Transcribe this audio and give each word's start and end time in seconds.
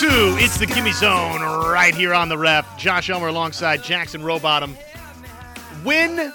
two, 0.00 0.34
it's 0.38 0.56
the 0.56 0.64
Gimme 0.64 0.92
Zone 0.92 1.42
right 1.42 1.94
here 1.94 2.14
on 2.14 2.30
the 2.30 2.38
ref. 2.38 2.78
Josh 2.78 3.10
Elmer 3.10 3.28
alongside 3.28 3.82
Jackson 3.82 4.22
Rowbottom. 4.22 4.74
Win 5.84 6.32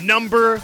number 0.00 0.62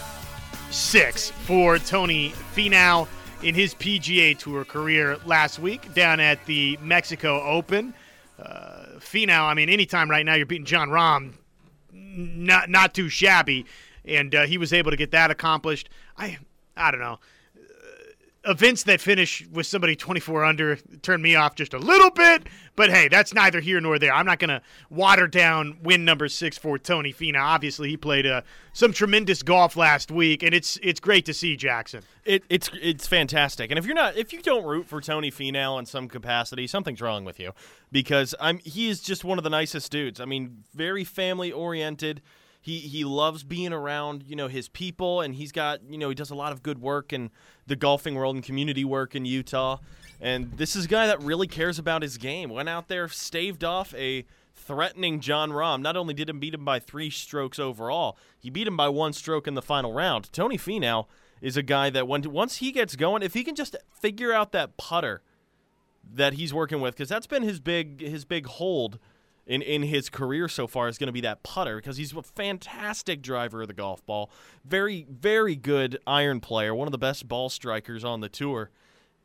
six 0.71 1.31
for 1.31 1.81
Tony 1.81 2.31
Finau 2.55 3.09
in 3.43 3.57
his 3.57 3.75
PGA 3.75 4.39
Tour 4.39 4.65
career 4.65 5.19
last 5.27 5.59
week 5.59 5.93
down 5.95 6.21
at 6.21 6.47
the 6.47 6.79
Mexico 6.81 7.43
Open. 7.43 7.93
Uh, 8.41 8.85
Finau, 9.01 9.49
I 9.49 9.55
mean, 9.55 9.69
anytime 9.69 10.09
right 10.09 10.25
now 10.25 10.35
you're 10.35 10.47
beating 10.47 10.65
Jon 10.65 10.91
Rahm, 10.91 11.33
not 11.93 12.71
not 12.71 12.95
too 12.95 13.09
shabby, 13.09 13.67
and 14.05 14.33
uh, 14.33 14.47
he 14.47 14.59
was 14.59 14.73
able 14.73 14.93
to 14.93 14.97
get 14.97 15.11
that 15.11 15.33
accomplished. 15.33 15.89
I 16.17 16.39
I 16.77 16.93
don't 16.93 17.01
know 17.01 17.19
events 18.47 18.83
that 18.85 19.01
finish 19.01 19.47
with 19.53 19.67
somebody 19.67 19.97
24 19.97 20.45
under 20.45 20.77
turn 21.03 21.23
me 21.23 21.35
off 21.35 21.55
just 21.55 21.75
a 21.75 21.79
little 21.79 22.11
bit. 22.11 22.47
But 22.77 22.91
hey, 22.91 23.09
that's 23.09 23.33
neither 23.33 23.61
here 23.61 23.81
nor 23.81 23.99
there. 23.99 24.13
I'm 24.13 24.27
not 24.27 24.39
going 24.39 24.51
to 24.51 24.61
water 24.91 25.27
down 25.27 25.79
win 25.83 26.05
number 26.05 26.29
six 26.29 26.59
for 26.59 26.79
Tony 26.79 27.13
Finau. 27.13 27.43
Obviously, 27.43 27.89
he 27.89 27.97
played 27.97 28.27
uh, 28.27 28.43
some 28.73 28.93
tremendous 28.93 29.43
golf 29.43 29.77
last 29.77 30.11
week, 30.11 30.43
and 30.43 30.55
it's 30.55 30.79
it's 30.83 31.01
great 31.01 31.25
to 31.27 31.35
see 31.35 31.57
Jackson. 31.57 32.03
It, 32.25 32.45
it's 32.49 32.71
it's 32.81 33.07
fantastic. 33.07 33.71
And 33.71 33.79
if 33.79 33.87
you're 33.87 33.95
not 33.95 34.17
if 34.17 34.33
you 34.33 34.43
don't 34.43 34.65
root 34.65 34.87
for 34.87 35.01
Tony 35.01 35.31
Finau 35.31 35.79
in 35.79 35.87
some 35.87 36.09
capacity, 36.09 36.67
something's 36.67 37.01
wrong 37.01 37.25
with 37.25 37.39
you 37.39 37.53
because 37.93 38.35
I'm 38.41 38.59
he 38.59 38.89
is 38.89 39.01
just 39.01 39.25
one 39.25 39.39
of 39.39 39.45
the 39.45 39.51
nicest 39.51 39.91
dudes. 39.93 40.21
I 40.21 40.25
mean, 40.25 40.65
very 40.75 41.05
family 41.05 41.53
oriented 41.53 42.21
he 42.65 42.79
he 42.79 43.05
loves 43.05 43.45
being 43.45 43.75
around 43.75 44.25
you 44.27 44.35
know 44.35 44.49
his 44.49 44.71
people 44.71 45.21
and 45.21 45.35
he's 45.35 45.53
got 45.53 45.81
you 45.87 45.99
know 45.99 46.09
he 46.09 46.15
does 46.15 46.31
a 46.31 46.35
lot 46.35 46.51
of 46.51 46.63
good 46.63 46.81
work 46.81 47.13
in 47.13 47.31
the 47.67 47.77
golfing 47.77 48.15
world 48.15 48.35
and 48.37 48.43
community 48.43 48.87
work 48.87 49.15
in 49.15 49.27
Utah. 49.27 49.77
And 50.19 50.51
this 50.53 50.75
is 50.75 50.87
a 50.87 50.89
guy 50.89 51.07
that 51.07 51.21
really 51.21 51.47
cares 51.47 51.79
about 51.79 52.01
his 52.01 52.17
game. 52.17 52.49
Went 52.49 52.71
out 52.71 52.89
there 52.89 53.07
staved 53.09 53.65
off 53.65 53.93
a 53.95 54.25
threatening 54.55 55.21
Jon 55.21 55.51
Rahm. 55.51 55.83
Not 55.83 55.95
only 55.95 56.15
did 56.15 56.29
he 56.29 56.33
beat 56.33 56.55
him 56.55 56.65
by 56.65 56.79
3 56.79 57.11
strokes 57.11 57.59
overall 57.59 58.17
he 58.39 58.49
beat 58.49 58.67
him 58.67 58.79
by 58.79 58.89
one 58.89 59.13
stroke 59.13 59.47
in 59.47 59.53
the 59.53 59.63
final 59.63 59.93
round. 59.93 60.33
Tony 60.33 60.57
Finau 60.57 61.05
is 61.43 61.59
a 61.59 61.63
guy 61.63 61.91
that 61.91 62.09
when 62.09 62.23
once 62.33 62.57
he 62.57 62.73
gets 62.73 62.97
going 62.97 63.23
if 63.23 63.35
he 63.35 63.45
can 63.45 63.55
just 63.55 63.77
figure 63.93 64.33
out 64.33 64.53
that 64.53 64.79
putter 64.79 65.21
that 66.03 66.35
he's 66.35 66.55
working 66.55 66.81
with 66.81 66.97
cuz 66.97 67.11
that's 67.11 67.27
been 67.27 67.43
his 67.43 67.61
big 67.61 68.01
his 68.01 68.25
big 68.25 68.47
hold 68.47 68.99
in, 69.47 69.63
in 69.63 69.83
his 69.83 70.09
career 70.09 70.49
so 70.49 70.67
far 70.67 70.89
is 70.89 70.99
going 70.99 71.09
to 71.09 71.13
be 71.13 71.21
that 71.23 71.43
putter 71.43 71.77
because 71.77 71.97
he's 71.97 72.15
a 72.15 72.23
fantastic 72.23 73.23
driver 73.23 73.63
of 73.63 73.69
the 73.69 73.75
golf 73.75 74.05
ball. 74.07 74.31
Very, 74.65 75.07
very 75.11 75.57
good 75.57 75.99
iron 76.07 76.41
player, 76.41 76.75
one 76.75 76.89
of 76.89 76.93
the 76.93 76.99
best 76.99 77.29
ball 77.29 77.49
strikers 77.49 78.05
on 78.05 78.21
the 78.21 78.29
tour. 78.29 78.71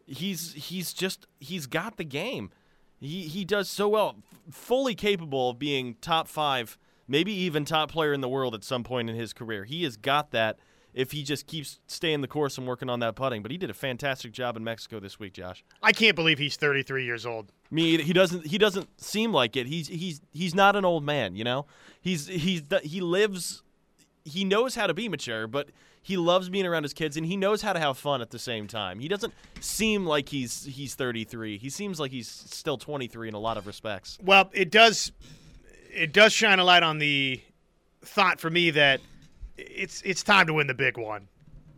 He's 0.05 0.53
he's 0.53 0.91
just 0.91 1.27
he's 1.39 1.67
got 1.67 1.97
the 1.97 2.03
game. 2.03 2.51
He 2.99 3.23
he 3.23 3.45
does 3.45 3.69
so 3.69 3.87
well, 3.87 4.15
fully 4.49 4.95
capable 4.95 5.51
of 5.51 5.59
being 5.59 5.95
top 6.01 6.27
five, 6.27 6.77
maybe 7.07 7.31
even 7.31 7.63
top 7.63 7.91
player 7.91 8.11
in 8.11 8.21
the 8.21 8.29
world 8.29 8.55
at 8.55 8.63
some 8.63 8.83
point 8.83 9.09
in 9.09 9.15
his 9.15 9.33
career. 9.33 9.65
He 9.65 9.83
has 9.83 9.97
got 9.97 10.31
that 10.31 10.57
if 10.93 11.11
he 11.11 11.23
just 11.23 11.47
keeps 11.47 11.79
staying 11.87 12.21
the 12.21 12.27
course 12.27 12.57
and 12.57 12.67
working 12.67 12.89
on 12.89 12.99
that 12.99 13.15
putting. 13.15 13.41
But 13.43 13.51
he 13.51 13.57
did 13.57 13.69
a 13.69 13.73
fantastic 13.75 14.31
job 14.31 14.57
in 14.57 14.63
Mexico 14.63 14.99
this 14.99 15.19
week, 15.19 15.33
Josh. 15.33 15.63
I 15.81 15.91
can't 15.91 16.15
believe 16.15 16.39
he's 16.39 16.55
33 16.55 17.05
years 17.05 17.25
old. 17.25 17.51
Me, 17.71 18.01
he 18.01 18.13
doesn't. 18.13 18.47
He 18.47 18.57
doesn't 18.57 18.89
seem 18.99 19.31
like 19.31 19.55
it. 19.55 19.67
He's 19.67 19.87
he's 19.87 20.21
he's 20.31 20.55
not 20.55 20.75
an 20.75 20.85
old 20.85 21.03
man. 21.03 21.35
You 21.35 21.43
know, 21.43 21.65
he's 22.01 22.27
he's 22.27 22.63
he 22.83 23.01
lives. 23.01 23.61
He 24.25 24.43
knows 24.43 24.75
how 24.75 24.87
to 24.87 24.93
be 24.93 25.07
mature, 25.07 25.47
but 25.47 25.69
he 26.01 26.17
loves 26.17 26.49
being 26.49 26.65
around 26.65 26.83
his 26.83 26.93
kids, 26.93 27.17
and 27.17 27.25
he 27.25 27.37
knows 27.37 27.61
how 27.61 27.73
to 27.73 27.79
have 27.79 27.97
fun 27.97 28.21
at 28.21 28.31
the 28.31 28.39
same 28.39 28.67
time. 28.67 28.99
He 28.99 29.07
doesn't 29.07 29.33
seem 29.59 30.05
like 30.05 30.29
he's 30.29 30.65
he's 30.65 30.95
33. 30.95 31.57
He 31.57 31.69
seems 31.69 31.99
like 31.99 32.11
he's 32.11 32.27
still 32.27 32.77
23 32.77 33.27
in 33.27 33.33
a 33.33 33.39
lot 33.39 33.57
of 33.57 33.67
respects. 33.67 34.17
Well, 34.23 34.49
it 34.53 34.71
does 34.71 35.11
it 35.93 36.13
does 36.13 36.33
shine 36.33 36.59
a 36.59 36.63
light 36.63 36.83
on 36.83 36.97
the 36.97 37.41
thought 38.01 38.39
for 38.39 38.49
me 38.49 38.71
that 38.71 39.01
it's 39.57 40.01
it's 40.03 40.23
time 40.23 40.47
to 40.47 40.53
win 40.53 40.67
the 40.67 40.73
big 40.73 40.97
one, 40.97 41.27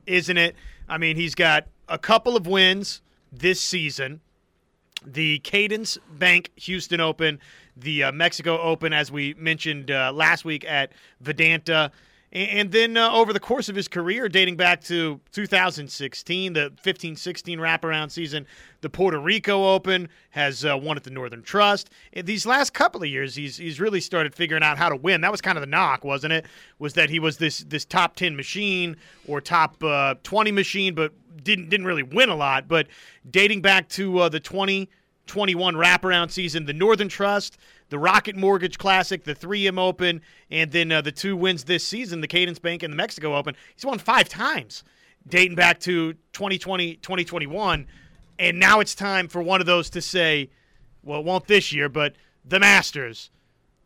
isn't 0.06 0.38
it? 0.38 0.56
I 0.88 0.98
mean, 0.98 1.16
he's 1.16 1.36
got 1.36 1.68
a 1.88 1.98
couple 1.98 2.38
of 2.38 2.48
wins 2.48 3.02
this 3.32 3.60
season 3.60 4.22
the 5.06 5.40
Cadence 5.40 5.98
Bank 6.18 6.52
Houston 6.56 7.00
Open, 7.00 7.40
the 7.76 8.04
uh, 8.04 8.12
Mexico 8.12 8.60
Open, 8.60 8.94
as 8.94 9.12
we 9.12 9.34
mentioned 9.36 9.92
uh, 9.92 10.12
last 10.14 10.46
week 10.46 10.66
at 10.66 10.92
Vidanta. 11.24 11.92
And 12.34 12.72
then 12.72 12.96
uh, 12.96 13.12
over 13.12 13.34
the 13.34 13.42
course 13.42 13.68
of 13.68 13.76
his 13.76 13.90
career, 13.90 14.30
dating 14.30 14.56
back 14.56 14.82
to 14.86 15.20
2016, 15.34 16.54
the 16.54 16.72
15 16.82 17.18
16 17.18 17.60
wraparound 17.60 18.10
season, 18.10 18.48
the 18.80 18.90
Puerto 18.90 19.20
Rico 19.20 19.68
Open 19.74 20.08
has 20.30 20.64
uh, 20.64 20.78
won 20.78 20.96
at 20.96 21.04
the 21.04 21.10
Northern 21.10 21.44
Trust. 21.44 21.90
In 22.14 22.26
these 22.26 22.46
last 22.46 22.74
couple 22.74 23.04
of 23.04 23.10
years, 23.10 23.36
he's, 23.36 23.58
he's 23.58 23.82
really 23.82 24.00
started 24.00 24.34
figuring 24.34 24.64
out 24.64 24.78
how 24.78 24.88
to 24.88 24.96
win. 24.96 25.20
That 25.20 25.32
was 25.32 25.42
kind 25.42 25.58
of 25.58 25.62
the 25.62 25.68
knock, 25.68 26.06
wasn't 26.06 26.32
it? 26.32 26.46
Was 26.80 26.94
that 26.94 27.10
he 27.10 27.20
was 27.20 27.36
this, 27.36 27.60
this 27.60 27.84
top 27.84 28.16
10 28.16 28.38
machine 28.38 28.96
or 29.28 29.42
top 29.42 29.84
uh, 29.84 30.16
20 30.24 30.54
machine, 30.54 30.96
but 30.96 31.12
didn't, 31.44 31.70
didn't 31.70 31.86
really 31.86 32.04
win 32.04 32.30
a 32.30 32.36
lot. 32.36 32.68
But 32.68 32.88
dating 33.30 33.62
back 33.62 33.90
to 33.90 34.20
uh, 34.20 34.30
the 34.30 34.40
2021 34.40 35.76
wraparound 35.76 36.32
season, 36.32 36.66
the 36.66 36.74
Northern 36.74 37.10
Trust 37.10 37.58
the 37.92 38.00
Rocket 38.00 38.38
Mortgage 38.38 38.78
Classic, 38.78 39.26
the 39.26 39.36
3M 39.36 39.78
Open, 39.78 40.22
and 40.50 40.72
then 40.72 40.94
uh, 40.94 41.02
the 41.02 41.12
two 41.12 41.36
wins 41.36 41.66
this 41.66 41.86
season, 41.86 42.22
the 42.22 42.28
Cadence 42.28 42.58
Bank 42.58 42.84
and 42.84 42.92
the 42.94 42.96
Mexico 42.96 43.36
Open. 43.36 43.54
He's 43.76 43.86
won 43.86 44.00
five 44.00 44.30
times 44.30 44.84
dating 45.28 45.56
back 45.56 45.80
to 45.82 46.14
2020, 46.34 46.96
2021. 46.96 47.86
And 48.40 48.60
now 48.60 48.80
it's 48.80 48.96
time 48.96 49.28
for 49.28 49.42
one 49.42 49.60
of 49.60 49.68
those 49.68 49.90
to 49.92 50.02
say, 50.02 50.50
well, 51.04 51.20
it 51.20 51.26
won't 51.26 51.48
this 51.48 51.74
year, 51.74 51.90
but 51.90 52.16
the 52.46 52.60
Masters, 52.60 53.30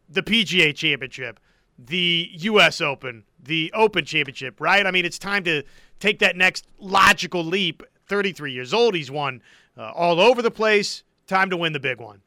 the 0.07 0.21
PGA 0.21 0.73
Championship, 0.73 1.39
the 1.79 2.29
U.S. 2.33 2.81
Open, 2.81 3.25
the 3.41 3.71
Open 3.73 4.05
Championship, 4.05 4.61
right? 4.61 4.85
I 4.85 4.91
mean, 4.91 5.03
it's 5.03 5.19
time 5.19 5.43
to 5.45 5.63
take 5.99 6.19
that 6.19 6.35
next 6.35 6.67
logical 6.79 7.43
leap. 7.43 7.83
33 8.07 8.51
years 8.51 8.73
old, 8.73 8.93
he's 8.93 9.09
won 9.09 9.41
uh, 9.77 9.91
all 9.91 10.19
over 10.19 10.41
the 10.41 10.51
place. 10.51 11.03
Time 11.27 11.49
to 11.49 11.57
win 11.57 11.73
the 11.73 11.79
big 11.79 11.99
one. 11.99 12.21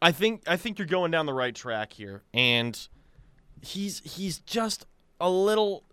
I 0.00 0.12
think 0.12 0.42
I 0.46 0.56
think 0.56 0.78
you're 0.78 0.86
going 0.86 1.10
down 1.10 1.26
the 1.26 1.34
right 1.34 1.54
track 1.54 1.92
here, 1.92 2.22
and 2.32 2.88
he's 3.62 4.00
he's 4.00 4.38
just 4.38 4.86
a 5.20 5.30
little. 5.30 5.84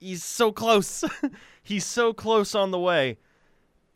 He's 0.00 0.22
so 0.24 0.52
close. 0.52 1.04
he's 1.62 1.84
so 1.84 2.12
close 2.12 2.54
on 2.54 2.70
the 2.72 2.78
way. 2.78 3.18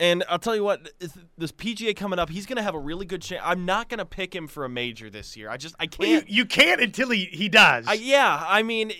And 0.00 0.24
I'll 0.28 0.38
tell 0.38 0.56
you 0.56 0.64
what, 0.64 0.90
this 1.38 1.52
PGA 1.52 1.94
coming 1.94 2.18
up, 2.18 2.28
he's 2.28 2.44
going 2.44 2.56
to 2.56 2.62
have 2.62 2.74
a 2.74 2.78
really 2.78 3.06
good 3.06 3.22
chance. 3.22 3.40
I'm 3.44 3.64
not 3.64 3.88
going 3.88 3.98
to 3.98 4.04
pick 4.04 4.34
him 4.34 4.48
for 4.48 4.64
a 4.64 4.68
major 4.68 5.08
this 5.08 5.36
year. 5.36 5.48
I 5.48 5.56
just 5.56 5.76
I 5.78 5.86
can't. 5.86 5.98
Well, 6.00 6.08
you, 6.08 6.22
you, 6.26 6.44
can't 6.44 6.80
until 6.80 7.10
he 7.10 7.26
he 7.26 7.48
does. 7.48 7.86
I, 7.86 7.94
yeah, 7.94 8.44
I 8.48 8.64
mean, 8.64 8.92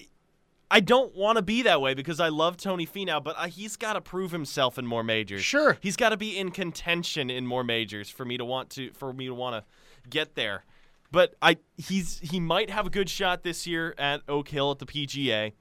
I 0.73 0.81
don't 0.81 1.15
want 1.15 1.37
to 1.37 1.43
be 1.43 1.61
that 1.63 1.83
way 1.83 1.93
because 1.93 2.19
I 2.19 2.31
love 2.31 2.57
Tony 2.57 2.87
Finau, 2.87 3.23
but 3.23 3.37
uh, 3.37 3.47
he's 3.47 3.77
got 3.77 3.93
to 3.93 4.01
prove 4.01 4.33
himself 4.33 4.79
in 4.79 4.87
more 4.87 5.05
majors. 5.05 5.43
Sure, 5.43 5.77
he's 5.83 5.97
got 5.97 6.09
to 6.09 6.17
be 6.17 6.39
in 6.39 6.51
contention 6.51 7.29
in 7.29 7.47
more 7.47 7.63
majors 7.63 8.09
for 8.09 8.25
me 8.25 8.39
to 8.39 8.45
want 8.47 8.71
to 8.71 8.91
for 8.93 9.13
me 9.13 9.27
to 9.27 9.35
want 9.35 9.55
to 9.55 10.09
get 10.09 10.35
there. 10.35 10.65
But 11.11 11.35
I 11.43 11.59
he's 11.77 12.21
he 12.21 12.41
might 12.41 12.71
have 12.71 12.87
a 12.87 12.91
good 12.91 13.11
shot 13.11 13.43
this 13.43 13.67
year 13.67 13.95
at 13.99 14.23
Oak 14.27 14.49
Hill 14.49 14.71
at 14.71 14.79
the 14.79 14.87
PGA. 14.87 15.53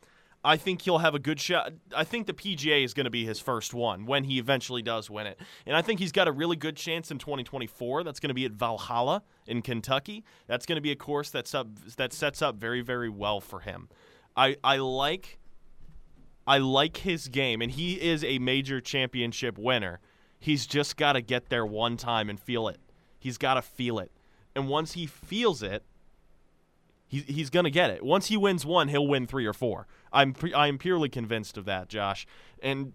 I 0.45 0.55
think 0.55 0.83
he'll 0.83 0.99
have 0.99 1.13
a 1.13 1.19
good 1.19 1.41
shot. 1.41 1.73
I 1.93 2.05
think 2.05 2.25
the 2.25 2.33
PGA 2.33 2.85
is 2.85 2.93
going 2.93 3.03
to 3.03 3.11
be 3.11 3.25
his 3.25 3.39
first 3.39 3.73
one 3.73 4.05
when 4.05 4.23
he 4.23 4.39
eventually 4.39 4.81
does 4.81 5.09
win 5.09 5.27
it. 5.27 5.37
And 5.65 5.75
I 5.75 5.81
think 5.81 5.99
he's 5.99 6.13
got 6.13 6.29
a 6.29 6.31
really 6.31 6.55
good 6.55 6.77
chance 6.77 7.11
in 7.11 7.19
2024. 7.19 8.03
That's 8.03 8.19
going 8.21 8.29
to 8.29 8.33
be 8.33 8.45
at 8.45 8.53
Valhalla 8.53 9.23
in 9.45 9.61
Kentucky. 9.61 10.23
That's 10.47 10.65
going 10.65 10.77
to 10.77 10.81
be 10.81 10.91
a 10.91 10.95
course 10.95 11.29
that's 11.29 11.53
up 11.53 11.67
that 11.97 12.13
sets 12.13 12.41
up 12.41 12.55
very 12.55 12.79
very 12.79 13.09
well 13.09 13.41
for 13.41 13.59
him. 13.59 13.89
I 14.35 14.57
I 14.63 14.77
like 14.77 15.39
I 16.47 16.57
like 16.57 16.97
his 16.97 17.27
game 17.27 17.61
and 17.61 17.71
he 17.71 18.01
is 18.01 18.23
a 18.23 18.39
major 18.39 18.81
championship 18.81 19.57
winner. 19.57 19.99
He's 20.39 20.65
just 20.65 20.97
got 20.97 21.13
to 21.13 21.21
get 21.21 21.49
there 21.49 21.65
one 21.65 21.97
time 21.97 22.29
and 22.29 22.39
feel 22.39 22.67
it. 22.67 22.79
He's 23.19 23.37
got 23.37 23.55
to 23.55 23.61
feel 23.61 23.99
it 23.99 24.11
and 24.55 24.67
once 24.67 24.93
he 24.93 25.05
feels 25.05 25.63
it, 25.63 25.83
he, 27.07 27.19
he's 27.19 27.49
going 27.49 27.65
to 27.65 27.71
get 27.71 27.89
it. 27.89 28.03
Once 28.03 28.27
he 28.27 28.37
wins 28.37 28.65
one, 28.65 28.87
he'll 28.87 29.07
win 29.07 29.27
three 29.27 29.45
or 29.45 29.53
four. 29.53 29.87
I'm 30.13 30.33
pre- 30.33 30.53
I'm 30.53 30.77
purely 30.77 31.09
convinced 31.09 31.57
of 31.57 31.65
that, 31.65 31.89
Josh. 31.89 32.25
And 32.61 32.93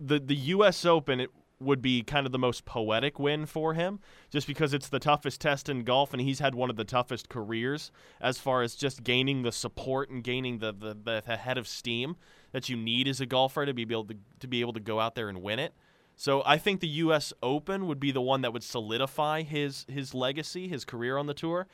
the 0.00 0.18
the 0.18 0.36
U.S. 0.36 0.84
Open 0.84 1.20
it 1.20 1.30
would 1.64 1.82
be 1.82 2.02
kind 2.02 2.26
of 2.26 2.32
the 2.32 2.38
most 2.38 2.64
poetic 2.64 3.18
win 3.18 3.46
for 3.46 3.74
him, 3.74 4.00
just 4.30 4.46
because 4.46 4.72
it's 4.72 4.88
the 4.88 4.98
toughest 4.98 5.40
test 5.40 5.68
in 5.68 5.84
golf, 5.84 6.12
and 6.12 6.22
he's 6.22 6.38
had 6.38 6.54
one 6.54 6.70
of 6.70 6.76
the 6.76 6.84
toughest 6.84 7.28
careers 7.28 7.90
as 8.20 8.38
far 8.38 8.62
as 8.62 8.74
just 8.74 9.02
gaining 9.02 9.42
the 9.42 9.52
support 9.52 10.10
and 10.10 10.22
gaining 10.22 10.58
the 10.58 10.72
the, 10.72 10.96
the 11.24 11.36
head 11.36 11.58
of 11.58 11.66
steam 11.66 12.16
that 12.52 12.68
you 12.68 12.76
need 12.76 13.08
as 13.08 13.20
a 13.20 13.26
golfer 13.26 13.66
to 13.66 13.74
be 13.74 13.82
able 13.82 14.04
to 14.04 14.16
to 14.40 14.46
be 14.46 14.60
able 14.60 14.72
to 14.72 14.80
go 14.80 15.00
out 15.00 15.14
there 15.14 15.28
and 15.28 15.42
win 15.42 15.58
it. 15.58 15.74
So 16.16 16.42
I 16.46 16.58
think 16.58 16.80
the 16.80 16.88
U.S. 16.88 17.32
Open 17.42 17.86
would 17.86 17.98
be 17.98 18.12
the 18.12 18.20
one 18.20 18.42
that 18.42 18.52
would 18.52 18.62
solidify 18.62 19.42
his 19.42 19.84
his 19.88 20.14
legacy, 20.14 20.68
his 20.68 20.84
career 20.84 21.18
on 21.18 21.26
the 21.26 21.34
tour. 21.34 21.66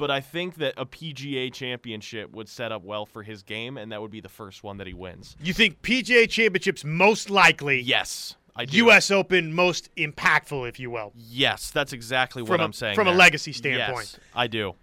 But 0.00 0.10
I 0.10 0.22
think 0.22 0.54
that 0.54 0.72
a 0.78 0.86
PGA 0.86 1.52
Championship 1.52 2.32
would 2.32 2.48
set 2.48 2.72
up 2.72 2.82
well 2.82 3.04
for 3.04 3.22
his 3.22 3.42
game, 3.42 3.76
and 3.76 3.92
that 3.92 4.00
would 4.00 4.10
be 4.10 4.22
the 4.22 4.30
first 4.30 4.64
one 4.64 4.78
that 4.78 4.86
he 4.86 4.94
wins. 4.94 5.36
You 5.42 5.52
think 5.52 5.82
PGA 5.82 6.26
Championship's 6.26 6.86
most 6.86 7.28
likely? 7.28 7.78
Yes. 7.78 8.34
U.S. 8.68 9.10
Open 9.10 9.52
most 9.52 9.94
impactful, 9.96 10.68
if 10.68 10.78
you 10.78 10.90
will, 10.90 11.12
Yes, 11.16 11.70
that's 11.70 11.92
exactly 11.92 12.42
from 12.42 12.50
what 12.50 12.60
I'm 12.60 12.72
saying. 12.72 12.94
from 12.94 13.08
a 13.08 13.12
legacy 13.12 13.52
standpoint. 13.52 14.10
Yes, 14.12 14.18
I 14.34 14.46
do. 14.46 14.74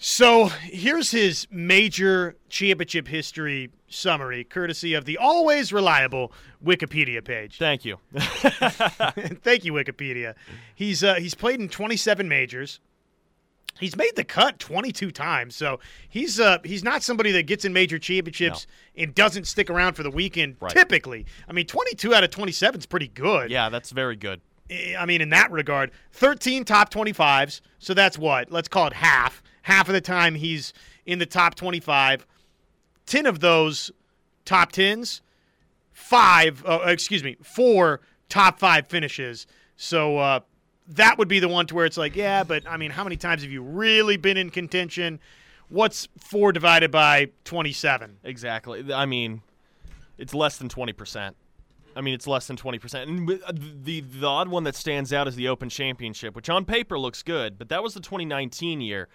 So 0.00 0.46
here's 0.46 1.10
his 1.10 1.48
major 1.50 2.36
championship 2.48 3.08
history 3.08 3.70
summary, 3.88 4.44
courtesy 4.44 4.94
of 4.94 5.06
the 5.06 5.16
always 5.18 5.72
reliable 5.72 6.32
Wikipedia 6.64 7.24
page. 7.24 7.58
Thank 7.58 7.84
you. 7.84 7.98
Thank 8.14 9.64
you, 9.64 9.72
Wikipedia. 9.72 10.34
He's 10.74 11.02
uh, 11.02 11.14
he's 11.14 11.34
played 11.34 11.58
in 11.58 11.68
27 11.68 12.28
majors. 12.28 12.78
He's 13.78 13.96
made 13.96 14.16
the 14.16 14.24
cut 14.24 14.58
22 14.58 15.10
times, 15.10 15.54
so 15.54 15.78
he's 16.08 16.40
uh, 16.40 16.58
he's 16.64 16.82
not 16.82 17.02
somebody 17.02 17.32
that 17.32 17.44
gets 17.44 17.64
in 17.64 17.72
major 17.72 17.98
championships 17.98 18.66
and 18.96 19.14
doesn't 19.14 19.46
stick 19.46 19.70
around 19.70 19.94
for 19.94 20.02
the 20.02 20.10
weekend. 20.10 20.56
Right. 20.60 20.72
Typically, 20.72 21.26
I 21.48 21.52
mean, 21.52 21.66
22 21.66 22.14
out 22.14 22.24
of 22.24 22.30
27 22.30 22.80
is 22.80 22.86
pretty 22.86 23.08
good. 23.08 23.50
yeah, 23.50 23.68
that's 23.68 23.90
very 23.90 24.16
good. 24.16 24.40
I 24.98 25.06
mean, 25.06 25.20
in 25.20 25.30
that 25.30 25.50
regard, 25.50 25.92
13 26.12 26.64
top 26.64 26.92
25s. 26.92 27.60
So 27.78 27.94
that's 27.94 28.18
what? 28.18 28.50
Let's 28.50 28.68
call 28.68 28.86
it 28.88 28.92
half. 28.92 29.42
Half 29.62 29.88
of 29.88 29.94
the 29.94 30.00
time 30.00 30.34
he's 30.34 30.72
in 31.06 31.18
the 31.18 31.26
top 31.26 31.54
25. 31.54 32.26
10 33.06 33.24
of 33.26 33.40
those 33.40 33.90
top 34.44 34.72
10s, 34.72 35.22
five, 35.92 36.62
uh, 36.66 36.80
excuse 36.86 37.24
me, 37.24 37.36
four 37.42 38.00
top 38.28 38.58
five 38.58 38.86
finishes. 38.88 39.46
So 39.76 40.18
uh, 40.18 40.40
that 40.88 41.18
would 41.18 41.28
be 41.28 41.38
the 41.38 41.48
one 41.48 41.66
to 41.66 41.74
where 41.74 41.86
it's 41.86 41.96
like, 41.96 42.16
yeah, 42.16 42.44
but 42.44 42.66
I 42.66 42.76
mean, 42.76 42.90
how 42.90 43.04
many 43.04 43.16
times 43.16 43.42
have 43.42 43.50
you 43.50 43.62
really 43.62 44.16
been 44.16 44.36
in 44.36 44.50
contention? 44.50 45.20
What's 45.68 46.08
four 46.18 46.52
divided 46.52 46.90
by 46.90 47.30
27? 47.44 48.18
Exactly. 48.24 48.92
I 48.92 49.04
mean, 49.06 49.42
it's 50.16 50.34
less 50.34 50.56
than 50.56 50.68
20%. 50.68 51.34
I 51.94 52.00
mean, 52.00 52.14
it's 52.14 52.26
less 52.26 52.46
than 52.46 52.56
20%. 52.56 53.02
And 53.02 53.30
uh, 53.30 53.52
the 53.52 54.00
the 54.00 54.26
odd 54.26 54.48
one 54.48 54.64
that 54.64 54.76
stands 54.76 55.12
out 55.12 55.26
is 55.26 55.34
the 55.34 55.48
Open 55.48 55.68
Championship, 55.68 56.36
which 56.36 56.48
on 56.48 56.64
paper 56.64 56.98
looks 56.98 57.22
good, 57.22 57.58
but 57.58 57.68
that 57.70 57.82
was 57.82 57.94
the 57.94 58.00
2019 58.00 58.80
year. 58.80 59.08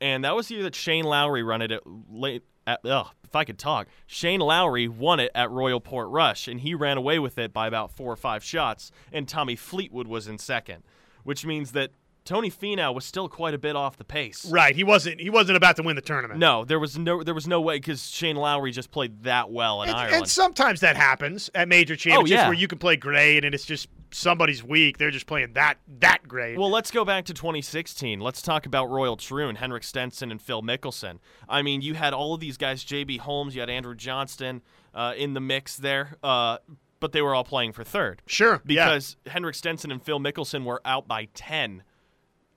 And 0.00 0.24
that 0.24 0.34
was 0.34 0.48
the 0.48 0.54
year 0.54 0.62
that 0.62 0.74
Shane 0.74 1.04
Lowry 1.04 1.42
run 1.42 1.60
it 1.60 1.70
at 1.70 1.82
late 2.10 2.42
at 2.66 2.80
ugh, 2.84 3.08
if 3.24 3.36
I 3.36 3.44
could 3.44 3.58
talk. 3.58 3.88
Shane 4.06 4.40
Lowry 4.40 4.88
won 4.88 5.20
it 5.20 5.30
at 5.34 5.50
Royal 5.50 5.80
Portrush 5.80 6.48
and 6.48 6.60
he 6.60 6.74
ran 6.74 6.96
away 6.96 7.18
with 7.18 7.36
it 7.36 7.52
by 7.52 7.66
about 7.66 7.90
4 7.90 8.12
or 8.12 8.16
5 8.16 8.42
shots 8.42 8.90
and 9.12 9.28
Tommy 9.28 9.56
Fleetwood 9.56 10.08
was 10.08 10.26
in 10.26 10.38
second, 10.38 10.82
which 11.24 11.44
means 11.46 11.72
that 11.72 11.90
Tony 12.26 12.50
Finau 12.50 12.94
was 12.94 13.04
still 13.06 13.28
quite 13.28 13.54
a 13.54 13.58
bit 13.58 13.74
off 13.74 13.96
the 13.96 14.04
pace. 14.04 14.44
Right. 14.50 14.76
He 14.76 14.84
wasn't. 14.84 15.20
He 15.20 15.30
wasn't 15.30 15.56
about 15.56 15.76
to 15.76 15.82
win 15.82 15.96
the 15.96 16.02
tournament. 16.02 16.38
No, 16.38 16.64
there 16.66 16.78
was 16.78 16.98
no 16.98 17.22
there 17.22 17.34
was 17.34 17.48
no 17.48 17.60
way 17.62 17.76
because 17.76 18.08
Shane 18.08 18.36
Lowry 18.36 18.72
just 18.72 18.90
played 18.90 19.22
that 19.22 19.50
well 19.50 19.82
in 19.82 19.88
And, 19.88 19.98
Ireland. 19.98 20.16
and 20.16 20.28
sometimes 20.28 20.80
that 20.80 20.96
happens 20.96 21.50
at 21.54 21.66
major 21.66 21.96
championships 21.96 22.30
yeah. 22.30 22.46
where 22.48 22.56
you 22.56 22.68
can 22.68 22.78
play 22.78 22.96
great 22.96 23.44
and 23.44 23.54
it's 23.54 23.64
just 23.64 23.88
somebody's 24.12 24.62
weak. 24.62 24.98
They're 24.98 25.10
just 25.10 25.26
playing 25.26 25.54
that 25.54 25.78
that 26.00 26.28
great. 26.28 26.58
Well, 26.58 26.70
let's 26.70 26.90
go 26.90 27.06
back 27.06 27.24
to 27.24 27.34
2016. 27.34 28.20
Let's 28.20 28.42
talk 28.42 28.66
about 28.66 28.90
Royal 28.90 29.16
Troon, 29.16 29.56
Henrik 29.56 29.82
Stenson, 29.82 30.30
and 30.30 30.40
Phil 30.42 30.62
Mickelson. 30.62 31.20
I 31.48 31.62
mean, 31.62 31.80
you 31.80 31.94
had 31.94 32.12
all 32.12 32.34
of 32.34 32.40
these 32.40 32.58
guys, 32.58 32.84
J.B. 32.84 33.16
Holmes, 33.16 33.54
you 33.54 33.60
had 33.62 33.70
Andrew 33.70 33.94
Johnston 33.94 34.60
uh, 34.94 35.14
in 35.16 35.32
the 35.34 35.40
mix 35.40 35.76
there, 35.76 36.16
uh, 36.22 36.58
but 37.00 37.12
they 37.12 37.22
were 37.22 37.34
all 37.34 37.44
playing 37.44 37.72
for 37.72 37.82
third 37.84 38.22
sure. 38.26 38.60
yeah. 38.66 38.84
because 38.86 39.16
Henrik 39.26 39.54
Stenson 39.54 39.90
and 39.90 40.02
Phil 40.02 40.20
Mickelson 40.20 40.64
were 40.64 40.80
out 40.84 41.08
by 41.08 41.28
10 41.34 41.82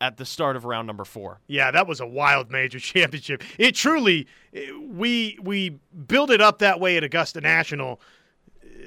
at 0.02 0.18
the 0.18 0.26
start 0.26 0.56
of 0.58 0.66
round 0.66 0.86
number 0.86 1.06
four. 1.06 1.40
Yeah, 1.48 1.72
that 1.72 1.88
was 1.88 2.02
a 2.02 2.06
wild 2.08 2.52
major 2.52 2.80
championship. 2.92 3.42
It 3.58 3.74
truly 3.76 4.28
we 4.82 5.40
we 5.42 5.80
built 6.08 6.30
it 6.30 6.42
up 6.42 6.60
that 6.60 6.80
way 6.80 6.98
at 6.98 7.04
Augusta 7.04 7.40
National 7.42 8.02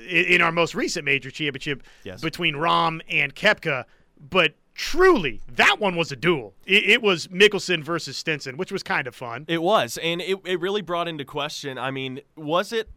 in, 0.09 0.25
in 0.27 0.43
our 0.43 0.53
most 0.53 0.75
recent 0.75 1.05
major 1.05 1.31
championship 1.31 1.83
Yes. 2.05 2.21
between 2.21 2.55
Rahm 2.55 3.01
and 3.09 3.35
Koepka, 3.35 3.85
but 4.31 4.55
truly 4.75 5.41
that 5.49 5.81
one 5.81 5.97
was 5.97 6.13
a 6.13 6.17
duel. 6.17 6.53
It, 6.67 6.85
it 6.91 7.03
was 7.03 7.29
Mickelson 7.29 7.83
versus 7.83 8.19
Stenson, 8.19 8.59
which 8.59 8.71
was 8.71 8.83
kind 8.83 9.07
of 9.07 9.15
fun. 9.15 9.47
It 9.49 9.63
was, 9.63 9.99
and 10.03 10.21
it, 10.21 10.39
it 10.45 10.61
really 10.61 10.83
brought 10.83 11.09
into 11.09 11.25
question. 11.25 11.79
I 11.79 11.91
mean, 11.91 12.21
was 12.37 12.75
it 12.75 12.91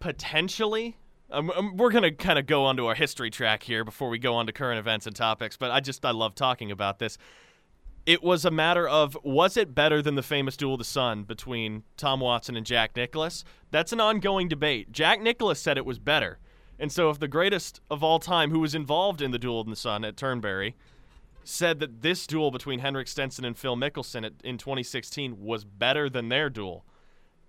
potentially? 0.00 0.96
Um, 1.30 1.50
um, 1.50 1.76
we're 1.76 1.90
gonna 1.90 2.12
kind 2.12 2.38
of 2.38 2.46
go 2.46 2.64
onto 2.64 2.86
our 2.86 2.94
history 2.94 3.30
track 3.30 3.62
here 3.62 3.84
before 3.84 4.08
we 4.08 4.18
go 4.18 4.34
on 4.34 4.46
to 4.46 4.52
current 4.52 4.78
events 4.78 5.06
and 5.06 5.14
topics, 5.14 5.56
but 5.56 5.70
I 5.70 5.80
just 5.80 6.04
I 6.04 6.10
love 6.10 6.34
talking 6.34 6.70
about 6.70 6.98
this. 6.98 7.18
It 8.06 8.22
was 8.22 8.46
a 8.46 8.50
matter 8.50 8.88
of 8.88 9.18
was 9.22 9.58
it 9.58 9.74
better 9.74 10.00
than 10.00 10.14
the 10.14 10.22
famous 10.22 10.56
duel 10.56 10.74
of 10.74 10.78
the 10.78 10.84
sun 10.84 11.24
between 11.24 11.82
Tom 11.98 12.20
Watson 12.20 12.56
and 12.56 12.64
Jack 12.64 12.96
Nicklaus? 12.96 13.44
That's 13.70 13.92
an 13.92 14.00
ongoing 14.00 14.48
debate. 14.48 14.90
Jack 14.90 15.20
Nicklaus 15.20 15.60
said 15.60 15.76
it 15.76 15.84
was 15.84 15.98
better, 15.98 16.38
and 16.78 16.90
so 16.90 17.10
if 17.10 17.18
the 17.18 17.28
greatest 17.28 17.82
of 17.90 18.02
all 18.02 18.18
time, 18.18 18.50
who 18.50 18.60
was 18.60 18.74
involved 18.74 19.20
in 19.20 19.30
the 19.30 19.38
duel 19.38 19.62
the 19.64 19.76
sun 19.76 20.06
at 20.06 20.16
Turnberry, 20.16 20.76
said 21.44 21.78
that 21.80 22.00
this 22.00 22.26
duel 22.26 22.50
between 22.50 22.78
Henrik 22.78 23.06
Stenson 23.06 23.44
and 23.44 23.56
Phil 23.56 23.76
Mickelson 23.76 24.24
at, 24.24 24.32
in 24.42 24.56
2016 24.56 25.42
was 25.42 25.64
better 25.64 26.08
than 26.08 26.30
their 26.30 26.48
duel. 26.48 26.86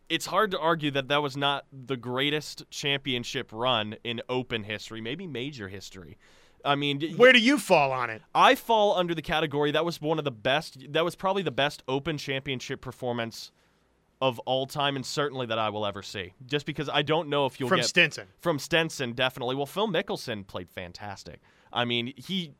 It's 0.09 0.25
hard 0.25 0.51
to 0.51 0.59
argue 0.59 0.91
that 0.91 1.07
that 1.07 1.21
was 1.21 1.37
not 1.37 1.65
the 1.71 1.95
greatest 1.97 2.69
championship 2.71 3.51
run 3.53 3.95
in 4.03 4.21
open 4.27 4.63
history, 4.63 5.01
maybe 5.01 5.27
major 5.27 5.67
history. 5.69 6.17
I 6.65 6.75
mean, 6.75 7.01
Where 7.15 7.31
do 7.31 7.39
you 7.39 7.57
fall 7.57 7.91
on 7.91 8.09
it? 8.09 8.21
I 8.35 8.55
fall 8.55 8.97
under 8.97 9.15
the 9.15 9.21
category 9.21 9.71
that 9.71 9.85
was 9.85 10.01
one 10.01 10.17
of 10.19 10.25
the 10.25 10.31
best, 10.31 10.91
that 10.91 11.05
was 11.05 11.15
probably 11.15 11.43
the 11.43 11.51
best 11.51 11.83
open 11.87 12.17
championship 12.17 12.81
performance 12.81 13.51
of 14.21 14.39
all 14.39 14.65
time 14.65 14.95
and 14.95 15.05
certainly 15.05 15.45
that 15.45 15.57
I 15.57 15.69
will 15.69 15.85
ever 15.85 16.01
see. 16.01 16.33
Just 16.45 16.65
because 16.65 16.89
I 16.89 17.01
don't 17.01 17.29
know 17.29 17.45
if 17.45 17.59
you'll 17.59 17.69
From 17.69 17.77
get 17.79 17.85
Stenson. 17.85 18.27
from 18.41 18.59
Stenson, 18.59 19.13
definitely. 19.13 19.55
Well, 19.55 19.65
Phil 19.65 19.87
Mickelson 19.87 20.45
played 20.45 20.69
fantastic. 20.69 21.39
I 21.71 21.85
mean, 21.85 22.13
he 22.17 22.51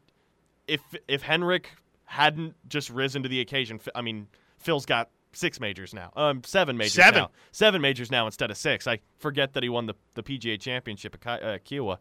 if 0.68 0.82
if 1.08 1.24
Henrik 1.24 1.72
hadn't 2.06 2.56
just 2.70 2.90
risen 2.90 3.24
to 3.24 3.30
the 3.30 3.42
occasion, 3.42 3.82
I 3.94 4.02
mean, 4.02 4.28
Phil's 4.58 4.86
got 4.86 5.10
six 5.34 5.60
majors 5.60 5.94
now, 5.94 6.12
um, 6.16 6.42
seven 6.44 6.76
majors 6.78 6.94
Seven. 6.94 7.22
now, 7.24 7.32
seven 7.52 7.82
majors 7.82 8.10
now 8.12 8.26
instead 8.26 8.50
of 8.52 8.58
six. 8.58 8.88
I 8.88 9.00
forget 9.20 9.54
that 9.54 9.64
he 9.64 9.70
won 9.70 9.86
the 9.86 9.96
the 10.16 10.24
PGA 10.24 10.60
Championship 10.60 11.16
at 11.16 11.22
Ki- 11.22 11.46
uh, 11.46 11.58
Kiawah, 11.60 11.98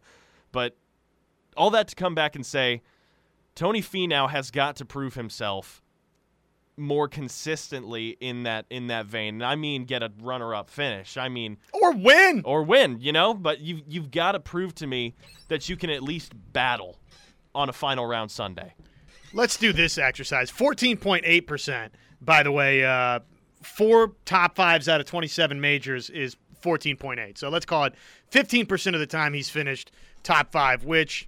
but 0.51 0.75
all 1.57 1.69
that 1.71 1.87
to 1.89 1.95
come 1.95 2.15
back 2.15 2.35
and 2.35 2.45
say, 2.45 2.81
Tony 3.55 3.81
Finau 3.81 4.29
has 4.29 4.51
got 4.51 4.75
to 4.77 4.85
prove 4.85 5.15
himself 5.15 5.81
more 6.77 7.09
consistently 7.09 8.15
in 8.21 8.43
that 8.43 8.65
in 8.69 8.87
that 8.87 9.05
vein. 9.05 9.35
And 9.35 9.45
I 9.45 9.55
mean, 9.55 9.83
get 9.83 10.01
a 10.01 10.11
runner-up 10.21 10.69
finish. 10.69 11.17
I 11.17 11.27
mean, 11.27 11.57
Or 11.73 11.91
win. 11.93 12.41
or 12.45 12.63
win, 12.63 12.99
you 13.01 13.11
know. 13.11 13.33
But 13.33 13.59
you 13.59 13.81
you've 13.87 14.11
got 14.11 14.31
to 14.31 14.39
prove 14.39 14.73
to 14.75 14.87
me 14.87 15.13
that 15.49 15.67
you 15.67 15.75
can 15.75 15.89
at 15.89 16.01
least 16.01 16.31
battle 16.53 16.97
on 17.53 17.67
a 17.67 17.73
final 17.73 18.05
round 18.05 18.31
Sunday. 18.31 18.73
Let's 19.33 19.57
do 19.57 19.73
this 19.73 19.97
exercise. 19.97 20.49
14.8%, 20.51 21.89
by 22.21 22.43
the 22.43 22.51
way. 22.51 22.83
Uh, 22.83 23.19
four 23.61 24.13
top 24.25 24.55
fives 24.55 24.87
out 24.87 24.99
of 24.99 25.05
27 25.07 25.59
majors 25.59 26.09
is 26.09 26.35
14.8. 26.61 27.37
So 27.37 27.49
let's 27.49 27.65
call 27.65 27.85
it 27.85 27.93
15% 28.31 28.93
of 28.93 28.99
the 28.99 29.07
time 29.07 29.33
he's 29.33 29.49
finished 29.49 29.91
top 30.23 30.51
five, 30.51 30.83
which, 30.83 31.27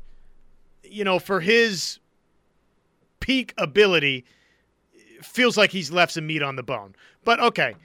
you 0.83 1.03
know, 1.03 1.19
for 1.19 1.39
his 1.39 1.99
peak 3.19 3.53
ability, 3.57 4.25
feels 5.21 5.57
like 5.57 5.71
he's 5.71 5.91
left 5.91 6.13
some 6.13 6.27
meat 6.27 6.41
on 6.41 6.55
the 6.55 6.63
bone. 6.63 6.95
But 7.23 7.39
okay, 7.39 7.75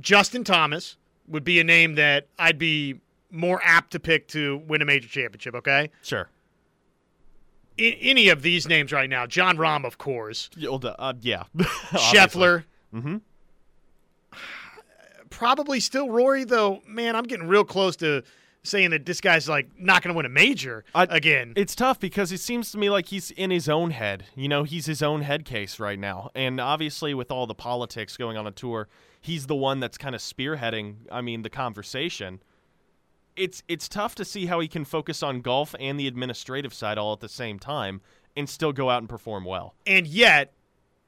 Justin 0.00 0.44
Thomas 0.44 0.96
would 1.28 1.44
be 1.44 1.60
a 1.60 1.64
name 1.64 1.94
that 1.96 2.26
I'd 2.38 2.58
be 2.58 3.00
more 3.30 3.60
apt 3.62 3.92
to 3.92 4.00
pick 4.00 4.28
to 4.28 4.62
win 4.66 4.82
a 4.82 4.84
major 4.84 5.08
championship, 5.08 5.54
okay? 5.54 5.90
Sure. 6.02 6.28
I- 7.78 7.98
any 8.00 8.28
of 8.28 8.42
these 8.42 8.66
names 8.68 8.92
right 8.92 9.08
now, 9.10 9.26
Jon 9.26 9.56
Rahm, 9.56 9.84
of 9.84 9.98
course, 9.98 10.50
Uh, 10.58 11.14
yeah. 11.20 11.44
Scheffler, 11.92 12.64
Mm-hmm. 12.94 13.16
probably 15.30 15.80
still 15.80 16.10
Rory, 16.10 16.44
though. 16.44 16.82
Man, 16.86 17.16
I'm 17.16 17.24
getting 17.24 17.48
real 17.48 17.64
close 17.64 17.96
to 17.96 18.22
saying 18.64 18.90
that 18.90 19.04
this 19.06 19.20
guy's 19.20 19.48
like 19.48 19.68
not 19.78 20.02
going 20.02 20.12
to 20.12 20.16
win 20.16 20.26
a 20.26 20.28
major 20.28 20.84
I- 20.94 21.04
again. 21.10 21.52
It's 21.56 21.74
tough 21.74 21.98
because 21.98 22.30
it 22.32 22.38
seems 22.40 22.70
to 22.72 22.78
me 22.78 22.90
like 22.90 23.06
he's 23.06 23.30
in 23.32 23.50
his 23.50 23.68
own 23.68 23.90
head. 23.90 24.24
You 24.36 24.48
know, 24.48 24.62
he's 24.64 24.86
his 24.86 25.02
own 25.02 25.22
head 25.22 25.44
case 25.44 25.80
right 25.80 25.98
now. 25.98 26.30
And 26.34 26.60
obviously, 26.60 27.14
with 27.14 27.30
all 27.30 27.46
the 27.46 27.54
politics 27.54 28.16
going 28.16 28.36
on 28.36 28.46
a 28.46 28.52
tour, 28.52 28.88
he's 29.20 29.46
the 29.46 29.56
one 29.56 29.80
that's 29.80 29.98
kind 29.98 30.14
of 30.14 30.20
spearheading, 30.20 30.96
I 31.10 31.22
mean, 31.22 31.42
the 31.42 31.50
conversation. 31.50 32.40
It's 33.36 33.62
it's 33.68 33.88
tough 33.88 34.14
to 34.16 34.24
see 34.24 34.46
how 34.46 34.60
he 34.60 34.68
can 34.68 34.84
focus 34.84 35.22
on 35.22 35.40
golf 35.40 35.74
and 35.80 35.98
the 35.98 36.06
administrative 36.06 36.74
side 36.74 36.98
all 36.98 37.12
at 37.12 37.20
the 37.20 37.28
same 37.28 37.58
time 37.58 38.00
and 38.36 38.48
still 38.48 38.72
go 38.72 38.90
out 38.90 38.98
and 38.98 39.08
perform 39.08 39.44
well. 39.44 39.74
and 39.86 40.06
yet, 40.06 40.52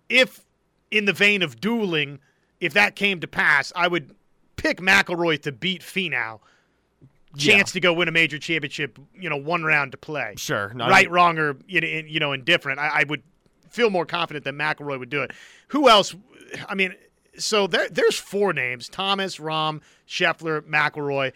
if 0.09 0.45
in 0.91 1.05
the 1.07 1.13
vein 1.13 1.43
of 1.43 1.61
dueling, 1.61 2.21
if 2.61 2.73
that 2.75 2.97
came 2.97 3.21
to 3.21 3.27
pass, 3.27 3.73
I 3.75 3.89
would 3.89 4.15
pick 4.57 4.79
McIlroy 4.79 5.41
to 5.43 5.53
beat 5.53 5.83
Finau. 5.83 6.41
Chance 7.37 7.73
to 7.73 7.81
go 7.81 7.93
win 7.93 8.07
a 8.07 8.13
major 8.13 8.39
championship, 8.39 8.97
you 9.19 9.29
know, 9.29 9.37
one 9.37 9.65
round 9.65 9.91
to 9.91 9.99
play. 9.99 10.35
Sure. 10.37 10.73
Right, 10.73 11.11
wrong, 11.11 11.37
or 11.37 11.57
you 11.67 11.81
know, 11.81 11.87
you 11.89 12.21
know, 12.21 12.33
indifferent. 12.33 12.79
I, 12.79 13.01
I 13.01 13.05
would 13.09 13.25
feel 13.69 13.91
more 13.91 14.07
confident 14.07 14.45
that 14.45 14.55
McIlroy 14.55 15.01
would 15.01 15.11
do 15.11 15.23
it. 15.23 15.33
Who 15.69 15.89
else? 15.89 16.15
I 16.69 16.77
mean, 16.77 16.95
so 17.39 17.67
there, 17.67 17.89
there's 17.89 18.19
four 18.19 18.53
names: 18.53 18.89
Thomas, 18.89 19.39
Rahm, 19.39 19.81
Scheffler, 20.09 20.61
McIlroy. 20.63 21.33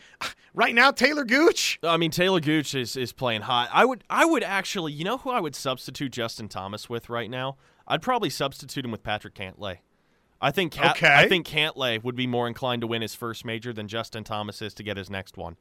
Right 0.54 0.74
now, 0.74 0.90
Talor 0.90 1.26
Gooch. 1.26 1.78
I 1.84 1.96
mean, 1.98 2.10
Talor 2.10 2.42
Gooch 2.42 2.74
is, 2.74 2.96
is 2.96 3.12
playing 3.12 3.42
hot. 3.42 3.68
I 3.72 3.84
would 3.84 4.02
I 4.10 4.24
would 4.24 4.42
actually, 4.42 4.92
you 4.92 5.04
know, 5.04 5.18
who 5.18 5.30
I 5.30 5.40
would 5.40 5.54
substitute 5.54 6.10
Justin 6.12 6.48
Thomas 6.48 6.88
with 6.88 7.08
right 7.08 7.30
now? 7.30 7.56
I'd 7.86 8.02
probably 8.02 8.30
substitute 8.30 8.84
him 8.84 8.90
with 8.90 9.02
Patrick 9.02 9.34
Cantlay. 9.34 9.78
I 10.40 10.50
think 10.50 10.72
Cat- 10.72 10.96
Okay. 10.96 11.14
I 11.14 11.28
think 11.28 11.46
Cantlay 11.46 12.02
would 12.02 12.16
be 12.16 12.26
more 12.26 12.46
inclined 12.48 12.80
to 12.82 12.86
win 12.86 13.02
his 13.02 13.14
first 13.14 13.44
major 13.44 13.72
than 13.72 13.88
Justin 13.88 14.24
Thomas 14.24 14.60
is 14.62 14.74
to 14.74 14.82
get 14.82 14.96
his 14.96 15.10
next 15.10 15.36
one. 15.36 15.56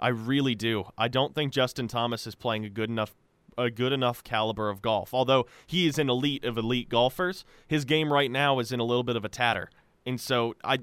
I 0.00 0.08
really 0.08 0.54
do. 0.54 0.84
I 0.96 1.08
don't 1.08 1.34
think 1.34 1.52
Justin 1.52 1.88
Thomas 1.88 2.26
is 2.26 2.34
playing 2.34 2.64
a 2.64 2.70
good 2.70 2.90
enough 2.90 3.14
a 3.58 3.70
good 3.70 3.92
enough 3.92 4.24
caliber 4.24 4.70
of 4.70 4.80
golf. 4.80 5.12
Although 5.12 5.46
he 5.66 5.86
is 5.86 5.98
an 5.98 6.08
elite 6.08 6.44
of 6.44 6.56
elite 6.56 6.88
golfers, 6.88 7.44
his 7.66 7.84
game 7.84 8.12
right 8.12 8.30
now 8.30 8.58
is 8.58 8.72
in 8.72 8.80
a 8.80 8.84
little 8.84 9.02
bit 9.02 9.16
of 9.16 9.24
a 9.24 9.28
tatter. 9.28 9.68
And 10.06 10.20
so 10.20 10.54
I 10.64 10.78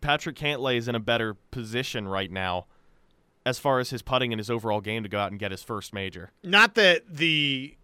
Patrick 0.00 0.36
Cantlay 0.36 0.76
is 0.76 0.88
in 0.88 0.94
a 0.94 1.00
better 1.00 1.34
position 1.50 2.06
right 2.06 2.30
now 2.30 2.66
as 3.44 3.58
far 3.58 3.80
as 3.80 3.90
his 3.90 4.02
putting 4.02 4.32
and 4.32 4.38
his 4.38 4.48
overall 4.48 4.80
game 4.80 5.02
to 5.02 5.08
go 5.08 5.18
out 5.18 5.30
and 5.30 5.40
get 5.40 5.50
his 5.50 5.62
first 5.62 5.92
major. 5.92 6.30
Not 6.42 6.76
that 6.76 7.02
the 7.08 7.76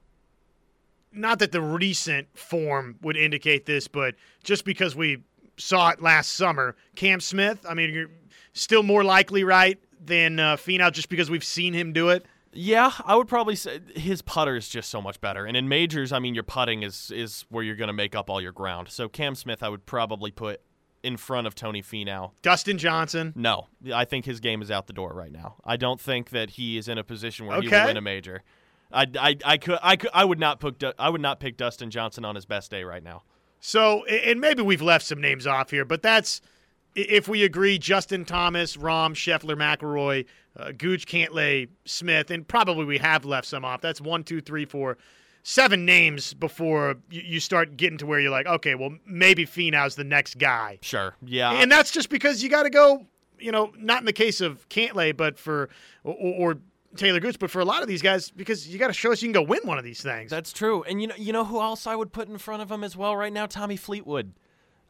not 1.13 1.41
that 1.41 1.53
the 1.53 1.61
recent 1.61 2.29
form 2.39 2.97
would 3.03 3.17
indicate 3.17 3.67
this, 3.67 3.89
but 3.89 4.15
just 4.45 4.65
because 4.65 4.95
we 4.95 5.25
saw 5.57 5.91
it 5.91 6.01
last 6.01 6.37
summer, 6.37 6.77
Cam 6.95 7.21
Smith. 7.21 7.65
I 7.69 7.75
mean, 7.75 7.93
you're 7.93 8.11
still 8.53 8.83
more 8.83 9.03
likely, 9.03 9.43
right, 9.43 9.79
than 10.05 10.39
uh, 10.39 10.57
Finau, 10.57 10.93
just 10.93 11.09
because 11.09 11.31
we've 11.31 11.45
seen 11.45 11.73
him 11.73 11.93
do 11.93 12.11
it. 12.11 12.27
Yeah, 12.53 12.93
I 13.05 13.15
would 13.15 13.29
probably 13.29 13.57
say 13.57 13.81
his 13.95 14.23
putter 14.23 14.57
is 14.57 14.69
just 14.69 14.89
so 14.91 15.03
much 15.03 15.21
better. 15.21 15.45
And 15.45 15.57
in 15.57 15.69
majors, 15.69 16.13
I 16.13 16.19
mean, 16.19 16.35
your 16.35 16.45
putting 16.45 16.83
is 16.83 17.11
is 17.15 17.45
where 17.51 17.63
you're 17.63 17.77
going 17.77 17.89
to 17.89 17.93
make 17.95 18.15
up 18.15 18.31
all 18.31 18.41
your 18.41 18.53
ground. 18.53 18.89
So 18.89 19.09
Cam 19.09 19.35
Smith, 19.35 19.63
I 19.63 19.69
would 19.69 19.85
probably 19.87 20.31
put 20.31 20.61
in 21.03 21.17
front 21.17 21.47
of 21.47 21.55
Tony 21.55 21.83
Finau. 21.83 22.33
Dustin 22.43 22.79
Johnson. 22.79 23.33
No, 23.37 23.69
I 23.95 24.05
think 24.05 24.25
his 24.25 24.41
game 24.41 24.63
is 24.63 24.71
out 24.71 24.87
the 24.87 24.93
door 24.93 25.13
right 25.13 25.31
now. 25.31 25.57
I 25.65 25.77
don't 25.77 26.01
think 26.01 26.31
that 26.31 26.51
he 26.51 26.77
is 26.79 26.89
in 26.89 26.99
a 26.99 27.05
position 27.05 27.47
where 27.47 27.61
he 27.61 27.69
Okay. 27.69 27.81
will 27.81 27.87
win 27.89 27.97
a 27.97 28.01
major. 28.03 28.43
I, 28.91 29.07
I, 29.21 29.37
I 29.45 29.57
could 29.59 29.79
I 29.83 29.97
could 29.97 30.11
I 30.15 30.25
would 30.25 30.39
not 30.41 30.59
pick 30.61 30.83
I 30.99 31.11
would 31.11 31.21
not 31.21 31.41
pick 31.41 31.57
Dustin 31.59 31.91
Johnson 31.91 32.25
on 32.25 32.35
his 32.35 32.47
best 32.47 32.71
day 32.71 32.83
right 32.85 33.03
now. 33.03 33.23
So, 33.61 34.05
and 34.07 34.41
maybe 34.41 34.63
we've 34.63 34.81
left 34.83 35.05
some 35.05 35.21
names 35.21 35.47
off 35.47 35.71
here, 35.71 35.85
but 35.85 36.01
that's 36.03 36.41
if 36.95 37.29
we 37.29 37.45
agree 37.45 37.79
Justin 37.79 38.25
Thomas, 38.25 38.77
Rahm, 38.77 39.15
Scheffler, 39.15 39.57
McIlroy, 39.57 40.27
uh, 40.57 40.73
Gooch, 40.77 41.07
Cantlay, 41.07 41.69
Smith, 41.85 42.31
and 42.31 42.47
probably 42.47 42.85
we 42.85 42.99
have 42.99 43.25
left 43.25 43.47
some 43.47 43.65
off. 43.65 43.81
That's 43.81 44.01
one, 44.01 44.25
two, 44.25 44.41
three, 44.41 44.65
four, 44.65 44.99
seven 45.43 45.85
names 45.85 46.35
before 46.35 46.97
you, 47.11 47.23
you 47.25 47.41
start 47.41 47.77
getting 47.77 47.99
to 47.99 48.07
where 48.07 48.21
you're 48.21 48.31
like, 48.31 48.47
okay, 48.47 48.75
well, 48.75 48.97
maybe 49.07 49.47
Finau's 49.47 49.95
the 49.95 50.05
next 50.05 50.39
guy. 50.39 50.79
Sure, 50.83 51.15
yeah, 51.25 51.53
And 51.53 51.71
that's 51.71 51.91
just 51.91 52.11
because 52.11 52.43
you 52.43 52.49
got 52.49 52.65
to 52.65 52.71
go, 52.71 53.07
you 53.39 53.53
know, 53.53 53.73
not 53.79 54.01
in 54.01 54.07
the 54.07 54.13
case 54.13 54.41
of 54.41 54.69
Cantlay, 54.69 55.17
but 55.17 55.39
for, 55.39 55.69
or, 56.05 56.15
or 56.15 56.59
Talor 56.97 57.21
Gooch, 57.21 57.39
but 57.39 57.51
for 57.51 57.61
a 57.61 57.65
lot 57.65 57.83
of 57.83 57.89
these 57.89 58.03
guys, 58.03 58.31
because 58.31 58.67
you 58.69 58.79
got 58.79 58.89
to 58.89 58.93
show 58.93 59.13
us 59.13 59.23
you 59.23 59.29
can 59.29 59.33
go 59.33 59.43
win 59.43 59.61
one 59.65 59.79
of 59.79 59.85
these 59.85 60.03
things. 60.03 60.31
That's 60.31 60.53
true. 60.53 60.83
And 60.83 61.01
you 61.01 61.09
know, 61.09 61.15
you 61.17 61.33
know 61.33 61.45
who 61.45 61.61
else 61.61 61.87
I 61.87 61.95
would 61.95 62.13
put 62.13 62.29
in 62.29 62.39
front 62.39 62.63
of 62.63 62.71
him 62.71 62.83
as 62.83 62.97
well 62.97 63.17
right 63.17 63.33
now? 63.33 63.47
Tommy 63.47 63.77
Fleetwood. 63.77 64.33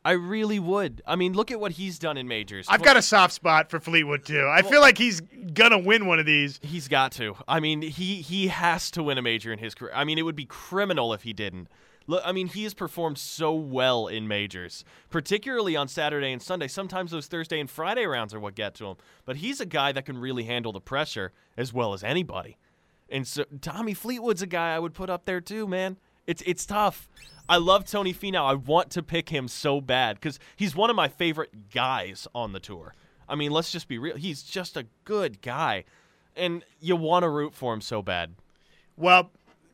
I 0.05 0.13
really 0.13 0.59
would. 0.59 1.03
I 1.07 1.17
mean, 1.17 1.33
look 1.35 1.51
at 1.51 1.61
what 1.61 1.73
he's 1.73 1.99
done 1.99 2.17
in 2.17 2.29
majors. 2.29 2.67
I've 2.69 2.83
got 2.83 2.97
a 2.97 3.03
soft 3.03 3.35
spot 3.35 3.71
for 3.71 3.81
Fleetwood 3.81 4.25
too. 4.25 4.49
I 4.49 4.63
feel 4.63 4.81
like 4.81 4.97
he's 4.97 5.21
gonna 5.21 5.79
win 5.79 6.07
one 6.07 6.19
of 6.19 6.27
these. 6.27 6.59
He's 6.63 6.89
got 6.89 7.13
to. 7.13 7.37
I 7.47 7.61
mean, 7.61 7.83
he 7.83 8.17
he 8.23 8.49
has 8.49 8.91
to 8.93 9.03
win 9.03 9.19
a 9.19 9.23
major 9.23 9.53
in 9.53 9.59
his 9.59 9.75
career. 9.75 9.93
I 9.95 10.05
mean, 10.05 10.19
it 10.19 10.23
would 10.23 10.37
be 10.37 10.47
criminal 10.47 11.13
if 11.13 11.23
he 11.23 11.33
didn't. 11.33 11.69
Look, 12.07 12.23
I 12.25 12.33
mean, 12.33 12.47
he 12.47 12.63
has 12.63 12.73
performed 12.73 13.19
so 13.19 13.55
well 13.55 14.07
in 14.07 14.27
majors, 14.27 14.83
particularly 15.11 15.77
on 15.77 15.89
Saturday 15.89 16.33
and 16.33 16.41
Sunday. 16.41 16.67
Sometimes 16.67 17.11
those 17.11 17.27
Thursday 17.27 17.61
and 17.61 17.69
Friday 17.69 18.07
rounds 18.07 18.33
are 18.33 18.41
what 18.41 18.55
get 18.55 18.75
to 18.77 18.87
him. 18.87 18.97
But 19.27 19.37
he's 19.37 19.61
a 19.61 19.67
guy 19.67 19.93
that 19.93 20.07
can 20.07 20.17
really 20.17 20.45
handle 20.45 20.73
the 20.73 20.81
pressure 20.81 21.33
as 21.59 21.75
well 21.75 21.93
as 21.93 22.03
anybody. 22.03 22.57
And 23.11 23.27
so 23.27 23.45
Tommy 23.61 23.93
Fleetwood's 23.93 24.41
a 24.41 24.47
guy 24.47 24.75
I 24.75 24.79
would 24.79 24.95
put 24.95 25.11
up 25.11 25.27
there 25.27 25.43
too, 25.43 25.69
man. 25.69 25.99
It's 26.29 26.43
it's 26.45 26.67
tough. 26.67 27.09
I 27.49 27.57
love 27.57 27.87
Tony 27.87 28.13
Finau. 28.13 28.45
I 28.45 28.53
want 28.53 28.91
to 28.91 29.03
pick 29.03 29.31
him 29.31 29.49
so 29.49 29.81
bad 29.81 30.17
because 30.17 30.39
he's 30.55 30.77
one 30.77 30.91
of 30.91 30.97
my 30.97 31.09
favorite 31.09 31.71
guys 31.71 32.29
on 32.35 32.53
the 32.53 32.61
tour. 32.61 32.95
I 33.27 33.35
mean, 33.35 33.51
let's 33.51 33.73
just 33.73 33.89
be 33.89 33.97
real. 33.97 34.15
He's 34.15 34.43
just 34.43 34.77
a 34.77 34.85
good 35.05 35.41
guy, 35.41 35.85
and 36.37 36.63
you 36.81 36.97
want 36.97 37.23
to 37.23 37.31
root 37.31 37.55
for 37.55 37.73
him 37.73 37.81
so 37.81 38.03
bad. 38.03 38.35
Well, 38.95 39.31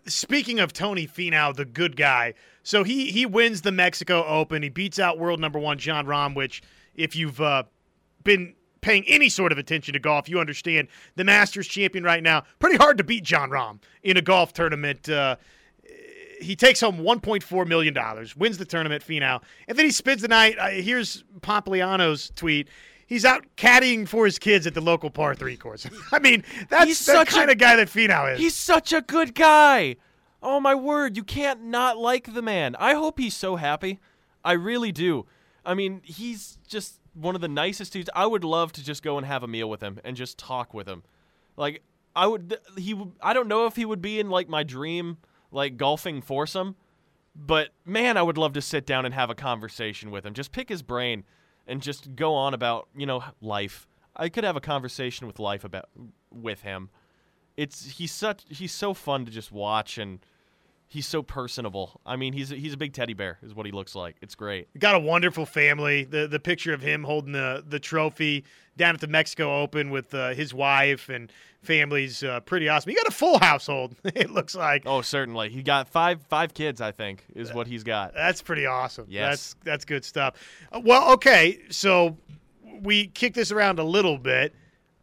speaking 0.07 0.61
of 0.61 0.73
Tony 0.73 1.09
Finau, 1.09 1.55
the 1.55 1.65
good 1.65 1.97
guy, 1.97 2.35
so 2.63 2.85
he 2.85 3.11
he 3.11 3.27
wins 3.27 3.63
the 3.63 3.73
Mexico 3.73 4.25
Open. 4.25 4.63
He 4.63 4.69
beats 4.69 5.01
out 5.01 5.19
world 5.19 5.41
number 5.41 5.59
one 5.59 5.79
Jon 5.79 6.07
Rahm, 6.07 6.37
which 6.37 6.63
if 6.95 7.17
you've 7.17 7.41
uh, 7.41 7.65
been 8.23 8.55
paying 8.81 9.05
any 9.09 9.29
sort 9.29 9.51
of 9.51 9.59
attention 9.59 9.95
to 9.95 9.99
golf, 9.99 10.29
you 10.29 10.39
understand 10.39 10.87
the 11.17 11.25
Masters 11.25 11.67
champion 11.67 12.05
right 12.05 12.23
now. 12.23 12.45
Pretty 12.61 12.77
hard 12.77 12.99
to 12.99 13.05
beat 13.05 13.25
Jon 13.25 13.51
Rahm 13.51 13.81
in 14.05 14.17
a 14.17 14.23
golf 14.23 14.53
tournament. 14.53 15.09
Uh, 15.09 15.35
he 16.41 16.57
takes 16.57 16.81
home 16.81 16.99
1.4 16.99 17.67
million 17.67 17.95
dollars, 17.95 18.37
wins 18.37 18.59
the 18.59 18.65
tournament, 18.65 19.05
Finau, 19.07 19.43
and 19.69 19.79
then 19.79 19.85
he 19.87 19.93
spends 19.93 20.23
the 20.23 20.29
night. 20.29 20.57
Uh, 20.59 20.69
here's 20.69 21.25
Pompliano's 21.41 22.31
tweet. 22.35 22.69
He's 23.07 23.25
out 23.25 23.45
caddying 23.57 24.09
for 24.09 24.25
his 24.25 24.39
kids 24.39 24.67
at 24.67 24.75
the 24.75 24.81
local 24.81 25.11
par 25.11 25.35
three 25.35 25.57
course. 25.57 25.87
I 26.13 26.19
mean, 26.19 26.43
that's 26.69 26.87
He's 26.87 26.99
the 27.05 27.13
such 27.13 27.29
a- 27.31 27.35
kind 27.35 27.51
of 27.51 27.59
guy 27.59 27.77
that 27.77 27.89
Finau 27.89 28.33
is. 28.33 28.41
He's 28.41 28.55
such 28.55 28.93
a 28.93 29.03
good 29.03 29.35
guy. 29.35 29.97
Oh 30.43 30.61
my 30.61 30.75
word, 30.75 31.17
you 31.17 31.25
can't 31.25 31.65
not 31.65 31.97
like 31.99 32.35
the 32.35 32.43
man. 32.43 32.77
I 32.79 32.95
hope 32.95 33.19
he's 33.19 33.35
so 33.35 33.57
happy. 33.57 34.01
I 34.45 34.53
really 34.53 34.93
do. 34.93 35.27
I 35.65 35.75
mean, 35.75 36.01
he's 36.05 36.59
just 36.67 36.99
one 37.15 37.35
of 37.35 37.41
the 37.41 37.49
nicest 37.49 37.93
dudes. 37.93 38.11
I 38.15 38.27
would 38.27 38.45
love 38.45 38.73
to 38.73 38.85
just 38.85 39.03
go 39.03 39.17
and 39.17 39.27
have 39.27 39.43
a 39.43 39.47
meal 39.47 39.71
with 39.71 39.81
him 39.83 40.01
and 40.05 40.17
just 40.17 40.37
talk 40.39 40.75
with 40.75 40.87
him. 40.87 41.03
Like 41.57 41.83
I 42.17 42.27
would 42.27 42.59
he 42.77 42.93
would 42.95 43.13
I 43.23 43.33
don't 43.33 43.49
know 43.49 43.67
if 43.67 43.77
he 43.77 43.85
would 43.85 44.03
be 44.03 44.19
in 44.21 44.29
like 44.29 44.49
my 44.49 44.63
dream 44.65 45.19
like 45.55 45.77
golfing 45.77 46.21
foursome, 46.21 46.77
but 47.35 47.71
man, 47.85 48.17
I 48.17 48.23
would 48.23 48.39
love 48.39 48.53
to 48.55 48.63
sit 48.63 48.87
down 48.87 49.05
and 49.05 49.15
have 49.15 49.31
a 49.31 49.35
conversation 49.35 50.11
with 50.11 50.27
him. 50.27 50.35
Just 50.35 50.53
pick 50.53 50.69
his 50.69 50.83
brain 50.83 51.25
and 51.67 51.81
just 51.81 52.15
go 52.15 52.35
on 52.35 52.53
about, 52.53 52.89
you 52.95 53.07
know, 53.07 53.25
life. 53.41 53.89
I 54.17 54.29
could 54.29 54.45
have 54.45 54.57
a 54.57 54.61
conversation 54.61 55.27
with 55.27 55.39
life 55.39 55.65
about 55.65 55.89
with 56.31 56.63
him 56.63 56.91
it's 57.57 57.99
he's 57.99 58.13
such 58.13 58.45
he's 58.49 58.73
so 58.73 58.95
fun 58.95 59.25
to 59.25 59.31
just 59.31 59.53
watch 59.53 59.99
and 59.99 60.21
he's 60.95 61.07
so 61.09 61.23
personable. 61.23 62.01
I 62.07 62.15
mean, 62.15 62.33
he's 62.33 62.53
a, 62.53 62.55
he's 62.55 62.73
a 62.73 62.77
big 62.77 62.93
teddy 62.93 63.15
bear 63.15 63.39
is 63.43 63.53
what 63.53 63.67
he 63.67 63.73
looks 63.73 63.97
like. 63.97 64.17
It's 64.23 64.37
great. 64.37 64.69
got 64.79 64.95
a 64.95 64.99
wonderful 65.01 65.45
family. 65.45 66.05
The 66.05 66.29
the 66.29 66.39
picture 66.39 66.73
of 66.73 66.81
him 66.81 67.03
holding 67.03 67.33
the 67.33 67.65
the 67.67 67.81
trophy 67.81 68.45
down 68.77 68.95
at 68.95 69.01
the 69.01 69.09
Mexico 69.09 69.61
Open 69.61 69.91
with 69.91 70.15
uh, 70.15 70.31
his 70.35 70.55
wife 70.55 71.09
and 71.09 71.31
family's 71.63 72.23
uh, 72.23 72.41
pretty 72.41 72.69
awesome. 72.69 72.91
He 72.91 72.97
got 72.97 73.07
a 73.07 73.11
full 73.11 73.39
household. 73.41 73.97
it 74.05 74.31
looks 74.31 74.55
like 74.55 74.85
Oh, 74.87 75.03
certainly. 75.03 75.49
He 75.51 75.63
got 75.63 75.89
five 75.89 76.23
five 76.29 76.55
kids, 76.55 76.81
I 76.81 76.93
think, 76.93 77.25
is 77.35 77.53
what 77.53 77.67
he's 77.67 77.83
got. 77.83 78.15
that's 78.15 78.41
pretty 78.41 78.67
awesome. 78.67 79.07
Yes. 79.09 79.29
that's 79.29 79.57
that's 79.65 79.85
good 79.85 80.05
stuff. 80.05 80.35
Uh, 80.73 80.81
well, 80.85 81.13
okay, 81.15 81.59
so 81.71 82.17
we 82.83 83.09
kick 83.09 83.35
this 83.35 83.51
around 83.51 83.79
a 83.81 83.85
little 83.85 84.17
bit. 84.19 84.55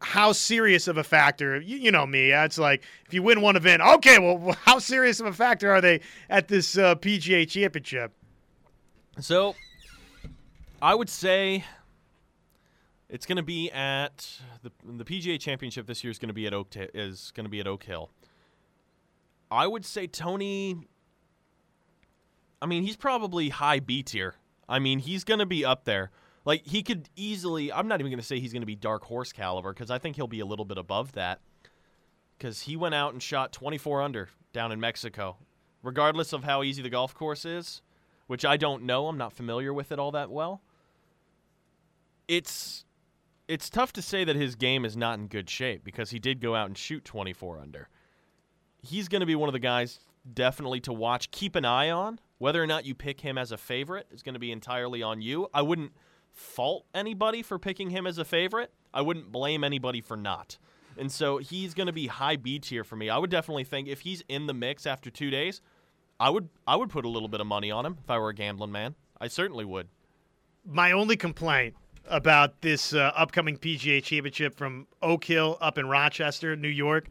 How 0.02 0.32
serious 0.32 0.88
of 0.88 0.98
a 0.98 1.04
factor? 1.04 1.62
You, 1.62 1.78
you 1.78 1.92
know 1.92 2.06
me. 2.06 2.32
It's 2.32 2.58
like 2.58 2.84
if 3.06 3.14
you 3.14 3.24
win 3.24 3.42
one 3.42 3.56
event, 3.56 3.82
okay. 3.82 4.18
Well, 4.20 4.58
how 4.64 4.80
serious 4.80 5.20
of 5.20 5.28
a 5.28 5.34
factor 5.34 5.72
are 5.72 5.82
they 5.82 6.02
at 6.30 6.48
this 6.48 6.78
uh, 6.78 6.96
PGA 6.96 7.48
Championship? 7.48 8.12
So, 9.20 9.56
I 10.82 10.96
would 10.96 11.10
say 11.10 11.64
it's 13.10 13.26
going 13.26 13.38
to 13.38 13.44
be 13.44 13.70
at 13.72 14.40
the 14.64 14.72
the 14.86 15.06
PGA 15.06 15.40
Championship 15.40 15.86
this 15.86 16.04
year 16.04 16.12
is 16.12 16.18
going 16.18 16.30
to 16.30 16.34
be 16.34 16.48
at 16.48 16.54
Oak 16.54 16.70
is 16.76 17.32
going 17.36 17.46
to 17.46 17.50
be 17.50 17.60
at 17.60 17.68
Oak 17.68 17.84
Hill. 17.84 18.10
I 19.52 19.68
would 19.68 19.86
say 19.86 20.08
Tony. 20.08 20.88
I 22.62 22.66
mean, 22.68 22.84
he's 22.84 22.96
probably 22.96 23.50
high 23.50 23.80
B 23.80 24.02
tier. 24.02 24.36
I 24.70 24.80
mean, 24.80 25.00
he's 25.00 25.24
going 25.24 25.40
to 25.40 25.46
be 25.46 25.66
up 25.66 25.84
there. 25.84 26.12
Like 26.46 26.66
he 26.66 26.84
could 26.84 27.10
easily. 27.16 27.72
I'm 27.72 27.88
not 27.88 28.00
even 28.00 28.12
going 28.12 28.20
to 28.20 28.26
say 28.26 28.40
he's 28.40 28.54
going 28.54 28.64
to 28.64 28.68
be 28.68 28.76
dark 28.76 29.04
horse 29.04 29.32
caliber 29.32 29.74
because 29.74 29.92
I 29.92 30.00
think 30.00 30.16
he'll 30.16 30.28
be 30.28 30.40
a 30.40 30.46
little 30.46 30.66
bit 30.66 30.78
above 30.78 31.14
that. 31.14 31.40
Because 32.38 32.62
he 32.62 32.76
went 32.76 32.96
out 32.96 33.14
and 33.14 33.22
shot 33.22 33.52
24 33.54 34.02
under 34.02 34.30
down 34.52 34.72
in 34.72 34.80
Mexico, 34.80 35.38
regardless 35.84 36.34
of 36.34 36.44
how 36.44 36.64
easy 36.64 36.82
the 36.82 36.90
golf 36.90 37.14
course 37.14 37.46
is 37.46 37.84
which 38.32 38.46
I 38.46 38.56
don't 38.56 38.84
know. 38.84 39.10
I'm 39.10 39.18
not 39.18 39.34
familiar 39.34 39.74
with 39.74 39.92
it 39.92 40.00
all 40.00 40.12
that 40.12 40.32
well. 40.32 40.62
It's 42.30 42.86
it's 43.50 43.70
tough 43.70 43.92
to 43.92 44.02
say 44.02 44.24
that 44.24 44.38
his 44.38 44.56
game 44.56 44.86
is 44.86 44.96
not 44.96 45.20
in 45.20 45.28
good 45.28 45.50
shape 45.50 45.84
because 45.84 46.12
he 46.12 46.18
did 46.18 46.40
go 46.40 46.56
out 46.56 46.68
and 46.68 46.78
shoot 46.78 47.04
24 47.04 47.60
under. 47.60 47.90
He's 48.82 49.10
going 49.10 49.20
to 49.20 49.26
be 49.26 49.36
one 49.36 49.50
of 49.50 49.54
the 49.54 49.60
guys 49.60 50.00
definitely 50.34 50.80
to 50.80 50.94
watch, 50.94 51.30
keep 51.32 51.58
an 51.58 51.66
eye 51.66 51.90
on. 51.90 52.22
Whether 52.38 52.64
or 52.64 52.68
not 52.68 52.86
you 52.86 52.96
pick 52.96 53.20
him 53.20 53.38
as 53.38 53.52
a 53.52 53.58
favorite 53.58 54.08
is 54.12 54.24
going 54.24 54.36
to 54.36 54.40
be 54.40 54.54
entirely 54.54 55.04
on 55.04 55.22
you. 55.22 55.50
I 55.54 55.62
wouldn't 55.62 55.92
fault 56.32 56.86
anybody 56.94 57.42
for 57.42 57.60
picking 57.60 57.90
him 57.90 58.08
as 58.08 58.18
a 58.18 58.26
favorite. 58.26 58.72
I 58.94 59.02
wouldn't 59.02 59.32
blame 59.32 59.64
anybody 59.64 60.02
for 60.02 60.18
not. 60.18 60.58
And 60.98 61.12
so 61.12 61.38
he's 61.38 61.74
going 61.74 61.88
to 61.88 61.94
be 61.94 62.08
high 62.08 62.36
B 62.36 62.60
tier 62.60 62.84
for 62.84 62.96
me. 62.96 63.10
I 63.10 63.18
would 63.18 63.30
definitely 63.30 63.64
think 63.64 63.88
if 63.88 64.02
he's 64.02 64.24
in 64.28 64.48
the 64.48 64.54
mix 64.54 64.86
after 64.86 65.10
2 65.10 65.30
days, 65.30 65.62
I 66.20 66.30
would 66.30 66.50
I 66.68 66.76
would 66.76 66.90
put 66.90 67.06
a 67.06 67.10
little 67.10 67.30
bit 67.30 67.42
of 67.42 67.48
money 67.48 67.72
on 67.72 67.86
him 67.86 67.98
if 68.04 68.10
I 68.10 68.18
were 68.18 68.30
a 68.30 68.36
gambling 68.36 68.72
man. 68.72 68.96
I 69.20 69.28
certainly 69.28 69.66
would. 69.66 69.88
my 70.66 70.92
only 70.92 71.16
complaint 71.18 71.76
about 72.08 72.62
this 72.62 72.94
uh, 72.94 73.12
upcoming 73.16 73.58
PGA 73.58 74.04
Championship 74.04 74.56
from 74.56 74.88
Oak 75.02 75.24
Hill 75.24 75.58
up 75.62 75.78
in 75.78 75.88
Rochester, 75.88 76.56
New 76.56 76.68
York. 76.68 77.08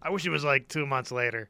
I 0.00 0.10
wish 0.10 0.24
it 0.26 0.30
was 0.30 0.44
like 0.44 0.68
two 0.68 0.86
months 0.86 1.10
later. 1.12 1.48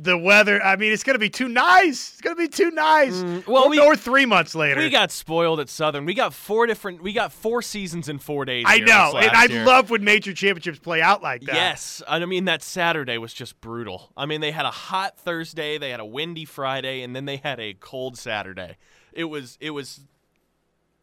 The 0.00 0.16
weather, 0.16 0.62
I 0.62 0.76
mean, 0.76 0.92
it's 0.92 1.02
going 1.02 1.16
to 1.16 1.18
be 1.18 1.28
too 1.28 1.48
nice. 1.48 2.12
It's 2.12 2.20
going 2.20 2.36
to 2.36 2.40
be 2.40 2.46
too 2.46 2.70
nice. 2.70 3.14
Mm, 3.14 3.44
well, 3.48 3.64
or, 3.64 3.70
we- 3.70 3.80
or 3.80 3.96
three 3.96 4.26
months 4.26 4.54
later. 4.54 4.78
We 4.80 4.90
got 4.90 5.10
spoiled 5.10 5.58
at 5.58 5.68
Southern. 5.68 6.04
We 6.04 6.14
got 6.14 6.32
four 6.32 6.68
different. 6.68 7.02
We 7.02 7.12
got 7.12 7.32
four 7.32 7.62
seasons 7.62 8.08
in 8.08 8.20
four 8.20 8.44
days. 8.44 8.64
I 8.68 8.78
know, 8.78 9.14
and 9.16 9.32
I 9.32 9.46
year. 9.46 9.66
love 9.66 9.90
when 9.90 10.04
major 10.04 10.32
championships 10.32 10.78
play 10.78 11.02
out 11.02 11.20
like 11.20 11.42
that. 11.42 11.54
Yes, 11.56 12.00
I 12.06 12.24
mean 12.24 12.44
that 12.44 12.62
Saturday 12.62 13.18
was 13.18 13.34
just 13.34 13.60
brutal. 13.60 14.12
I 14.16 14.24
mean 14.26 14.40
they 14.40 14.52
had 14.52 14.66
a 14.66 14.70
hot 14.70 15.18
Thursday, 15.18 15.78
they 15.78 15.90
had 15.90 15.98
a 15.98 16.06
windy 16.06 16.44
Friday, 16.44 17.02
and 17.02 17.16
then 17.16 17.24
they 17.24 17.38
had 17.38 17.58
a 17.58 17.74
cold 17.74 18.16
Saturday. 18.16 18.76
It 19.12 19.24
was 19.24 19.58
it 19.60 19.70
was 19.70 20.00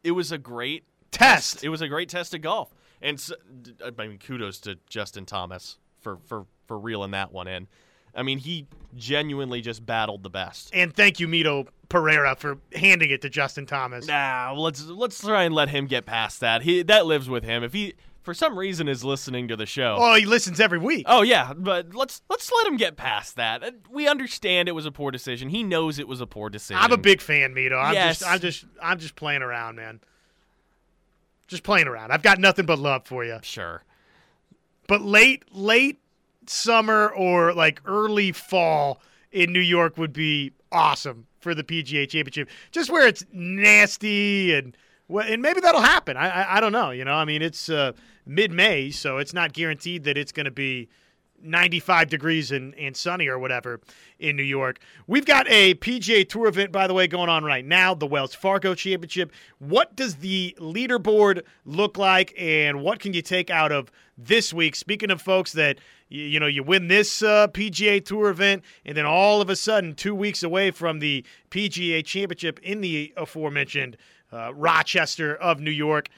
it 0.05 0.11
was 0.11 0.31
a 0.31 0.37
great 0.37 0.85
Test. 1.11 1.63
It 1.63 1.69
was 1.69 1.81
a 1.81 1.87
great 1.87 2.07
test 2.09 2.33
of 2.33 2.41
golf, 2.41 2.73
and 3.01 3.21
I 3.83 4.07
mean 4.07 4.19
kudos 4.19 4.59
to 4.61 4.77
Justin 4.89 5.25
Thomas 5.25 5.79
for 5.99 6.17
for 6.27 6.45
for 6.65 6.77
reeling 6.79 7.11
that 7.11 7.33
one 7.33 7.47
in. 7.47 7.67
I 8.15 8.23
mean 8.23 8.37
he 8.39 8.67
genuinely 8.95 9.61
just 9.61 9.85
battled 9.85 10.23
the 10.23 10.29
best. 10.29 10.69
And 10.73 10.95
thank 10.95 11.19
you, 11.19 11.27
Mito 11.27 11.67
Pereira, 11.89 12.35
for 12.35 12.57
handing 12.73 13.11
it 13.11 13.21
to 13.23 13.29
Justin 13.29 13.65
Thomas. 13.65 14.07
Nah, 14.07 14.53
let's 14.55 14.83
let's 14.85 15.19
try 15.19 15.43
and 15.43 15.53
let 15.53 15.69
him 15.69 15.85
get 15.87 16.05
past 16.05 16.39
that. 16.39 16.61
He 16.63 16.81
that 16.83 17.05
lives 17.05 17.29
with 17.29 17.43
him. 17.43 17.63
If 17.63 17.73
he 17.73 17.93
for 18.23 18.33
some 18.33 18.57
reason 18.57 18.87
is 18.87 19.03
listening 19.03 19.47
to 19.49 19.55
the 19.55 19.67
show. 19.67 19.97
Oh, 19.99 20.15
he 20.15 20.25
listens 20.25 20.59
every 20.59 20.79
week. 20.79 21.05
Oh 21.07 21.21
yeah, 21.21 21.53
but 21.55 21.93
let's 21.93 22.21
let's 22.29 22.51
let 22.51 22.65
him 22.67 22.75
get 22.77 22.95
past 22.97 23.35
that. 23.35 23.63
Uh, 23.63 23.71
We 23.91 24.07
understand 24.07 24.67
it 24.67 24.71
was 24.71 24.85
a 24.87 24.91
poor 24.91 25.11
decision. 25.11 25.49
He 25.49 25.61
knows 25.61 25.99
it 25.99 26.07
was 26.07 26.21
a 26.21 26.25
poor 26.27 26.49
decision. 26.49 26.81
I'm 26.81 26.91
a 26.91 26.97
big 26.97 27.21
fan, 27.21 27.53
Mito. 27.53 27.77
I'm 27.79 27.93
Yes. 27.93 28.19
just, 28.19 28.31
I'm 28.31 28.39
just, 28.39 28.65
I'm 28.81 28.97
just 28.99 29.15
playing 29.15 29.43
around, 29.43 29.75
man. 29.75 29.99
Just 31.47 31.61
playing 31.61 31.87
around. 31.87 32.11
I've 32.11 32.23
got 32.23 32.39
nothing 32.39 32.65
but 32.65 32.79
love 32.79 33.05
for 33.05 33.23
you. 33.23 33.37
sure. 33.43 33.83
But 34.87 35.01
late, 35.01 35.43
late 35.51 35.99
summer 36.49 37.09
or 37.09 37.53
like 37.53 37.81
early 37.85 38.31
fall 38.31 39.01
in 39.31 39.51
New 39.51 39.59
York 39.59 39.97
would 39.97 40.13
be 40.13 40.51
awesome 40.71 41.27
for 41.39 41.53
the 41.53 41.63
PGA 41.63 42.09
Championship. 42.09 42.49
Just 42.71 42.89
where 42.89 43.07
it's 43.07 43.25
nasty 43.31 44.53
and 44.53 44.75
and 45.07 45.41
maybe 45.41 45.61
that'll 45.61 45.81
happen. 45.81 46.17
I, 46.17 46.29
I, 46.29 46.57
I 46.57 46.59
don't 46.59 46.71
know. 46.71 46.89
You 46.89 47.05
know, 47.05 47.13
I 47.13 47.25
mean, 47.25 47.43
it's 47.43 47.69
uh, 47.69 47.91
mid-May, 48.25 48.89
so 48.89 49.19
it's 49.19 49.33
not 49.33 49.53
guaranteed 49.53 50.03
that 50.05 50.17
it's 50.17 50.31
going 50.31 50.45
to 50.45 50.51
be 50.51 50.89
95 51.45 52.09
degrees 52.09 52.51
and, 52.51 52.73
and 52.75 52.95
sunny 52.95 53.27
or 53.27 53.39
whatever 53.39 53.79
in 54.19 54.35
New 54.35 54.43
York. 54.43 54.79
We've 55.07 55.25
got 55.25 55.47
a 55.49 55.75
PGA 55.75 56.27
Tour 56.27 56.47
event, 56.47 56.71
by 56.71 56.87
the 56.87 56.93
way, 56.93 57.07
going 57.07 57.29
on 57.29 57.43
right 57.43 57.65
now, 57.65 57.93
the 57.93 58.07
Wells 58.07 58.33
Fargo 58.33 58.73
Championship. 58.75 59.31
What 59.59 59.95
does 59.95 60.15
the 60.15 60.55
leaderboard 60.59 61.41
look 61.65 61.97
like, 61.97 62.33
and 62.37 62.81
what 62.81 62.99
can 62.99 63.13
you 63.13 63.21
take 63.21 63.49
out 63.49 63.71
of 63.71 63.91
this 64.17 64.53
week? 64.53 64.75
Speaking 64.75 65.11
of 65.11 65.21
folks 65.21 65.51
that, 65.53 65.77
you, 66.07 66.39
know, 66.39 66.47
you 66.47 66.63
win 66.63 66.87
this 66.87 67.21
uh, 67.21 67.47
PGA 67.47 68.03
Tour 68.03 68.29
event, 68.29 68.63
and 68.85 68.95
then 68.95 69.05
all 69.05 69.41
of 69.41 69.49
a 69.49 69.55
sudden, 69.55 69.95
two 69.95 70.15
weeks 70.15 70.43
away 70.43 70.71
from 70.71 70.99
the 70.99 71.25
PGA 71.51 72.05
Championship 72.05 72.59
in 72.59 72.81
the 72.81 73.13
aforementioned 73.17 73.97
uh, 74.31 74.53
Rochester 74.53 75.35
of 75.35 75.59
New 75.59 75.71
York, 75.71 76.09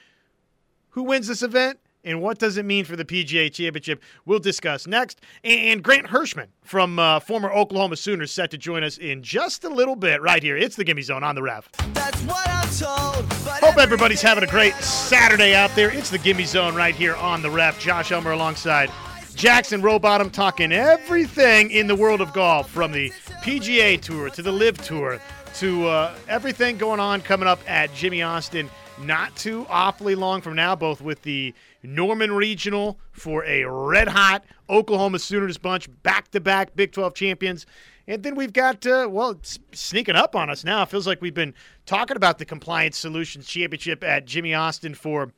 who 0.90 1.02
wins 1.02 1.28
this 1.28 1.42
event 1.42 1.78
and 2.04 2.22
what 2.22 2.38
does 2.38 2.56
it 2.56 2.64
mean 2.64 2.84
for 2.84 2.96
the 2.96 3.04
PGA 3.04 3.52
Championship? 3.52 4.02
We'll 4.24 4.38
discuss 4.38 4.86
next. 4.86 5.20
And 5.44 5.82
Grant 5.82 6.06
Hirschman 6.06 6.46
from 6.62 6.98
uh, 6.98 7.20
former 7.20 7.50
Oklahoma 7.50 7.96
Sooners 7.96 8.30
set 8.30 8.50
to 8.52 8.58
join 8.58 8.84
us 8.84 8.98
in 8.98 9.22
just 9.22 9.64
a 9.64 9.68
little 9.68 9.96
bit 9.96 10.22
right 10.22 10.42
here. 10.42 10.56
It's 10.56 10.76
the 10.76 10.84
Gimme 10.84 11.02
Zone 11.02 11.24
on 11.24 11.34
the 11.34 11.42
ref. 11.42 11.70
That's 11.94 12.20
what 12.22 12.48
I'm 12.48 12.68
told. 12.68 13.32
Hope 13.60 13.78
everybody's 13.78 14.22
having 14.22 14.44
a 14.44 14.46
great 14.46 14.74
Saturday 14.74 15.54
out 15.54 15.74
there. 15.74 15.90
It's 15.90 16.10
the 16.10 16.18
Gimme 16.18 16.44
Zone 16.44 16.74
right 16.74 16.94
here 16.94 17.16
on 17.16 17.42
the 17.42 17.50
ref. 17.50 17.80
Josh 17.80 18.12
Elmer 18.12 18.32
alongside 18.32 18.90
Jackson 19.34 19.82
Rowbottom 19.82 20.30
talking 20.30 20.72
everything 20.72 21.70
in 21.70 21.86
the 21.86 21.94
world 21.94 22.20
of 22.20 22.32
golf 22.32 22.70
from 22.70 22.92
the 22.92 23.10
PGA 23.42 24.00
Tour 24.00 24.30
to 24.30 24.42
the 24.42 24.50
LIV 24.52 24.78
Tour 24.78 25.20
to 25.54 25.86
uh, 25.86 26.14
everything 26.28 26.76
going 26.76 27.00
on 27.00 27.20
coming 27.20 27.48
up 27.48 27.60
at 27.68 27.92
Jimmie 27.94 28.22
Austin 28.22 28.68
not 29.02 29.34
too 29.36 29.66
awfully 29.68 30.14
long 30.14 30.40
from 30.40 30.54
now, 30.54 30.74
both 30.74 31.00
with 31.00 31.22
the 31.22 31.54
Norman 31.82 32.32
Regional 32.32 32.98
for 33.12 33.44
a 33.44 33.64
red 33.64 34.08
hot 34.08 34.44
Oklahoma 34.68 35.18
Sooners 35.18 35.58
bunch, 35.58 35.88
back 36.02 36.30
to 36.32 36.40
back 36.40 36.74
Big 36.76 36.92
12 36.92 37.14
champions. 37.14 37.66
And 38.06 38.22
then 38.22 38.34
we've 38.34 38.52
got, 38.52 38.86
uh, 38.86 39.06
well, 39.10 39.38
sneaking 39.72 40.16
up 40.16 40.34
on 40.34 40.48
us 40.48 40.64
now. 40.64 40.82
It 40.82 40.88
feels 40.88 41.06
like 41.06 41.20
we've 41.20 41.34
been 41.34 41.54
talking 41.84 42.16
about 42.16 42.38
the 42.38 42.46
Compliance 42.46 42.96
Solutions 42.96 43.46
Championship 43.46 44.02
at 44.02 44.24
Jimmie 44.24 44.54
Austin 44.54 44.94
for 44.94 45.32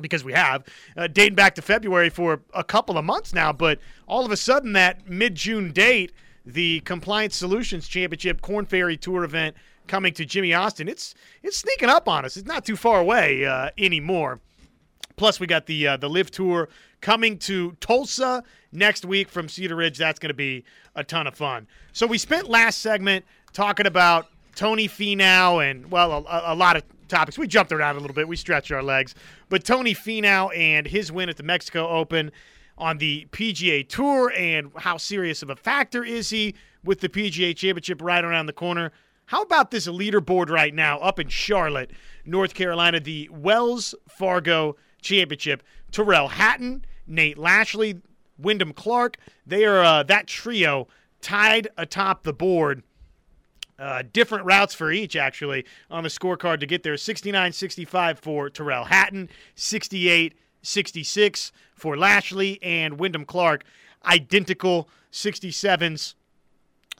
because 0.00 0.22
we 0.24 0.32
have 0.32 0.64
uh, 0.96 1.08
dating 1.08 1.34
back 1.34 1.54
to 1.56 1.62
February 1.62 2.08
for 2.08 2.40
a 2.54 2.64
couple 2.64 2.96
of 2.96 3.04
months 3.04 3.34
now. 3.34 3.52
But 3.52 3.80
all 4.06 4.24
of 4.24 4.30
a 4.30 4.36
sudden, 4.36 4.72
that 4.72 5.08
mid 5.08 5.34
June 5.34 5.72
date, 5.72 6.12
the 6.46 6.80
Compliance 6.80 7.36
Solutions 7.36 7.86
Championship 7.86 8.40
Korn 8.40 8.64
Ferry 8.64 8.96
Tour 8.96 9.24
event 9.24 9.56
coming 9.90 10.14
to 10.14 10.24
Jimmie 10.24 10.54
Austin, 10.54 10.88
it's 10.88 11.14
it's 11.42 11.58
sneaking 11.58 11.90
up 11.90 12.08
on 12.08 12.24
us. 12.24 12.36
It's 12.36 12.46
not 12.46 12.64
too 12.64 12.76
far 12.76 13.00
away 13.00 13.44
uh, 13.44 13.70
anymore. 13.76 14.40
Plus, 15.16 15.40
we 15.40 15.46
got 15.46 15.66
the 15.66 15.88
uh, 15.88 15.96
the 15.96 16.08
LIV 16.08 16.30
Tour 16.30 16.68
coming 17.00 17.36
to 17.40 17.72
Tulsa 17.80 18.42
next 18.72 19.04
week 19.04 19.28
from 19.28 19.48
Cedar 19.48 19.76
Ridge. 19.76 19.98
That's 19.98 20.18
going 20.18 20.28
to 20.28 20.34
be 20.34 20.64
a 20.94 21.02
ton 21.02 21.26
of 21.26 21.34
fun. 21.34 21.66
So 21.92 22.06
we 22.06 22.16
spent 22.16 22.48
last 22.48 22.78
segment 22.78 23.24
talking 23.52 23.86
about 23.86 24.28
Tony 24.54 24.88
Finau 24.88 25.68
and 25.68 25.90
well, 25.90 26.24
a, 26.26 26.42
a 26.46 26.54
lot 26.54 26.76
of 26.76 26.84
topics. 27.08 27.36
We 27.36 27.48
jumped 27.48 27.72
around 27.72 27.96
a 27.96 28.00
little 28.00 28.14
bit. 28.14 28.28
We 28.28 28.36
stretched 28.36 28.70
our 28.70 28.84
legs, 28.84 29.16
but 29.48 29.64
Tony 29.64 29.94
Finau 29.94 30.56
and 30.56 30.86
his 30.86 31.10
win 31.10 31.28
at 31.28 31.36
the 31.36 31.42
Mexico 31.42 31.88
Open 31.88 32.30
on 32.78 32.98
the 32.98 33.26
PGA 33.32 33.86
Tour 33.86 34.32
and 34.36 34.70
how 34.76 34.96
serious 34.96 35.42
of 35.42 35.50
a 35.50 35.56
factor 35.56 36.04
is 36.04 36.30
he 36.30 36.54
with 36.84 37.00
the 37.00 37.08
PGA 37.08 37.54
Championship 37.54 38.00
right 38.00 38.24
around 38.24 38.46
the 38.46 38.54
corner? 38.54 38.92
How 39.30 39.42
about 39.42 39.70
this 39.70 39.86
leaderboard 39.86 40.50
right 40.50 40.74
now 40.74 40.98
up 40.98 41.20
in 41.20 41.28
Charlotte, 41.28 41.92
North 42.24 42.52
Carolina, 42.52 42.98
the 42.98 43.28
Wells 43.30 43.94
Fargo 44.08 44.74
Championship? 45.02 45.62
Tyrrell 45.92 46.26
Hatton, 46.26 46.84
Nate 47.06 47.38
Lashley, 47.38 48.00
Wyndham 48.36 48.72
Clark, 48.72 49.18
they 49.46 49.64
are 49.64 49.84
uh, 49.84 50.02
that 50.02 50.26
trio 50.26 50.88
tied 51.20 51.68
atop 51.78 52.24
the 52.24 52.32
board. 52.32 52.82
Uh, 53.78 54.02
different 54.12 54.46
routes 54.46 54.74
for 54.74 54.90
each, 54.90 55.14
actually, 55.14 55.64
on 55.92 56.02
the 56.02 56.08
scorecard 56.08 56.58
to 56.58 56.66
get 56.66 56.82
there. 56.82 56.96
69 56.96 57.52
65 57.52 58.18
for 58.18 58.50
Tyrrell 58.50 58.86
Hatton, 58.86 59.28
68 59.54 60.34
66 60.62 61.52
for 61.76 61.96
Lashley, 61.96 62.60
and 62.64 62.98
Wyndham 62.98 63.24
Clark, 63.24 63.62
identical 64.04 64.88
67s 65.12 66.14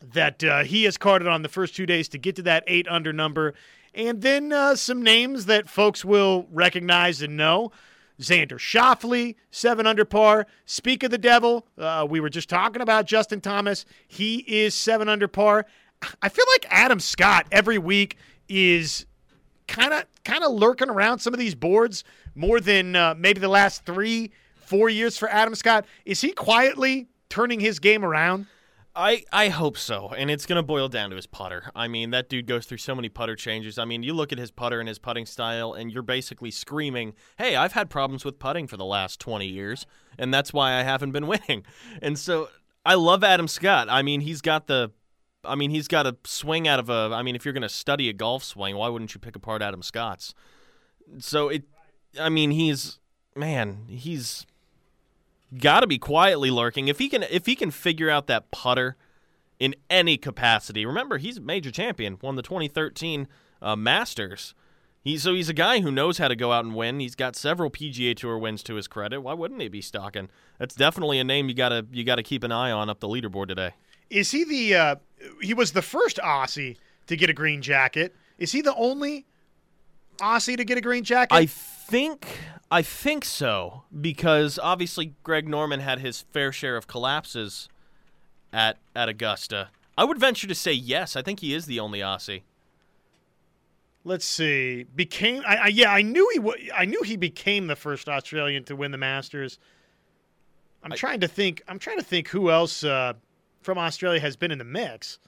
that 0.00 0.42
uh, 0.42 0.64
he 0.64 0.84
has 0.84 0.96
carded 0.96 1.28
on 1.28 1.42
the 1.42 1.48
first 1.48 1.74
two 1.74 1.86
days 1.86 2.08
to 2.08 2.18
get 2.18 2.36
to 2.36 2.42
that 2.42 2.64
eight 2.66 2.86
under 2.88 3.12
number. 3.12 3.54
And 3.94 4.22
then 4.22 4.52
uh, 4.52 4.76
some 4.76 5.02
names 5.02 5.46
that 5.46 5.68
folks 5.68 6.04
will 6.04 6.46
recognize 6.50 7.22
and 7.22 7.36
know. 7.36 7.72
Xander 8.20 8.58
Schauffele, 8.58 9.34
seven 9.50 9.86
under 9.86 10.04
par. 10.04 10.46
Speak 10.66 11.02
of 11.02 11.10
the 11.10 11.18
devil, 11.18 11.66
uh, 11.78 12.06
we 12.08 12.20
were 12.20 12.28
just 12.28 12.50
talking 12.50 12.82
about 12.82 13.06
Justin 13.06 13.40
Thomas. 13.40 13.86
He 14.06 14.44
is 14.46 14.74
seven 14.74 15.08
under 15.08 15.26
par. 15.26 15.64
I 16.20 16.28
feel 16.28 16.44
like 16.52 16.66
Adam 16.70 17.00
Scott 17.00 17.46
every 17.50 17.78
week 17.78 18.16
is 18.48 19.06
kind 19.66 19.94
of 19.94 20.04
kind 20.24 20.44
of 20.44 20.52
lurking 20.52 20.90
around 20.90 21.20
some 21.20 21.32
of 21.32 21.40
these 21.40 21.54
boards 21.54 22.04
more 22.34 22.60
than 22.60 22.94
uh, 22.94 23.14
maybe 23.16 23.40
the 23.40 23.48
last 23.48 23.86
three, 23.86 24.32
four 24.56 24.90
years 24.90 25.16
for 25.16 25.28
Adam 25.30 25.54
Scott. 25.54 25.86
Is 26.04 26.20
he 26.20 26.32
quietly 26.32 27.08
turning 27.28 27.60
his 27.60 27.78
game 27.78 28.04
around? 28.04 28.46
I, 28.94 29.24
I 29.32 29.48
hope 29.48 29.78
so, 29.78 30.12
and 30.16 30.30
it's 30.30 30.46
going 30.46 30.56
to 30.56 30.62
boil 30.64 30.88
down 30.88 31.10
to 31.10 31.16
his 31.16 31.26
putter. 31.26 31.70
I 31.76 31.86
mean, 31.86 32.10
that 32.10 32.28
dude 32.28 32.46
goes 32.46 32.66
through 32.66 32.78
so 32.78 32.94
many 32.94 33.08
putter 33.08 33.36
changes. 33.36 33.78
I 33.78 33.84
mean, 33.84 34.02
you 34.02 34.12
look 34.12 34.32
at 34.32 34.38
his 34.38 34.50
putter 34.50 34.80
and 34.80 34.88
his 34.88 34.98
putting 34.98 35.26
style, 35.26 35.72
and 35.72 35.92
you're 35.92 36.02
basically 36.02 36.50
screaming, 36.50 37.14
"Hey, 37.38 37.54
I've 37.54 37.72
had 37.72 37.88
problems 37.88 38.24
with 38.24 38.40
putting 38.40 38.66
for 38.66 38.76
the 38.76 38.84
last 38.84 39.20
20 39.20 39.46
years, 39.46 39.86
and 40.18 40.34
that's 40.34 40.52
why 40.52 40.74
I 40.74 40.82
haven't 40.82 41.12
been 41.12 41.26
winning." 41.28 41.64
And 42.02 42.18
so, 42.18 42.48
I 42.84 42.94
love 42.94 43.22
Adam 43.22 43.46
Scott. 43.46 43.88
I 43.88 44.02
mean, 44.02 44.22
he's 44.22 44.40
got 44.40 44.66
the, 44.66 44.90
I 45.44 45.54
mean, 45.54 45.70
he's 45.70 45.86
got 45.86 46.06
a 46.06 46.16
swing 46.24 46.66
out 46.66 46.80
of 46.80 46.90
a. 46.90 47.14
I 47.14 47.22
mean, 47.22 47.36
if 47.36 47.44
you're 47.44 47.54
going 47.54 47.62
to 47.62 47.68
study 47.68 48.08
a 48.08 48.12
golf 48.12 48.42
swing, 48.42 48.76
why 48.76 48.88
wouldn't 48.88 49.14
you 49.14 49.20
pick 49.20 49.36
apart 49.36 49.62
Adam 49.62 49.82
Scott's? 49.82 50.34
So 51.18 51.48
it, 51.48 51.62
I 52.18 52.28
mean, 52.28 52.50
he's 52.50 52.98
man, 53.36 53.84
he's 53.88 54.46
got 55.58 55.80
to 55.80 55.86
be 55.86 55.98
quietly 55.98 56.50
lurking. 56.50 56.88
If 56.88 56.98
he 56.98 57.08
can, 57.08 57.22
if 57.24 57.46
he 57.46 57.54
can 57.54 57.70
figure 57.70 58.10
out 58.10 58.26
that 58.28 58.50
putter 58.50 58.96
in 59.60 59.74
any 59.88 60.16
capacity. 60.16 60.84
Remember, 60.84 61.18
he's 61.18 61.36
a 61.36 61.42
major 61.42 61.70
champion, 61.70 62.18
won 62.20 62.34
the 62.34 62.42
2013 62.42 63.28
uh, 63.62 63.76
Masters. 63.76 64.54
He's 65.02 65.22
so 65.22 65.34
he's 65.34 65.48
a 65.48 65.54
guy 65.54 65.80
who 65.80 65.90
knows 65.90 66.18
how 66.18 66.28
to 66.28 66.36
go 66.36 66.52
out 66.52 66.64
and 66.64 66.74
win. 66.74 67.00
He's 67.00 67.14
got 67.14 67.36
several 67.36 67.70
PGA 67.70 68.14
Tour 68.16 68.36
wins 68.38 68.62
to 68.64 68.74
his 68.74 68.86
credit. 68.86 69.20
Why 69.20 69.32
wouldn't 69.32 69.60
he 69.60 69.68
be 69.68 69.80
stalking? 69.80 70.28
That's 70.58 70.74
definitely 70.74 71.18
a 71.18 71.24
name 71.24 71.48
you 71.48 71.54
gotta 71.54 71.86
you 71.90 72.04
gotta 72.04 72.22
keep 72.22 72.42
an 72.42 72.52
eye 72.52 72.70
on 72.70 72.90
up 72.90 73.00
the 73.00 73.08
leaderboard 73.08 73.48
today. 73.48 73.72
Is 74.10 74.30
he 74.30 74.44
the? 74.44 74.74
Uh, 74.74 74.96
he 75.40 75.54
was 75.54 75.72
the 75.72 75.82
first 75.82 76.18
Aussie 76.18 76.76
to 77.06 77.16
get 77.16 77.30
a 77.30 77.32
green 77.32 77.62
jacket. 77.62 78.14
Is 78.38 78.52
he 78.52 78.60
the 78.60 78.74
only 78.74 79.26
Aussie 80.20 80.56
to 80.56 80.64
get 80.64 80.78
a 80.78 80.80
green 80.80 81.04
jacket? 81.04 81.34
I 81.34 81.46
think 81.46 82.26
I 82.70 82.82
think 82.82 83.24
so 83.24 83.82
because 84.00 84.58
obviously 84.62 85.14
Greg 85.22 85.48
Norman 85.48 85.80
had 85.80 85.98
his 86.00 86.20
fair 86.32 86.52
share 86.52 86.76
of 86.76 86.86
collapses 86.86 87.68
at 88.52 88.78
at 88.94 89.08
Augusta. 89.08 89.70
I 89.98 90.04
would 90.04 90.18
venture 90.18 90.46
to 90.46 90.54
say 90.54 90.72
yes. 90.72 91.16
I 91.16 91.22
think 91.22 91.40
he 91.40 91.52
is 91.52 91.66
the 91.66 91.80
only 91.80 91.98
Aussie. 92.00 92.42
Let's 94.04 94.24
see. 94.24 94.84
Became 94.94 95.42
I, 95.46 95.56
I 95.56 95.66
yeah, 95.68 95.92
I 95.92 96.02
knew 96.02 96.28
he 96.32 96.38
wa- 96.38 96.54
I 96.74 96.84
knew 96.86 97.02
he 97.02 97.16
became 97.16 97.66
the 97.66 97.76
first 97.76 98.08
Australian 98.08 98.64
to 98.64 98.76
win 98.76 98.92
the 98.92 98.98
Masters. 98.98 99.58
I'm 100.82 100.92
I- 100.92 100.96
trying 100.96 101.20
to 101.20 101.28
think. 101.28 101.62
I'm 101.68 101.78
trying 101.78 101.98
to 101.98 102.02
think 102.04 102.28
who 102.28 102.50
else 102.50 102.82
uh, 102.82 103.12
from 103.60 103.76
Australia 103.76 104.20
has 104.20 104.36
been 104.36 104.50
in 104.50 104.58
the 104.58 104.64
mix. 104.64 105.18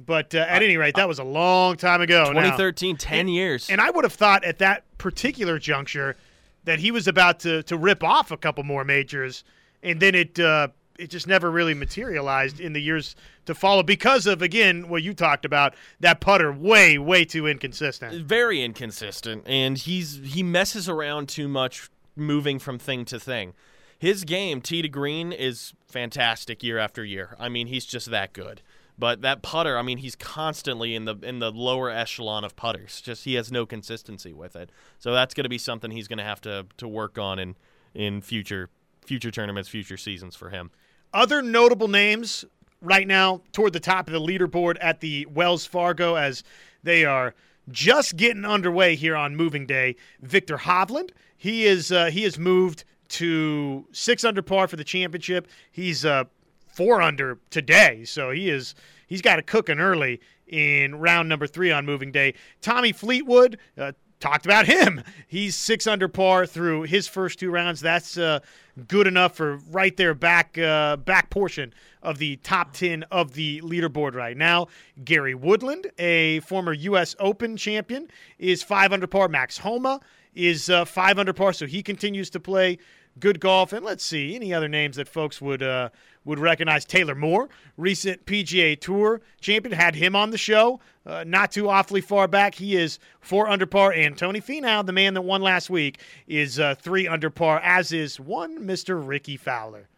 But 0.00 0.34
uh, 0.34 0.38
at 0.38 0.62
any 0.62 0.76
rate, 0.76 0.94
that 0.94 1.08
was 1.08 1.18
a 1.18 1.24
long 1.24 1.76
time 1.76 2.00
ago. 2.00 2.24
now. 2.24 2.40
2013, 2.40 2.96
10 2.96 3.28
years. 3.28 3.68
And 3.68 3.80
I 3.80 3.90
would 3.90 4.04
have 4.04 4.12
thought 4.12 4.44
at 4.44 4.58
that 4.58 4.84
particular 4.98 5.58
juncture 5.58 6.16
that 6.64 6.78
he 6.78 6.90
was 6.90 7.08
about 7.08 7.40
to, 7.40 7.62
to 7.64 7.76
rip 7.76 8.04
off 8.04 8.30
a 8.30 8.36
couple 8.36 8.62
more 8.62 8.84
majors, 8.84 9.42
and 9.82 10.00
then 10.00 10.14
it 10.14 10.38
uh, 10.38 10.68
it 10.98 11.10
just 11.10 11.26
never 11.26 11.50
really 11.50 11.74
materialized 11.74 12.60
in 12.60 12.72
the 12.72 12.82
years 12.82 13.14
to 13.46 13.54
follow 13.54 13.82
because 13.82 14.26
of 14.26 14.42
again 14.42 14.88
what 14.88 15.02
you 15.02 15.14
talked 15.14 15.44
about 15.44 15.74
that 16.00 16.20
putter 16.20 16.52
way 16.52 16.98
way 16.98 17.24
too 17.24 17.46
inconsistent. 17.46 18.26
very 18.26 18.62
inconsistent 18.62 19.44
and 19.46 19.78
he's 19.78 20.20
he 20.24 20.42
messes 20.42 20.88
around 20.88 21.28
too 21.28 21.48
much 21.48 21.88
moving 22.16 22.58
from 22.58 22.78
thing 22.78 23.04
to 23.06 23.18
thing. 23.18 23.54
His 23.98 24.24
game, 24.24 24.60
tee 24.60 24.82
to 24.82 24.88
green, 24.88 25.32
is 25.32 25.72
fantastic 25.88 26.62
year 26.62 26.78
after 26.78 27.04
year. 27.04 27.34
I 27.38 27.48
mean, 27.48 27.66
he's 27.66 27.84
just 27.84 28.10
that 28.10 28.32
good. 28.32 28.62
But 28.98 29.22
that 29.22 29.42
putter, 29.42 29.78
I 29.78 29.82
mean, 29.82 29.98
he's 29.98 30.16
constantly 30.16 30.94
in 30.94 31.04
the 31.04 31.16
in 31.22 31.38
the 31.38 31.52
lower 31.52 31.88
echelon 31.88 32.44
of 32.44 32.56
putters. 32.56 33.00
Just 33.00 33.24
he 33.24 33.34
has 33.34 33.52
no 33.52 33.64
consistency 33.64 34.32
with 34.32 34.56
it. 34.56 34.70
So 34.98 35.12
that's 35.12 35.34
going 35.34 35.44
to 35.44 35.50
be 35.50 35.58
something 35.58 35.90
he's 35.90 36.08
going 36.08 36.18
to 36.18 36.24
have 36.24 36.40
to 36.42 36.66
to 36.78 36.88
work 36.88 37.18
on 37.18 37.38
in 37.38 37.56
in 37.94 38.20
future 38.20 38.70
future 39.06 39.30
tournaments, 39.30 39.68
future 39.68 39.96
seasons 39.96 40.34
for 40.34 40.50
him. 40.50 40.70
Other 41.14 41.42
notable 41.42 41.88
names 41.88 42.44
right 42.80 43.06
now 43.06 43.42
toward 43.52 43.72
the 43.72 43.80
top 43.80 44.06
of 44.08 44.12
the 44.12 44.20
leaderboard 44.20 44.76
at 44.80 45.00
the 45.00 45.26
Wells 45.26 45.64
Fargo 45.64 46.16
as 46.16 46.42
they 46.82 47.04
are 47.04 47.34
just 47.70 48.16
getting 48.16 48.44
underway 48.44 48.96
here 48.96 49.16
on 49.16 49.36
moving 49.36 49.66
day. 49.66 49.96
Viktor 50.22 50.58
Hovland, 50.58 51.10
he 51.36 51.66
is 51.66 51.92
uh, 51.92 52.06
he 52.06 52.24
has 52.24 52.38
moved 52.38 52.84
to 53.08 53.86
six 53.92 54.24
under 54.24 54.42
par 54.42 54.68
for 54.68 54.76
the 54.76 54.84
championship. 54.84 55.48
He's 55.70 56.04
uh, 56.04 56.24
four 56.68 57.02
under 57.02 57.38
today, 57.50 58.04
so 58.04 58.30
he 58.30 58.50
is 58.50 58.74
he's 59.06 59.22
got 59.22 59.38
it 59.38 59.46
cooking 59.46 59.80
early 59.80 60.20
in 60.46 60.94
round 60.96 61.28
number 61.28 61.46
three 61.46 61.70
on 61.70 61.84
moving 61.86 62.12
day. 62.12 62.34
Tommy 62.60 62.92
Fleetwood. 62.92 63.58
Uh, 63.76 63.92
Talked 64.20 64.46
about 64.46 64.66
him. 64.66 65.04
He's 65.28 65.54
six 65.54 65.86
under 65.86 66.08
par 66.08 66.44
through 66.44 66.82
his 66.82 67.06
first 67.06 67.38
two 67.38 67.52
rounds. 67.52 67.80
That's 67.80 68.18
uh, 68.18 68.40
good 68.88 69.06
enough 69.06 69.36
for 69.36 69.58
right 69.70 69.96
there 69.96 70.12
back 70.12 70.58
uh, 70.58 70.96
back 70.96 71.30
portion 71.30 71.72
of 72.02 72.18
the 72.18 72.34
top 72.36 72.72
ten 72.72 73.04
of 73.12 73.34
the 73.34 73.60
leaderboard 73.60 74.16
right 74.16 74.36
now. 74.36 74.66
Gary 75.04 75.36
Woodland, 75.36 75.92
a 75.98 76.40
former 76.40 76.72
U.S. 76.72 77.14
Open 77.20 77.56
champion, 77.56 78.08
is 78.40 78.60
five 78.60 78.92
under 78.92 79.06
par. 79.06 79.28
Max 79.28 79.58
Homa 79.58 80.00
is 80.34 80.68
uh, 80.68 80.84
five 80.84 81.20
under 81.20 81.32
par, 81.32 81.52
so 81.52 81.66
he 81.66 81.80
continues 81.80 82.28
to 82.30 82.40
play 82.40 82.78
good 83.20 83.38
golf. 83.38 83.72
And 83.72 83.84
let's 83.84 84.04
see 84.04 84.34
any 84.34 84.52
other 84.52 84.68
names 84.68 84.96
that 84.96 85.06
folks 85.06 85.40
would 85.40 85.62
uh, 85.62 85.90
would 86.28 86.38
recognize. 86.38 86.84
Taylor 86.84 87.14
Moore, 87.14 87.48
recent 87.76 88.24
PGA 88.26 88.78
Tour 88.78 89.20
champion, 89.40 89.74
had 89.74 89.96
him 89.96 90.14
on 90.14 90.30
the 90.30 90.38
show 90.38 90.78
uh, 91.08 91.24
not 91.26 91.50
too 91.50 91.68
awfully 91.68 92.02
far 92.02 92.28
back. 92.28 92.54
He 92.54 92.76
is 92.76 92.98
four 93.20 93.48
under 93.48 93.66
par, 93.66 93.92
and 93.92 94.16
Tony 94.16 94.40
Finau, 94.40 94.84
the 94.84 94.92
man 94.92 95.14
that 95.14 95.22
won 95.22 95.40
last 95.40 95.70
week, 95.70 96.00
is 96.26 96.60
uh, 96.60 96.74
three 96.74 97.08
under 97.08 97.30
par, 97.30 97.60
as 97.60 97.92
is 97.92 98.20
one 98.20 98.64
Mister 98.64 98.96
Rickie 98.98 99.38
Fowler. 99.38 99.88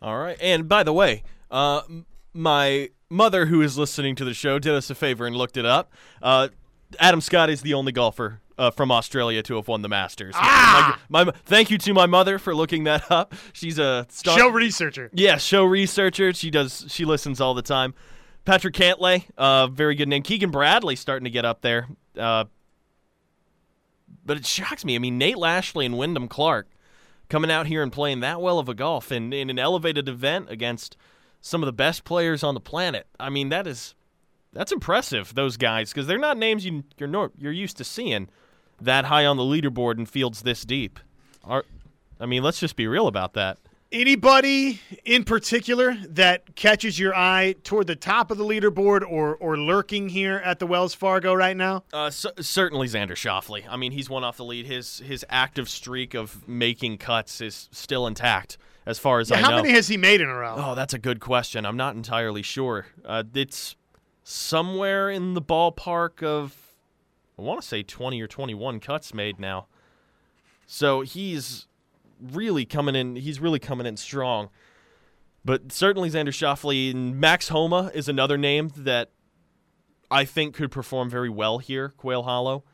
All 0.00 0.16
right. 0.16 0.38
And 0.40 0.68
by 0.68 0.82
the 0.82 0.92
way, 0.92 1.24
uh, 1.50 1.82
my 2.32 2.90
mother, 3.10 3.46
who 3.46 3.60
is 3.60 3.76
listening 3.76 4.14
to 4.14 4.24
the 4.24 4.32
show, 4.32 4.58
did 4.58 4.72
us 4.72 4.88
a 4.88 4.94
favor 4.94 5.26
and 5.26 5.36
looked 5.36 5.56
it 5.56 5.66
up. 5.66 5.92
Uh, 6.22 6.48
Adam 6.98 7.20
Scott 7.20 7.50
is 7.50 7.62
the 7.62 7.74
only 7.74 7.92
golfer 7.92 8.40
uh, 8.60 8.70
from 8.70 8.92
Australia 8.92 9.42
to 9.42 9.56
have 9.56 9.66
won 9.68 9.82
the 9.82 9.88
Masters. 9.88 10.34
Ah! 10.36 11.00
My, 11.08 11.24
my- 11.24 11.32
thank 11.44 11.70
you 11.70 11.78
to 11.78 11.94
my 11.94 12.06
mother 12.06 12.38
for 12.38 12.54
looking 12.54 12.84
that 12.84 13.10
up. 13.10 13.34
She's 13.52 13.78
a 13.78 14.06
star- 14.10 14.38
Show 14.38 14.48
researcher. 14.50 15.10
yeah, 15.14 15.36
show 15.38 15.64
researcher. 15.64 16.32
She 16.34 16.50
does. 16.50 16.84
She 16.88 17.04
listens 17.04 17.40
all 17.40 17.54
the 17.54 17.62
time. 17.62 17.94
Patrick 18.44 18.74
Cantlay, 18.74 19.24
uh, 19.36 19.66
very 19.66 19.94
good 19.94 20.08
name. 20.08 20.22
Keegan 20.22 20.50
Bradley 20.50 20.96
starting 20.96 21.24
to 21.24 21.30
get 21.30 21.44
up 21.44 21.60
there. 21.62 21.88
Uh, 22.18 22.44
but 24.24 24.36
it 24.36 24.46
shocks 24.46 24.84
me. 24.84 24.94
I 24.94 24.98
mean, 24.98 25.18
Nate 25.18 25.38
Lashley 25.38 25.86
and 25.86 25.96
Wyndham 25.98 26.28
Clark 26.28 26.68
coming 27.28 27.50
out 27.50 27.66
here 27.66 27.82
and 27.82 27.92
playing 27.92 28.20
that 28.20 28.40
well 28.40 28.58
of 28.58 28.68
a 28.68 28.74
golf 28.74 29.12
in, 29.12 29.32
in 29.32 29.50
an 29.50 29.58
elevated 29.58 30.08
event 30.08 30.50
against 30.50 30.96
some 31.40 31.62
of 31.62 31.66
the 31.66 31.72
best 31.72 32.04
players 32.04 32.42
on 32.42 32.54
the 32.54 32.60
planet. 32.60 33.06
I 33.18 33.30
mean, 33.30 33.48
that 33.50 33.66
is 33.66 33.94
that's 34.52 34.72
impressive. 34.72 35.34
Those 35.34 35.56
guys, 35.56 35.92
because 35.92 36.06
they're 36.06 36.18
not 36.18 36.36
names 36.36 36.64
you, 36.64 36.84
you're 36.98 37.08
nor, 37.08 37.30
you're 37.38 37.52
used 37.52 37.76
to 37.78 37.84
seeing 37.84 38.28
that 38.80 39.04
high 39.06 39.26
on 39.26 39.36
the 39.36 39.42
leaderboard 39.42 39.98
in 39.98 40.06
fields 40.06 40.42
this 40.42 40.64
deep. 40.64 40.98
Are, 41.44 41.64
I 42.18 42.26
mean, 42.26 42.42
let's 42.42 42.60
just 42.60 42.76
be 42.76 42.86
real 42.86 43.06
about 43.06 43.34
that. 43.34 43.58
Anybody 43.92 44.80
in 45.04 45.24
particular 45.24 45.96
that 46.10 46.54
catches 46.54 46.96
your 46.98 47.12
eye 47.14 47.56
toward 47.64 47.88
the 47.88 47.96
top 47.96 48.30
of 48.30 48.38
the 48.38 48.44
leaderboard 48.44 49.02
or 49.02 49.34
or 49.36 49.58
lurking 49.58 50.08
here 50.10 50.36
at 50.44 50.60
the 50.60 50.66
Wells 50.66 50.94
Fargo 50.94 51.34
right 51.34 51.56
now? 51.56 51.82
Uh, 51.92 52.08
c- 52.08 52.28
certainly 52.40 52.86
Xander 52.86 53.16
Schauffele. 53.16 53.64
I 53.68 53.76
mean, 53.76 53.90
he's 53.90 54.08
one 54.08 54.22
off 54.22 54.36
the 54.36 54.44
lead. 54.44 54.66
His 54.66 55.00
his 55.00 55.26
active 55.28 55.68
streak 55.68 56.14
of 56.14 56.46
making 56.48 56.98
cuts 56.98 57.40
is 57.40 57.68
still 57.72 58.06
intact, 58.06 58.58
as 58.86 59.00
far 59.00 59.18
as 59.18 59.28
Yeah, 59.30 59.38
I 59.38 59.40
how 59.40 59.50
know. 59.50 59.56
many 59.56 59.70
has 59.72 59.88
he 59.88 59.96
made 59.96 60.20
in 60.20 60.28
a 60.28 60.34
row? 60.36 60.54
oh, 60.56 60.74
that's 60.76 60.94
a 60.94 60.98
good 60.98 61.18
question. 61.18 61.66
I'm 61.66 61.76
not 61.76 61.96
entirely 61.96 62.42
sure. 62.42 62.86
Uh, 63.04 63.24
it's 63.34 63.74
somewhere 64.22 65.10
in 65.10 65.34
the 65.34 65.42
ballpark 65.42 66.22
of, 66.22 66.59
I 67.40 67.42
want 67.42 67.62
to 67.62 67.66
say 67.66 67.82
20 67.82 68.20
or 68.20 68.26
21 68.26 68.80
cuts 68.80 69.14
made 69.14 69.40
now. 69.40 69.66
So 70.66 71.00
he's 71.00 71.66
really 72.20 72.66
coming 72.66 72.94
in. 72.94 73.16
He's 73.16 73.40
really 73.40 73.58
coming 73.58 73.86
in 73.86 73.96
strong. 73.96 74.50
But 75.42 75.72
certainly 75.72 76.10
Xander 76.10 76.28
Schauffele 76.28 76.90
and 76.90 77.18
Max 77.18 77.48
Homa 77.48 77.90
is 77.94 78.08
another 78.08 78.36
name 78.36 78.70
that 78.76 79.10
I 80.10 80.26
think 80.26 80.54
could 80.54 80.70
perform 80.70 81.08
very 81.08 81.30
well 81.30 81.58
here, 81.58 81.94
Quail 81.96 82.24
Hollow. 82.24 82.64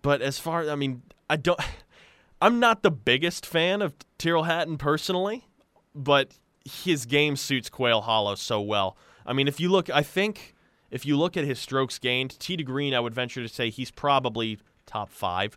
But 0.00 0.20
as 0.20 0.38
far, 0.38 0.68
I 0.68 0.74
mean, 0.74 1.02
I 1.28 1.36
don't. 1.36 1.60
I'm 2.42 2.60
not 2.60 2.82
the 2.82 2.90
biggest 2.90 3.46
fan 3.46 3.82
of 3.82 3.94
Tyrrell 4.18 4.44
Hatton 4.44 4.78
personally, 4.78 5.46
but 5.94 6.32
his 6.64 7.06
game 7.06 7.36
suits 7.36 7.68
Quail 7.68 8.02
Hollow 8.02 8.34
so 8.34 8.60
well. 8.60 8.96
I 9.26 9.32
mean, 9.32 9.48
if 9.48 9.58
you 9.58 9.70
look, 9.70 9.90
I 9.90 10.02
think 10.02 10.54
if 10.90 11.06
you 11.06 11.16
look 11.16 11.36
at 11.36 11.44
his 11.44 11.58
strokes 11.58 11.98
gained, 11.98 12.38
T 12.38 12.56
to 12.56 12.62
green, 12.62 12.94
I 12.94 13.00
would 13.00 13.14
venture 13.14 13.42
to 13.42 13.48
say 13.48 13.70
he's 13.70 13.90
probably 13.90 14.58
top 14.86 15.10
five 15.10 15.56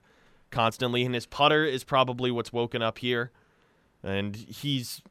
constantly, 0.52 1.04
and 1.04 1.16
his 1.16 1.26
putter 1.26 1.66
is 1.66 1.84
probably 1.84 2.32
what's 2.32 2.54
woken 2.54 2.82
up 2.82 3.00
here, 3.00 3.32
and 4.04 4.36
he's 4.36 5.02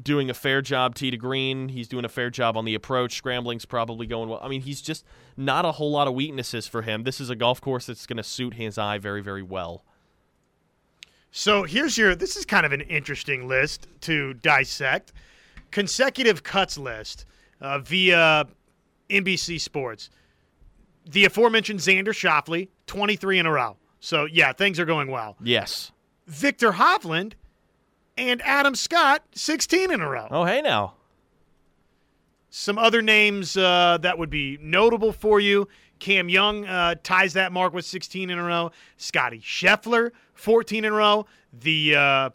doing 0.00 0.30
a 0.30 0.34
fair 0.34 0.62
job 0.62 0.94
tee 0.94 1.10
to 1.10 1.16
green. 1.16 1.68
He's 1.68 1.88
doing 1.88 2.04
a 2.04 2.08
fair 2.08 2.30
job 2.30 2.56
on 2.56 2.64
the 2.64 2.74
approach. 2.74 3.14
Scrambling's 3.16 3.64
probably 3.64 4.06
going 4.06 4.28
well. 4.28 4.40
I 4.42 4.48
mean, 4.48 4.62
he's 4.62 4.80
just 4.80 5.04
not 5.36 5.64
a 5.64 5.72
whole 5.72 5.90
lot 5.90 6.08
of 6.08 6.14
weaknesses 6.14 6.66
for 6.66 6.82
him. 6.82 7.02
This 7.04 7.20
is 7.20 7.30
a 7.30 7.36
golf 7.36 7.60
course 7.60 7.86
that's 7.86 8.06
going 8.06 8.16
to 8.16 8.22
suit 8.22 8.54
his 8.54 8.78
eye 8.78 8.98
very, 8.98 9.22
very 9.22 9.42
well. 9.42 9.84
So 11.30 11.64
here's 11.64 11.96
your. 11.96 12.14
This 12.14 12.36
is 12.36 12.44
kind 12.44 12.66
of 12.66 12.72
an 12.72 12.82
interesting 12.82 13.48
list 13.48 13.88
to 14.02 14.34
dissect. 14.34 15.12
Consecutive 15.70 16.42
cuts 16.42 16.76
list 16.76 17.24
uh, 17.60 17.78
via 17.78 18.46
NBC 19.12 19.60
Sports. 19.60 20.10
The 21.04 21.24
aforementioned 21.24 21.80
Xander 21.80 22.08
Schauffele, 22.08 22.68
23 22.86 23.38
in 23.40 23.46
a 23.46 23.52
row. 23.52 23.76
So 24.00 24.24
yeah, 24.24 24.52
things 24.52 24.80
are 24.80 24.84
going 24.84 25.10
well. 25.10 25.36
Yes. 25.42 25.92
Viktor 26.26 26.72
Hovland 26.72 27.34
and 28.16 28.40
Adam 28.42 28.74
Scott, 28.74 29.22
16 29.32 29.90
in 29.90 30.00
a 30.00 30.08
row. 30.08 30.28
Oh, 30.30 30.44
hey 30.44 30.60
now. 30.62 30.94
Some 32.50 32.78
other 32.78 33.00
names 33.00 33.56
uh, 33.56 33.98
that 34.02 34.18
would 34.18 34.28
be 34.28 34.58
notable 34.60 35.12
for 35.12 35.40
you. 35.40 35.68
Cam 36.00 36.28
Young 36.28 36.66
uh, 36.66 36.96
ties 37.02 37.32
that 37.34 37.52
mark 37.52 37.72
with 37.72 37.84
16 37.84 38.28
in 38.28 38.38
a 38.38 38.42
row. 38.42 38.72
Scotty 38.96 39.40
Scheffler, 39.40 40.10
14 40.34 40.84
in 40.84 40.92
a 40.92 40.96
row. 40.96 41.26
The 41.52 41.94
uh, 41.94 42.30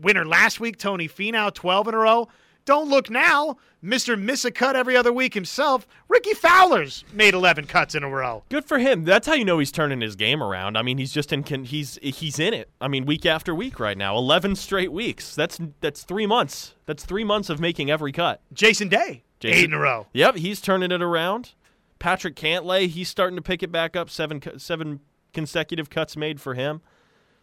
winner 0.00 0.26
last 0.26 0.60
week, 0.60 0.76
Tony 0.76 1.08
Finau, 1.08 1.54
12 1.54 1.88
in 1.88 1.94
a 1.94 1.98
row. 1.98 2.28
Don't 2.64 2.88
look 2.88 3.10
now, 3.10 3.56
Mr. 3.82 4.16
Miss 4.20 4.44
a 4.44 4.50
Cut 4.52 4.76
every 4.76 4.96
other 4.96 5.12
week 5.12 5.34
himself. 5.34 5.86
Rickie 6.08 6.34
Fowler's 6.34 7.04
made 7.12 7.34
11 7.34 7.66
cuts 7.66 7.94
in 7.96 8.04
a 8.04 8.08
row. 8.08 8.44
Good 8.48 8.64
for 8.64 8.78
him. 8.78 9.04
That's 9.04 9.26
how 9.26 9.34
you 9.34 9.44
know 9.44 9.58
he's 9.58 9.72
turning 9.72 10.00
his 10.00 10.14
game 10.14 10.42
around. 10.42 10.76
I 10.78 10.82
mean, 10.82 10.98
he's 10.98 11.12
just 11.12 11.32
in. 11.32 11.42
Con- 11.42 11.64
he's 11.64 11.98
he's 12.02 12.38
in 12.38 12.54
it. 12.54 12.70
I 12.80 12.86
mean, 12.88 13.04
week 13.04 13.26
after 13.26 13.54
week 13.54 13.80
right 13.80 13.98
now, 13.98 14.16
eleven 14.16 14.54
straight 14.54 14.92
weeks. 14.92 15.34
That's 15.34 15.58
that's 15.80 16.04
three 16.04 16.26
months. 16.26 16.74
That's 16.86 17.04
three 17.04 17.24
months 17.24 17.50
of 17.50 17.58
making 17.58 17.90
every 17.90 18.12
cut. 18.12 18.40
Jason 18.52 18.88
Day, 18.88 19.24
Jason- 19.40 19.58
eight 19.58 19.64
in 19.64 19.72
a 19.74 19.78
row. 19.80 20.06
Yep, 20.12 20.36
he's 20.36 20.60
turning 20.60 20.92
it 20.92 21.02
around. 21.02 21.52
Patrick 21.98 22.36
Cantlay, 22.36 22.88
he's 22.88 23.08
starting 23.08 23.36
to 23.36 23.42
pick 23.42 23.62
it 23.62 23.72
back 23.72 23.96
up. 23.96 24.08
Seven 24.08 24.40
seven 24.58 25.00
consecutive 25.32 25.90
cuts 25.90 26.16
made 26.16 26.40
for 26.40 26.54
him. 26.54 26.80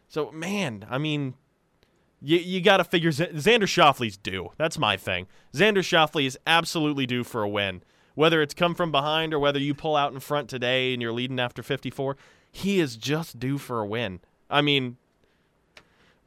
So 0.08 0.32
man, 0.32 0.86
I 0.90 0.98
mean, 0.98 1.34
you 2.22 2.38
you 2.38 2.62
got 2.62 2.78
to 2.78 2.84
figure 2.84 3.12
Z- 3.12 3.28
Xander 3.34 3.64
Schauffele's 3.64 4.18
due. 4.18 4.52
That's 4.58 4.78
my 4.78 4.98
thing. 4.98 5.28
Xander 5.54 5.78
Schauffele 5.78 6.26
is 6.26 6.38
absolutely 6.46 7.06
due 7.06 7.24
for 7.24 7.44
a 7.44 7.50
win. 7.50 7.84
Whether 8.16 8.42
it's 8.42 8.54
come 8.54 8.76
from 8.76 8.92
behind 8.92 9.34
or 9.34 9.40
whether 9.40 9.60
you 9.60 9.74
pull 9.74 9.96
out 9.96 10.14
in 10.14 10.20
front 10.20 10.50
today 10.50 10.94
and 10.94 11.02
you're 11.02 11.14
leading 11.14 11.40
after 11.40 11.64
54, 11.64 12.18
he 12.52 12.80
is 12.80 12.98
just 12.98 13.40
due 13.40 13.58
for 13.58 13.80
a 13.80 13.86
win. 13.86 14.20
I 14.50 14.62
mean, 14.62 14.98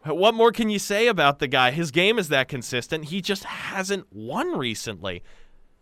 what 0.04 0.34
more 0.34 0.52
can 0.52 0.70
you 0.70 0.78
say 0.78 1.06
about 1.06 1.38
the 1.38 1.48
guy? 1.48 1.70
His 1.70 1.90
game 1.90 2.18
is 2.18 2.28
that 2.28 2.48
consistent. 2.48 3.06
He 3.06 3.20
just 3.20 3.44
hasn't 3.44 4.06
won 4.12 4.56
recently. 4.56 5.22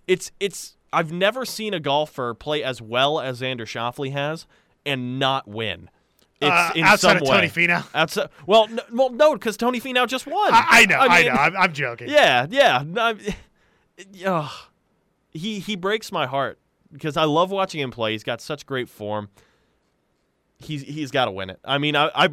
It's 0.07 0.33
it's 0.40 0.77
I've 0.92 1.12
never 1.12 1.44
seen 1.44 1.73
a 1.73 1.81
golfer 1.81 2.35
play 2.35 2.62
as 2.62 2.83
well 2.83 3.20
as 3.20 3.40
Xander 3.40 3.61
Schauffele 3.61 4.12
has 4.12 4.46
and 4.85 5.18
not 5.18 5.46
win. 5.46 5.88
It's 6.40 6.50
Uh, 6.50 6.72
in 6.74 6.85
outside 6.85 7.09
some 7.09 7.16
of 7.18 7.24
Tony 7.24 7.40
way. 7.42 7.48
Finau? 7.48 7.85
Outside, 7.94 8.29
well, 8.46 8.66
no, 8.68 8.83
well, 8.92 9.11
no, 9.11 9.35
because 9.35 9.57
Tony 9.57 9.81
Finau 9.81 10.07
just 10.07 10.26
won. 10.26 10.53
I, 10.55 10.66
I 10.70 10.87
know, 10.87 10.96
I, 10.96 11.18
mean, 11.22 11.26
know. 11.33 11.38
I'm, 11.38 11.57
I'm 11.57 11.72
joking. 11.72 12.09
Yeah, 12.11 12.46
yeah. 12.48 12.83
I'm- 12.96 13.20
ugh. 14.26 14.50
he 15.31 15.59
he 15.61 15.76
breaks 15.76 16.11
my 16.11 16.26
heart 16.26 16.59
because 16.92 17.16
I 17.16 17.24
love 17.24 17.50
watching 17.50 17.81
him 17.81 17.90
play. 17.90 18.12
He's 18.12 18.24
got 18.24 18.40
such 18.40 18.64
great 18.66 18.88
form. 18.88 19.29
He's 20.59 20.83
he's 20.83 21.11
got 21.11 21.26
to 21.26 21.31
win 21.31 21.50
it. 21.50 21.59
I 21.64 21.79
mean, 21.79 21.96
I, 21.96 22.11
I 22.14 22.29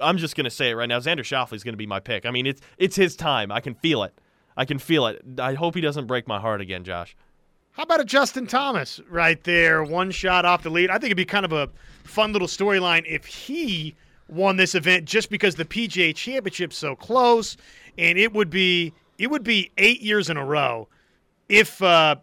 I'm 0.00 0.18
just 0.18 0.36
gonna 0.36 0.50
say 0.50 0.70
it 0.70 0.74
right 0.74 0.88
now. 0.88 0.98
Xander 0.98 1.24
Schauffele's 1.24 1.64
gonna 1.64 1.76
be 1.76 1.86
my 1.86 2.00
pick. 2.00 2.26
I 2.26 2.30
mean, 2.30 2.46
it's 2.46 2.60
it's 2.78 2.96
his 2.96 3.16
time. 3.16 3.50
I 3.50 3.60
can 3.60 3.74
feel 3.74 4.02
it. 4.02 4.18
I 4.56 4.64
can 4.64 4.78
feel 4.78 5.06
it. 5.06 5.22
I 5.38 5.54
hope 5.54 5.74
he 5.74 5.80
doesn't 5.80 6.06
break 6.06 6.26
my 6.28 6.40
heart 6.40 6.60
again, 6.60 6.82
Josh. 6.84 7.16
How 7.76 7.82
about 7.82 8.00
a 8.00 8.06
Justin 8.06 8.46
Thomas 8.46 9.00
right 9.06 9.44
there, 9.44 9.84
one 9.84 10.10
shot 10.10 10.46
off 10.46 10.62
the 10.62 10.70
lead? 10.70 10.88
I 10.88 10.94
think 10.94 11.08
it'd 11.08 11.16
be 11.18 11.26
kind 11.26 11.44
of 11.44 11.52
a 11.52 11.68
fun 12.04 12.32
little 12.32 12.48
storyline 12.48 13.04
if 13.06 13.26
he 13.26 13.94
won 14.28 14.56
this 14.56 14.74
event 14.74 15.04
just 15.04 15.28
because 15.28 15.56
the 15.56 15.66
PGA 15.66 16.14
Championship's 16.14 16.78
so 16.78 16.96
close, 16.96 17.58
and 17.98 18.16
it 18.16 18.32
would 18.32 18.48
be 18.48 18.94
it 19.18 19.26
would 19.26 19.44
be 19.44 19.72
eight 19.76 20.00
years 20.00 20.30
in 20.30 20.38
a 20.38 20.44
row 20.44 20.88
if 21.50 21.82
uh, 21.82 22.16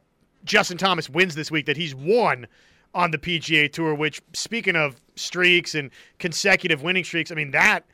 Justin 0.44 0.80
Thomas 0.80 1.08
wins 1.08 1.36
this 1.36 1.52
week 1.52 1.68
that 1.68 1.78
he's 1.78 1.94
won 1.94 2.48
on 2.96 3.12
the 3.12 3.20
PGA 3.20 3.72
Tour. 3.72 3.94
Which, 3.94 4.24
speaking 4.34 4.76
of 4.76 5.00
streaks 5.14 5.76
and 5.76 5.92
consecutive 6.18 6.82
winning 6.82 7.04
streaks, 7.04 7.32
I 7.32 7.36
mean 7.36 7.52
that 7.52 7.86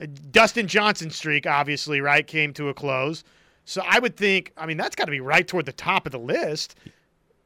uh, 0.00 0.06
Dustin 0.30 0.68
Johnson 0.68 1.10
streak 1.10 1.46
obviously 1.46 2.00
right 2.00 2.26
came 2.26 2.54
to 2.54 2.70
a 2.70 2.74
close. 2.74 3.24
So 3.64 3.82
I 3.86 3.98
would 3.98 4.16
think, 4.16 4.52
I 4.56 4.66
mean, 4.66 4.76
that's 4.76 4.96
got 4.96 5.06
to 5.06 5.10
be 5.10 5.20
right 5.20 5.46
toward 5.46 5.66
the 5.66 5.72
top 5.72 6.06
of 6.06 6.12
the 6.12 6.18
list 6.18 6.76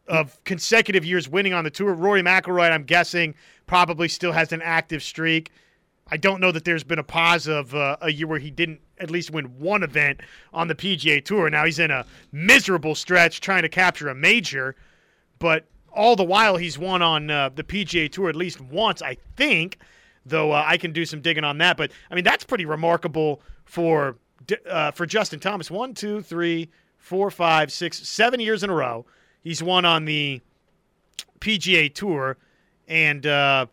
of 0.08 0.42
consecutive 0.44 1.04
years 1.04 1.28
winning 1.28 1.52
on 1.52 1.64
the 1.64 1.70
tour. 1.70 1.92
Rory 1.92 2.22
McIlroy, 2.22 2.70
I'm 2.70 2.84
guessing, 2.84 3.34
probably 3.66 4.08
still 4.08 4.32
has 4.32 4.52
an 4.52 4.62
active 4.62 5.02
streak. 5.02 5.52
I 6.10 6.16
don't 6.16 6.40
know 6.40 6.50
that 6.52 6.64
there's 6.64 6.84
been 6.84 6.98
a 6.98 7.04
pause 7.04 7.46
of 7.46 7.74
uh, 7.74 7.98
a 8.00 8.10
year 8.10 8.26
where 8.26 8.38
he 8.38 8.50
didn't 8.50 8.80
at 8.98 9.10
least 9.10 9.30
win 9.30 9.44
one 9.58 9.82
event 9.82 10.20
on 10.52 10.68
the 10.68 10.74
PGA 10.74 11.22
Tour. 11.24 11.50
Now 11.50 11.66
he's 11.66 11.78
in 11.78 11.90
a 11.90 12.06
miserable 12.32 12.94
stretch 12.94 13.40
trying 13.40 13.62
to 13.62 13.68
capture 13.68 14.08
a 14.08 14.14
major, 14.14 14.74
but 15.38 15.66
all 15.92 16.16
the 16.16 16.24
while 16.24 16.56
he's 16.56 16.78
won 16.78 17.02
on 17.02 17.30
uh, 17.30 17.50
the 17.54 17.62
PGA 17.62 18.10
Tour 18.10 18.30
at 18.30 18.36
least 18.36 18.60
once, 18.60 19.02
I 19.02 19.18
think. 19.36 19.78
Though 20.24 20.52
uh, 20.52 20.64
I 20.66 20.76
can 20.76 20.92
do 20.92 21.06
some 21.06 21.22
digging 21.22 21.44
on 21.44 21.58
that, 21.58 21.76
but 21.76 21.90
I 22.10 22.14
mean 22.14 22.24
that's 22.24 22.44
pretty 22.44 22.66
remarkable 22.66 23.40
for 23.64 24.16
uh, 24.68 24.90
for 24.90 25.06
Justin 25.06 25.40
Thomas. 25.40 25.70
One, 25.70 25.94
two, 25.94 26.22
three, 26.22 26.68
four, 26.96 27.30
five, 27.30 27.72
six, 27.72 27.98
seven 28.08 28.40
years 28.40 28.62
in 28.62 28.70
a 28.70 28.74
row. 28.74 29.06
He's 29.42 29.62
won 29.62 29.84
on 29.84 30.04
the 30.04 30.40
PGA 31.40 31.92
Tour, 31.94 32.36
and 32.86 33.26
uh, 33.26 33.66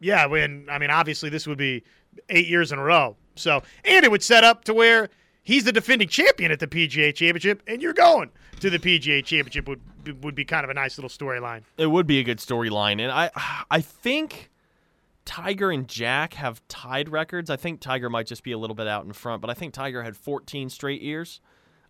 yeah, 0.00 0.26
when 0.26 0.66
I 0.70 0.78
mean, 0.78 0.90
obviously 0.90 1.30
this 1.30 1.46
would 1.46 1.58
be 1.58 1.82
eight 2.28 2.46
years 2.46 2.72
in 2.72 2.78
a 2.78 2.82
row. 2.82 3.16
So, 3.34 3.62
and 3.84 4.04
it 4.04 4.10
would 4.10 4.22
set 4.22 4.44
up 4.44 4.64
to 4.64 4.74
where 4.74 5.08
he's 5.42 5.64
the 5.64 5.72
defending 5.72 6.08
champion 6.08 6.52
at 6.52 6.60
the 6.60 6.66
PGA 6.66 7.14
Championship, 7.14 7.62
and 7.66 7.80
you're 7.80 7.94
going 7.94 8.30
to 8.60 8.70
the 8.70 8.78
PGA 8.78 9.24
Championship 9.24 9.68
would 9.68 9.80
would 10.22 10.34
be 10.34 10.44
kind 10.44 10.64
of 10.64 10.70
a 10.70 10.74
nice 10.74 10.98
little 10.98 11.08
storyline. 11.10 11.62
It 11.76 11.86
would 11.86 12.06
be 12.06 12.18
a 12.18 12.24
good 12.24 12.38
storyline, 12.38 13.00
and 13.00 13.10
I 13.10 13.30
I 13.70 13.80
think 13.80 14.50
Tiger 15.24 15.70
and 15.70 15.88
Jack 15.88 16.34
have 16.34 16.66
tied 16.68 17.08
records. 17.08 17.48
I 17.50 17.56
think 17.56 17.80
Tiger 17.80 18.10
might 18.10 18.26
just 18.26 18.42
be 18.42 18.52
a 18.52 18.58
little 18.58 18.74
bit 18.76 18.86
out 18.88 19.04
in 19.04 19.12
front, 19.12 19.40
but 19.40 19.50
I 19.50 19.54
think 19.54 19.72
Tiger 19.72 20.02
had 20.02 20.16
14 20.16 20.68
straight 20.68 21.00
years. 21.02 21.40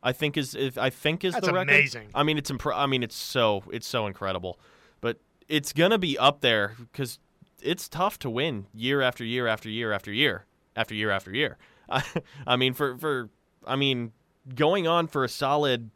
I 0.03 0.13
think 0.13 0.37
is 0.37 0.55
if 0.55 0.77
I 0.79 0.91
think 0.91 1.25
is 1.25 1.35
That's 1.35 1.47
the 1.47 1.53
record. 1.53 1.71
amazing. 1.71 2.09
I 2.15 2.25
mean, 2.25 2.37
it's 2.37 2.51
impre- 2.51 2.75
I 2.77 2.87
mean, 2.87 3.03
it's 3.03 3.15
so 3.17 3.63
it's 3.73 3.87
so 3.87 4.07
incredible, 4.07 4.59
but 5.01 5.19
it's 5.49 5.73
gonna 5.73 5.99
be 5.99 6.19
up 6.19 6.41
there 6.41 6.75
because 6.79 7.19
it's 7.63 7.89
tough 7.89 8.19
to 8.21 8.31
win 8.31 8.67
year 8.75 9.01
after 9.01 9.25
year 9.25 9.47
after 9.47 9.69
year 9.71 9.93
after 9.93 10.13
year 10.13 10.45
after 10.75 10.95
year 10.95 11.11
after 11.11 11.33
year. 11.33 11.57
I, 11.89 12.03
I 12.47 12.57
mean, 12.57 12.75
for 12.75 12.99
for 12.99 13.31
I 13.65 13.77
mean, 13.77 14.13
going 14.55 14.87
on 14.89 15.07
for 15.07 15.23
a 15.25 15.29
solid. 15.29 15.91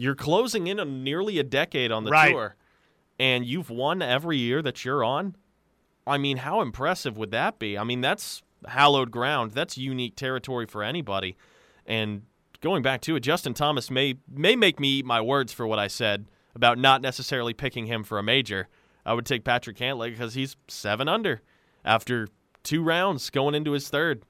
You're 0.00 0.14
closing 0.14 0.68
in 0.68 0.78
on 0.80 1.02
nearly 1.04 1.38
a 1.38 1.42
decade 1.42 1.90
on 1.92 2.04
the 2.04 2.10
Right. 2.12 2.30
tour, 2.30 2.56
and 3.18 3.44
you've 3.44 3.68
won 3.68 4.00
every 4.00 4.38
year 4.38 4.62
that 4.62 4.84
you're 4.84 5.02
on. 5.04 5.34
I 6.08 6.18
mean, 6.18 6.38
how 6.38 6.60
impressive 6.60 7.16
would 7.16 7.30
that 7.32 7.58
be? 7.58 7.76
I 7.78 7.84
mean, 7.84 8.00
that's 8.00 8.42
hallowed 8.66 9.10
ground. 9.10 9.52
That's 9.52 9.78
unique 9.78 10.16
territory 10.16 10.66
for 10.66 10.82
anybody. 10.82 11.36
And 11.86 12.22
going 12.60 12.82
back 12.82 13.00
to 13.02 13.16
it, 13.16 13.20
Justin 13.20 13.54
Thomas 13.54 13.90
may 13.90 14.14
may 14.32 14.56
make 14.56 14.80
me 14.80 14.88
eat 14.98 15.04
my 15.06 15.20
words 15.20 15.52
for 15.52 15.66
what 15.66 15.78
I 15.78 15.86
said 15.88 16.26
about 16.54 16.78
not 16.78 17.00
necessarily 17.02 17.54
picking 17.54 17.86
him 17.86 18.02
for 18.02 18.18
a 18.18 18.22
major. 18.22 18.68
I 19.06 19.14
would 19.14 19.26
take 19.26 19.44
Patrick 19.44 19.76
Cantlay 19.76 20.10
because 20.10 20.34
he's 20.34 20.56
seven 20.66 21.08
under 21.08 21.40
after 21.84 22.28
two 22.62 22.82
rounds 22.82 23.30
going 23.30 23.54
into 23.54 23.72
his 23.72 23.88
third. 23.88 24.22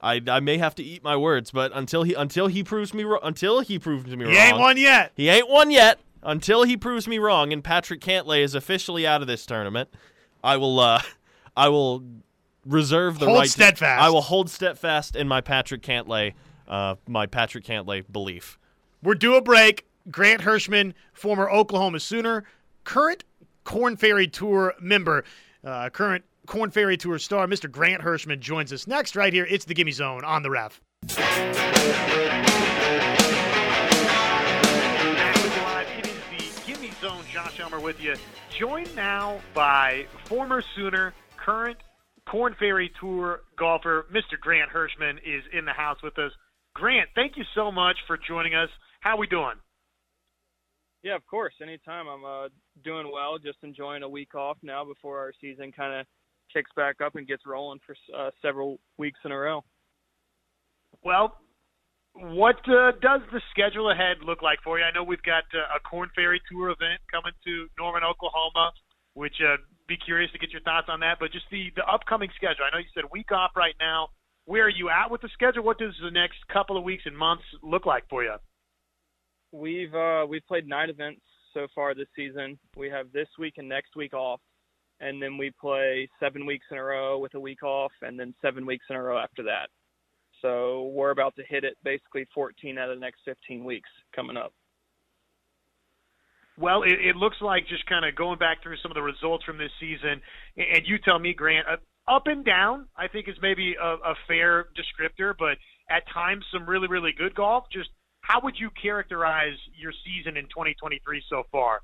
I, 0.00 0.20
I 0.28 0.40
may 0.40 0.58
have 0.58 0.74
to 0.76 0.82
eat 0.82 1.02
my 1.02 1.16
words, 1.16 1.50
but 1.50 1.70
until 1.74 2.02
he 2.02 2.14
until 2.14 2.48
he 2.48 2.62
proves 2.64 2.92
me 2.92 3.04
wrong, 3.04 3.20
until 3.22 3.60
he 3.60 3.78
proves 3.78 4.06
me 4.14 4.24
wrong, 4.24 4.32
He 4.34 4.38
ain't 4.38 4.58
won 4.58 4.76
yet. 4.76 5.12
he 5.16 5.28
ain't 5.28 5.48
won 5.48 5.70
yet. 5.70 6.00
Until 6.22 6.64
he 6.64 6.76
proves 6.76 7.06
me 7.06 7.18
wrong, 7.18 7.52
and 7.52 7.62
Patrick 7.62 8.00
Cantlay 8.00 8.40
is 8.42 8.54
officially 8.54 9.06
out 9.06 9.20
of 9.20 9.28
this 9.28 9.46
tournament, 9.46 9.88
I 10.42 10.56
will 10.56 10.80
uh, 10.80 11.00
I 11.56 11.68
will 11.68 12.04
reserve 12.64 13.18
the 13.18 13.26
Hold 13.26 13.38
right. 13.38 13.44
to- 13.46 13.50
steadfast. 13.50 14.02
I 14.02 14.10
will 14.10 14.20
hold 14.22 14.50
steadfast 14.50 15.16
in 15.16 15.26
my 15.28 15.40
Patrick 15.40 15.82
Cantlay, 15.82 16.34
uh, 16.68 16.96
my 17.08 17.26
Patrick 17.26 17.64
Cantlay 17.64 18.04
belief. 18.10 18.58
We're 19.02 19.14
due 19.14 19.36
a 19.36 19.40
break. 19.40 19.86
Grant 20.10 20.42
Hirschman, 20.42 20.94
former 21.12 21.50
Oklahoma 21.50 21.98
Sooner, 21.98 22.44
current 22.84 23.24
Korn 23.64 23.96
Ferry 23.96 24.28
Tour 24.28 24.74
member, 24.80 25.24
uh, 25.64 25.90
current 25.90 26.24
Korn 26.46 26.70
Ferry 26.70 26.96
Tour 26.96 27.18
star, 27.18 27.48
Mr. 27.48 27.68
Grant 27.68 28.02
Hirschman 28.02 28.38
joins 28.38 28.72
us 28.72 28.86
next 28.86 29.16
right 29.16 29.32
here. 29.32 29.46
It's 29.50 29.64
the 29.64 29.74
Gimme 29.74 29.90
Zone 29.90 30.24
on 30.24 30.44
the 30.44 30.50
ref. 30.50 30.80
It 35.98 36.06
is 36.06 36.54
the 36.56 36.72
Gimme 36.72 36.90
Zone. 37.00 37.24
Josh 37.32 37.58
Elmer 37.60 37.80
with 37.80 38.00
you. 38.00 38.14
Joined 38.50 38.94
now 38.94 39.40
by 39.54 40.06
former 40.24 40.62
Sooner, 40.74 41.14
current 41.46 41.78
Korn 42.28 42.56
Ferry 42.58 42.90
Tour 43.00 43.40
golfer, 43.56 44.06
Mr. 44.12 44.38
Grant 44.40 44.70
Hirschman 44.70 45.18
is 45.18 45.44
in 45.56 45.64
the 45.64 45.72
house 45.72 45.98
with 46.02 46.18
us. 46.18 46.32
Grant, 46.74 47.08
thank 47.14 47.36
you 47.36 47.44
so 47.54 47.70
much 47.70 47.96
for 48.06 48.18
joining 48.28 48.54
us. 48.54 48.68
How 49.00 49.10
are 49.10 49.18
we 49.18 49.28
doing? 49.28 49.54
Yeah, 51.04 51.14
of 51.14 51.24
course. 51.26 51.54
Anytime. 51.62 52.08
I'm 52.08 52.24
uh, 52.24 52.48
doing 52.82 53.10
well. 53.12 53.38
Just 53.38 53.58
enjoying 53.62 54.02
a 54.02 54.08
week 54.08 54.34
off 54.34 54.56
now 54.62 54.84
before 54.84 55.18
our 55.20 55.32
season 55.40 55.70
kind 55.70 56.00
of 56.00 56.06
kicks 56.52 56.70
back 56.76 56.96
up 57.04 57.14
and 57.14 57.28
gets 57.28 57.44
rolling 57.46 57.78
for 57.86 57.94
uh, 58.16 58.30
several 58.42 58.80
weeks 58.98 59.20
in 59.24 59.30
a 59.30 59.38
row. 59.38 59.62
Well, 61.04 61.36
what 62.14 62.56
uh, 62.68 62.92
does 63.00 63.20
the 63.30 63.40
schedule 63.52 63.90
ahead 63.92 64.16
look 64.24 64.42
like 64.42 64.58
for 64.64 64.78
you? 64.78 64.84
I 64.84 64.90
know 64.90 65.04
we've 65.04 65.22
got 65.22 65.44
uh, 65.54 65.76
a 65.76 65.80
Korn 65.88 66.10
Ferry 66.14 66.40
Tour 66.50 66.70
event 66.70 67.00
coming 67.12 67.32
to 67.44 67.66
Norman, 67.78 68.02
Oklahoma, 68.02 68.72
which 69.14 69.34
uh, 69.40 69.56
be 69.88 69.96
curious 69.96 70.30
to 70.32 70.38
get 70.38 70.50
your 70.50 70.62
thoughts 70.62 70.88
on 70.90 71.00
that. 71.00 71.18
But 71.20 71.32
just 71.32 71.46
the 71.50 71.70
the 71.76 71.84
upcoming 71.84 72.30
schedule. 72.36 72.64
I 72.64 72.74
know 72.74 72.78
you 72.78 72.90
said 72.94 73.04
week 73.10 73.32
off 73.32 73.52
right 73.56 73.74
now. 73.80 74.08
Where 74.44 74.64
are 74.64 74.70
you 74.70 74.90
at 74.90 75.10
with 75.10 75.22
the 75.22 75.28
schedule? 75.32 75.64
What 75.64 75.78
does 75.78 75.94
the 76.02 76.10
next 76.10 76.38
couple 76.52 76.76
of 76.76 76.84
weeks 76.84 77.02
and 77.06 77.16
months 77.16 77.44
look 77.62 77.84
like 77.84 78.04
for 78.08 78.22
you? 78.22 78.34
We've 79.52 79.94
uh, 79.94 80.26
we've 80.28 80.46
played 80.46 80.68
nine 80.68 80.90
events 80.90 81.22
so 81.52 81.66
far 81.74 81.94
this 81.94 82.08
season. 82.14 82.58
We 82.76 82.88
have 82.90 83.12
this 83.12 83.28
week 83.38 83.54
and 83.56 83.68
next 83.68 83.96
week 83.96 84.14
off, 84.14 84.40
and 85.00 85.22
then 85.22 85.38
we 85.38 85.50
play 85.60 86.08
seven 86.20 86.46
weeks 86.46 86.66
in 86.70 86.78
a 86.78 86.82
row 86.82 87.18
with 87.18 87.34
a 87.34 87.40
week 87.40 87.62
off, 87.62 87.92
and 88.02 88.18
then 88.18 88.34
seven 88.42 88.66
weeks 88.66 88.84
in 88.90 88.96
a 88.96 89.02
row 89.02 89.18
after 89.18 89.42
that. 89.44 89.68
So 90.42 90.92
we're 90.94 91.10
about 91.10 91.34
to 91.36 91.42
hit 91.48 91.64
it 91.64 91.76
basically 91.82 92.26
14 92.34 92.78
out 92.78 92.90
of 92.90 92.96
the 92.96 93.00
next 93.00 93.20
15 93.24 93.64
weeks 93.64 93.88
coming 94.14 94.36
up. 94.36 94.52
Well, 96.58 96.82
it, 96.84 96.92
it 97.04 97.16
looks 97.16 97.36
like 97.40 97.68
just 97.68 97.86
kind 97.86 98.04
of 98.04 98.14
going 98.14 98.38
back 98.38 98.62
through 98.62 98.76
some 98.82 98.90
of 98.90 98.94
the 98.94 99.02
results 99.02 99.44
from 99.44 99.58
this 99.58 99.70
season, 99.78 100.22
and 100.56 100.86
you 100.86 100.96
tell 101.04 101.18
me, 101.18 101.34
Grant, 101.34 101.66
uh, 101.68 101.76
up 102.08 102.26
and 102.26 102.44
down, 102.44 102.86
I 102.96 103.08
think 103.08 103.28
is 103.28 103.36
maybe 103.42 103.74
a, 103.80 103.94
a 104.10 104.14
fair 104.26 104.68
descriptor, 104.72 105.34
but 105.38 105.58
at 105.90 106.02
times 106.12 106.44
some 106.52 106.68
really, 106.68 106.88
really 106.88 107.12
good 107.16 107.34
golf. 107.34 107.64
Just 107.72 107.90
how 108.20 108.40
would 108.42 108.54
you 108.58 108.70
characterize 108.80 109.56
your 109.78 109.92
season 110.04 110.36
in 110.36 110.44
2023 110.44 111.22
so 111.28 111.42
far? 111.52 111.80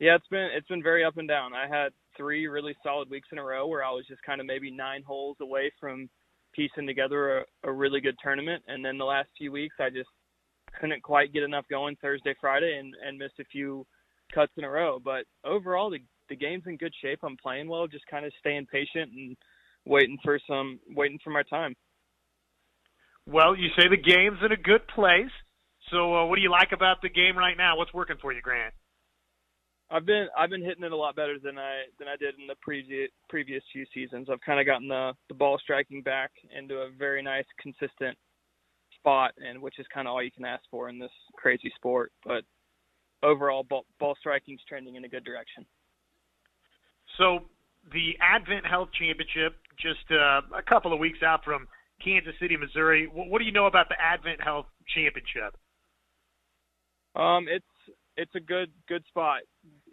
Yeah, 0.00 0.16
it's 0.16 0.26
been 0.28 0.48
it's 0.54 0.68
been 0.68 0.82
very 0.82 1.04
up 1.04 1.16
and 1.16 1.28
down. 1.28 1.52
I 1.54 1.66
had 1.68 1.92
three 2.16 2.46
really 2.46 2.76
solid 2.82 3.08
weeks 3.10 3.28
in 3.32 3.38
a 3.38 3.44
row 3.44 3.66
where 3.66 3.84
I 3.84 3.90
was 3.90 4.04
just 4.06 4.22
kind 4.22 4.40
of 4.40 4.46
maybe 4.46 4.70
nine 4.70 5.02
holes 5.06 5.36
away 5.40 5.72
from 5.80 6.10
piecing 6.52 6.86
together 6.86 7.38
a, 7.38 7.44
a 7.64 7.72
really 7.72 8.00
good 8.00 8.16
tournament, 8.22 8.62
and 8.68 8.84
then 8.84 8.98
the 8.98 9.04
last 9.04 9.28
few 9.38 9.52
weeks 9.52 9.76
I 9.80 9.90
just 9.90 10.10
couldn't 10.80 11.02
quite 11.02 11.32
get 11.32 11.42
enough 11.42 11.66
going 11.68 11.96
Thursday, 11.96 12.34
Friday, 12.40 12.78
and 12.78 12.94
and 13.06 13.18
missed 13.18 13.38
a 13.40 13.44
few 13.44 13.86
cuts 14.32 14.52
in 14.56 14.64
a 14.64 14.70
row. 14.70 14.98
But 15.02 15.24
overall, 15.44 15.90
the 15.90 16.00
the 16.28 16.36
game's 16.36 16.64
in 16.66 16.76
good 16.76 16.94
shape. 17.02 17.20
I'm 17.22 17.36
playing 17.36 17.68
well, 17.68 17.86
just 17.86 18.06
kind 18.06 18.24
of 18.24 18.32
staying 18.40 18.66
patient 18.66 19.12
and 19.12 19.36
waiting 19.84 20.18
for 20.24 20.38
some 20.48 20.80
waiting 20.88 21.18
for 21.22 21.30
my 21.30 21.42
time. 21.44 21.74
Well, 23.26 23.56
you 23.56 23.68
say 23.78 23.88
the 23.88 23.96
game's 23.96 24.38
in 24.44 24.52
a 24.52 24.56
good 24.56 24.86
place. 24.88 25.32
So, 25.90 26.14
uh, 26.14 26.26
what 26.26 26.36
do 26.36 26.42
you 26.42 26.50
like 26.50 26.72
about 26.72 27.02
the 27.02 27.10
game 27.10 27.36
right 27.36 27.56
now? 27.56 27.76
What's 27.76 27.92
working 27.92 28.16
for 28.20 28.32
you, 28.32 28.40
Grant? 28.40 28.74
I've 29.90 30.06
been 30.06 30.28
I've 30.36 30.50
been 30.50 30.64
hitting 30.64 30.84
it 30.84 30.92
a 30.92 30.96
lot 30.96 31.14
better 31.14 31.38
than 31.38 31.58
I 31.58 31.84
than 31.98 32.08
I 32.08 32.16
did 32.16 32.34
in 32.40 32.46
the 32.46 32.56
previous 32.62 33.10
previous 33.28 33.62
few 33.72 33.84
seasons. 33.92 34.28
I've 34.30 34.40
kind 34.40 34.60
of 34.60 34.66
gotten 34.66 34.88
the 34.88 35.12
the 35.28 35.34
ball 35.34 35.58
striking 35.62 36.02
back 36.02 36.30
into 36.56 36.76
a 36.76 36.90
very 36.98 37.22
nice 37.22 37.44
consistent 37.60 38.16
spot, 39.04 39.32
and 39.36 39.60
which 39.60 39.78
is 39.78 39.86
kind 39.92 40.08
of 40.08 40.12
all 40.12 40.22
you 40.22 40.30
can 40.30 40.46
ask 40.46 40.62
for 40.70 40.88
in 40.88 40.98
this 40.98 41.10
crazy 41.36 41.70
sport. 41.76 42.10
But 42.24 42.44
overall, 43.22 43.62
ball, 43.62 43.84
ball 44.00 44.16
striking's 44.18 44.62
trending 44.66 44.94
in 44.94 45.04
a 45.04 45.08
good 45.08 45.24
direction. 45.24 45.66
So 47.18 47.40
the 47.92 48.14
Advent 48.20 48.66
Health 48.66 48.88
Championship, 48.98 49.56
just 49.78 50.10
uh, 50.10 50.40
a 50.56 50.62
couple 50.66 50.92
of 50.92 50.98
weeks 50.98 51.18
out 51.22 51.44
from 51.44 51.68
Kansas 52.02 52.32
City, 52.40 52.56
Missouri. 52.56 53.06
What, 53.12 53.28
what 53.28 53.38
do 53.40 53.44
you 53.44 53.52
know 53.52 53.66
about 53.66 53.88
the 53.90 54.00
Advent 54.00 54.42
Health 54.42 54.66
Championship? 54.94 55.54
Um, 57.14 57.46
it's 57.48 57.66
it's 58.16 58.34
a 58.34 58.40
good 58.40 58.70
good 58.88 59.04
spot. 59.08 59.40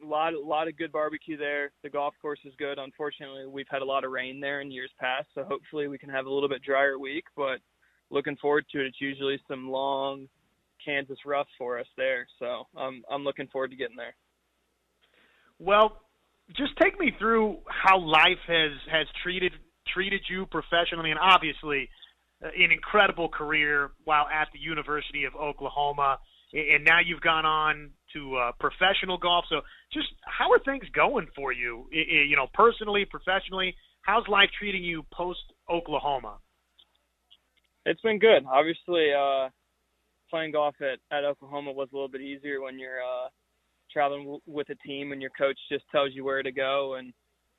A 0.02 0.08
lot 0.08 0.34
a 0.34 0.40
lot 0.40 0.68
of 0.70 0.78
good 0.78 0.92
barbecue 0.92 1.38
there. 1.38 1.72
The 1.84 1.90
golf 1.90 2.14
course 2.22 2.40
is 2.46 2.54
good. 2.58 2.80
Unfortunately, 2.80 3.46
we've 3.46 3.70
had 3.70 3.82
a 3.82 3.86
lot 3.86 4.06
of 4.06 4.12
rain 4.12 4.40
there 4.40 4.62
in 4.62 4.72
years 4.72 4.92
past, 5.00 5.28
so 5.36 5.44
hopefully 5.44 5.88
we 5.88 5.98
can 5.98 6.10
have 6.10 6.26
a 6.26 6.30
little 6.30 6.50
bit 6.50 6.64
drier 6.64 6.98
week. 6.98 7.26
But 7.36 7.60
looking 8.12 8.36
forward 8.38 8.66
to 8.72 8.82
it. 8.82 8.88
It's 8.88 9.02
usually 9.02 9.42
some 9.48 9.72
long 9.72 10.28
Kansas 10.86 11.18
rough 11.26 11.48
for 11.58 11.80
us 11.80 11.88
there, 11.98 12.28
so 12.40 12.68
I'm 12.78 13.04
I'm 13.10 13.24
looking 13.24 13.48
forward 13.48 13.72
to 13.72 13.78
getting 13.78 13.98
there. 13.98 14.16
Well, 15.60 16.02
just 16.56 16.74
take 16.82 17.00
me 17.00 17.12
through 17.18 17.58
how 17.68 18.00
life 18.00 18.42
has 18.48 18.72
has 18.92 19.08
treated 19.24 19.54
treated 19.94 20.22
you 20.30 20.46
professionally, 20.48 21.12
and 21.12 21.20
obviously 21.20 21.90
uh, 22.44 22.48
an 22.48 22.72
incredible 22.72 23.30
career 23.30 23.92
while 24.04 24.28
at 24.28 24.48
the 24.54 24.60
University 24.60 25.26
of 25.26 25.36
Oklahoma, 25.36 26.18
and 26.54 26.84
now 26.84 27.00
you've 27.04 27.22
gone 27.22 27.46
on 27.46 27.92
to 28.14 28.36
uh, 28.36 28.52
professional 28.60 29.18
golf. 29.18 29.46
So, 29.50 29.62
just 29.94 30.08
how 30.26 30.52
are 30.52 30.60
things 30.60 30.84
going 30.94 31.28
for 31.36 31.54
you? 31.54 31.88
You 31.92 32.36
know, 32.36 32.48
personally, 32.54 33.06
professionally, 33.06 33.76
how's 34.02 34.28
life 34.28 34.50
treating 34.58 34.84
you 34.84 35.04
post 35.14 35.40
Oklahoma? 35.70 36.38
It's 37.86 38.02
been 38.02 38.20
good. 38.20 38.46
Obviously, 38.46 39.12
uh, 39.14 39.50
playing 40.30 40.52
golf 40.54 40.76
at 40.82 41.00
at 41.16 41.24
Oklahoma 41.26 41.72
was 41.72 41.90
a 41.92 41.96
little 41.96 42.10
bit 42.10 42.22
easier 42.22 42.62
when 42.62 42.80
you're 42.80 43.02
uh, 43.02 43.30
traveling 43.92 44.24
w- 44.24 44.42
with 44.46 44.70
a 44.70 44.76
team 44.88 45.12
and 45.12 45.22
your 45.22 45.32
coach 45.38 45.58
just 45.72 45.86
tells 45.92 46.12
you 46.14 46.24
where 46.24 46.44
to 46.44 46.52
go 46.52 46.96
and 46.96 47.14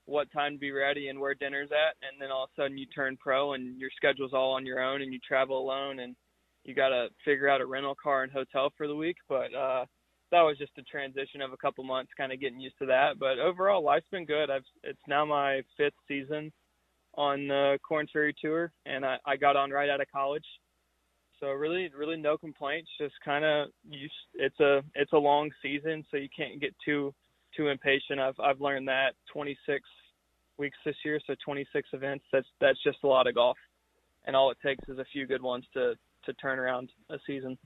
what 0.06 0.30
time 0.32 0.54
to 0.54 0.58
be 0.58 0.72
ready 0.72 1.08
and 1.08 1.20
where 1.20 1.35
dinner's 1.35 1.70
at. 1.70 1.96
And 2.06 2.20
then 2.20 2.30
all 2.30 2.44
of 2.44 2.50
a 2.56 2.62
sudden 2.62 2.78
you 2.78 2.87
turn 2.87 3.16
pro 3.20 3.54
and 3.54 3.78
your 3.78 3.90
schedule's 3.96 4.32
all 4.32 4.52
on 4.52 4.66
your 4.66 4.80
own 4.80 5.02
and 5.02 5.12
you 5.12 5.18
travel 5.26 5.58
alone 5.61 6.00
and 6.00 6.16
you 6.64 6.74
got 6.74 6.88
to 6.90 7.08
figure 7.24 7.48
out 7.48 7.61
a 7.61 7.66
rental 7.66 7.96
car 8.00 8.22
and 8.22 8.32
hotel 8.32 8.72
for 8.76 8.88
the 8.88 8.96
week. 8.96 9.16
But 9.28 9.54
uh 9.54 9.87
that 10.32 10.40
was 10.40 10.56
just 10.56 10.72
a 10.78 10.82
transition 10.82 11.42
of 11.42 11.52
a 11.52 11.58
couple 11.58 11.85
months 11.85 12.11
kind 12.16 12.32
of 12.32 12.40
getting 12.40 12.58
used 12.58 12.78
to 12.78 12.87
that. 12.87 13.18
But 13.20 13.38
overall 13.38 13.85
life's 13.85 14.06
been 14.11 14.24
good. 14.24 14.50
I've 14.50 14.64
it's 14.82 14.98
now 15.06 15.24
my 15.26 15.62
fifth 15.76 15.94
season 16.08 16.52
on 17.14 17.48
the 17.48 17.79
Korn 17.87 18.07
Ferry 18.12 18.35
tour 18.40 18.72
and 18.87 19.05
I, 19.05 19.16
I 19.27 19.37
got 19.37 19.57
on 19.57 19.70
right 19.70 19.90
out 19.90 20.01
of 20.01 20.07
college. 20.11 20.44
So 21.40 21.48
really 21.51 21.90
really 21.96 22.16
no 22.16 22.38
complaints 22.38 22.88
just 23.01 23.14
kind 23.25 23.44
of 23.44 23.68
it's 24.35 24.61
a 24.61 24.81
it's 24.94 25.12
a 25.12 25.18
long 25.18 25.51
season 25.61 26.05
so 26.11 26.16
you 26.16 26.29
can't 26.35 26.61
get 26.61 26.75
too 26.85 27.12
too 27.57 27.68
impatient. 27.68 28.20
I've 28.20 28.38
i've 28.38 28.61
learned 28.61 28.87
that 28.88 29.14
26 29.33 29.81
weeks 30.59 30.79
this 30.85 30.94
year 31.05 31.18
so 31.27 31.35
26 31.44 31.88
events 31.92 32.25
that's 32.33 32.46
that's 32.61 32.83
just 32.85 32.98
a 33.03 33.09
lot 33.09 33.27
of 33.27 33.35
golf. 33.35 33.57
And 34.25 34.37
all 34.37 34.53
it 34.53 34.59
takes 34.64 34.88
is 34.88 34.98
a 34.98 35.05
few 35.12 35.27
good 35.27 35.42
ones 35.42 35.64
to 35.75 35.94
to 36.27 36.33
turn 36.35 36.61
around 36.61 36.90
a 37.11 37.16
season. 37.27 37.59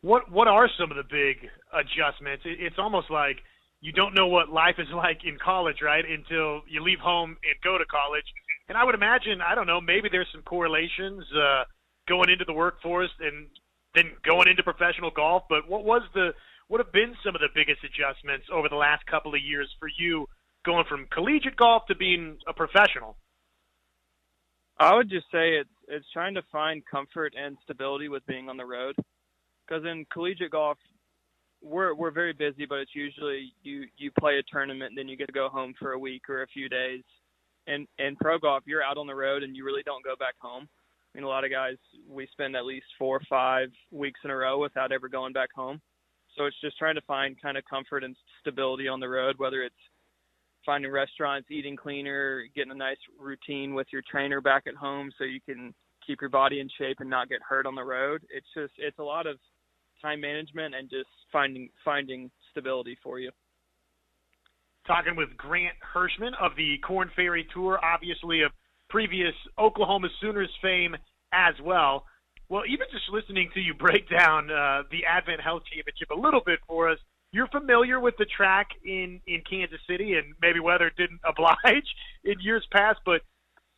What 0.00 0.30
what 0.32 0.48
are 0.48 0.68
some 0.78 0.90
of 0.90 0.96
the 0.96 1.04
big 1.04 1.48
adjustments? 1.72 2.42
It's 2.44 2.76
almost 2.78 3.10
like 3.10 3.36
you 3.82 3.92
don't 3.92 4.14
know 4.14 4.28
what 4.28 4.48
life 4.48 4.76
is 4.78 4.88
like 4.94 5.20
in 5.24 5.36
college 5.38 5.82
right 5.82 6.04
until 6.08 6.62
you 6.66 6.82
leave 6.82 7.00
home 7.00 7.36
and 7.44 7.54
go 7.62 7.76
to 7.76 7.84
college 7.84 8.24
and 8.68 8.78
i 8.78 8.84
would 8.84 8.94
imagine 8.94 9.42
i 9.42 9.54
don't 9.54 9.66
know 9.66 9.80
maybe 9.80 10.08
there's 10.10 10.28
some 10.32 10.42
correlations 10.42 11.24
uh 11.36 11.64
going 12.08 12.30
into 12.30 12.44
the 12.44 12.52
workforce 12.52 13.10
and 13.20 13.46
then 13.94 14.12
going 14.24 14.48
into 14.48 14.62
professional 14.62 15.10
golf. 15.10 15.44
But 15.48 15.68
what 15.68 15.84
was 15.84 16.02
the 16.14 16.30
what 16.68 16.80
have 16.80 16.92
been 16.92 17.14
some 17.24 17.34
of 17.34 17.40
the 17.40 17.48
biggest 17.54 17.80
adjustments 17.84 18.46
over 18.52 18.68
the 18.68 18.76
last 18.76 19.04
couple 19.06 19.34
of 19.34 19.42
years 19.42 19.68
for 19.78 19.88
you 19.98 20.26
going 20.64 20.84
from 20.88 21.06
collegiate 21.12 21.56
golf 21.56 21.84
to 21.88 21.94
being 21.94 22.38
a 22.46 22.52
professional? 22.52 23.16
I 24.78 24.94
would 24.94 25.10
just 25.10 25.26
say 25.30 25.54
it's 25.56 25.70
it's 25.88 26.06
trying 26.12 26.34
to 26.34 26.42
find 26.50 26.82
comfort 26.90 27.34
and 27.38 27.56
stability 27.62 28.08
with 28.08 28.26
being 28.26 28.48
on 28.48 28.56
the 28.56 28.64
road. 28.64 28.96
Because 29.66 29.84
in 29.84 30.06
collegiate 30.12 30.50
golf, 30.50 30.78
we're 31.62 31.94
we're 31.94 32.10
very 32.10 32.32
busy, 32.32 32.66
but 32.66 32.78
it's 32.78 32.94
usually 32.94 33.52
you 33.62 33.84
you 33.96 34.10
play 34.18 34.38
a 34.38 34.42
tournament, 34.50 34.94
then 34.96 35.08
you 35.08 35.16
get 35.16 35.26
to 35.26 35.32
go 35.32 35.48
home 35.48 35.74
for 35.78 35.92
a 35.92 35.98
week 35.98 36.28
or 36.28 36.42
a 36.42 36.46
few 36.48 36.68
days. 36.68 37.02
And 37.66 37.86
in 37.98 38.16
pro 38.16 38.38
golf, 38.38 38.64
you're 38.66 38.82
out 38.82 38.98
on 38.98 39.06
the 39.06 39.14
road 39.14 39.42
and 39.42 39.56
you 39.56 39.64
really 39.64 39.82
don't 39.84 40.04
go 40.04 40.14
back 40.18 40.34
home. 40.40 40.68
I 41.14 41.18
mean, 41.18 41.24
a 41.24 41.28
lot 41.28 41.44
of 41.44 41.50
guys 41.50 41.76
we 42.08 42.26
spend 42.32 42.56
at 42.56 42.64
least 42.64 42.86
four 42.98 43.16
or 43.16 43.22
five 43.28 43.68
weeks 43.90 44.20
in 44.24 44.30
a 44.30 44.36
row 44.36 44.58
without 44.58 44.92
ever 44.92 45.08
going 45.08 45.32
back 45.32 45.50
home. 45.54 45.80
So 46.36 46.46
it's 46.46 46.60
just 46.60 46.78
trying 46.78 46.94
to 46.94 47.02
find 47.02 47.40
kind 47.40 47.56
of 47.56 47.64
comfort 47.68 48.04
and 48.04 48.16
stability 48.40 48.88
on 48.88 49.00
the 49.00 49.08
road, 49.08 49.36
whether 49.38 49.62
it's 49.62 49.74
finding 50.64 50.90
restaurants, 50.90 51.50
eating 51.50 51.76
cleaner, 51.76 52.44
getting 52.54 52.72
a 52.72 52.76
nice 52.76 52.96
routine 53.18 53.74
with 53.74 53.86
your 53.92 54.02
trainer 54.10 54.40
back 54.40 54.64
at 54.66 54.74
home 54.74 55.12
so 55.18 55.24
you 55.24 55.40
can 55.40 55.74
keep 56.06 56.20
your 56.20 56.30
body 56.30 56.60
in 56.60 56.68
shape 56.78 56.98
and 57.00 57.10
not 57.10 57.28
get 57.28 57.40
hurt 57.46 57.66
on 57.66 57.74
the 57.74 57.84
road. 57.84 58.22
It's 58.30 58.46
just 58.54 58.72
it's 58.78 58.98
a 58.98 59.04
lot 59.04 59.26
of 59.26 59.36
time 60.02 60.20
management 60.20 60.74
and 60.74 60.90
just 60.90 61.08
finding 61.32 61.70
finding 61.84 62.30
stability 62.50 62.98
for 63.02 63.18
you. 63.18 63.30
Talking 64.86 65.14
with 65.16 65.36
Grant 65.36 65.76
Hirschman 65.94 66.32
of 66.40 66.52
the 66.56 66.76
Korn 66.84 67.10
Ferry 67.14 67.46
Tour, 67.54 67.78
obviously 67.82 68.42
a 68.42 68.48
previous 68.90 69.34
Oklahoma 69.58 70.08
Sooners 70.20 70.50
fame 70.60 70.96
as 71.32 71.54
well. 71.62 72.04
Well, 72.48 72.64
even 72.68 72.86
just 72.92 73.04
listening 73.10 73.48
to 73.54 73.60
you 73.60 73.74
break 73.74 74.10
down 74.10 74.50
uh, 74.50 74.82
the 74.90 75.06
Advent 75.08 75.40
Health 75.40 75.62
Championship 75.72 76.10
a 76.10 76.20
little 76.20 76.42
bit 76.44 76.58
for 76.66 76.90
us, 76.90 76.98
you're 77.32 77.48
familiar 77.48 77.98
with 77.98 78.14
the 78.18 78.26
track 78.36 78.68
in 78.84 79.20
in 79.26 79.42
Kansas 79.48 79.80
City, 79.88 80.14
and 80.14 80.34
maybe 80.42 80.60
weather 80.60 80.90
didn't 80.96 81.20
oblige 81.28 81.88
in 82.24 82.34
years 82.40 82.66
past, 82.72 82.98
but 83.06 83.22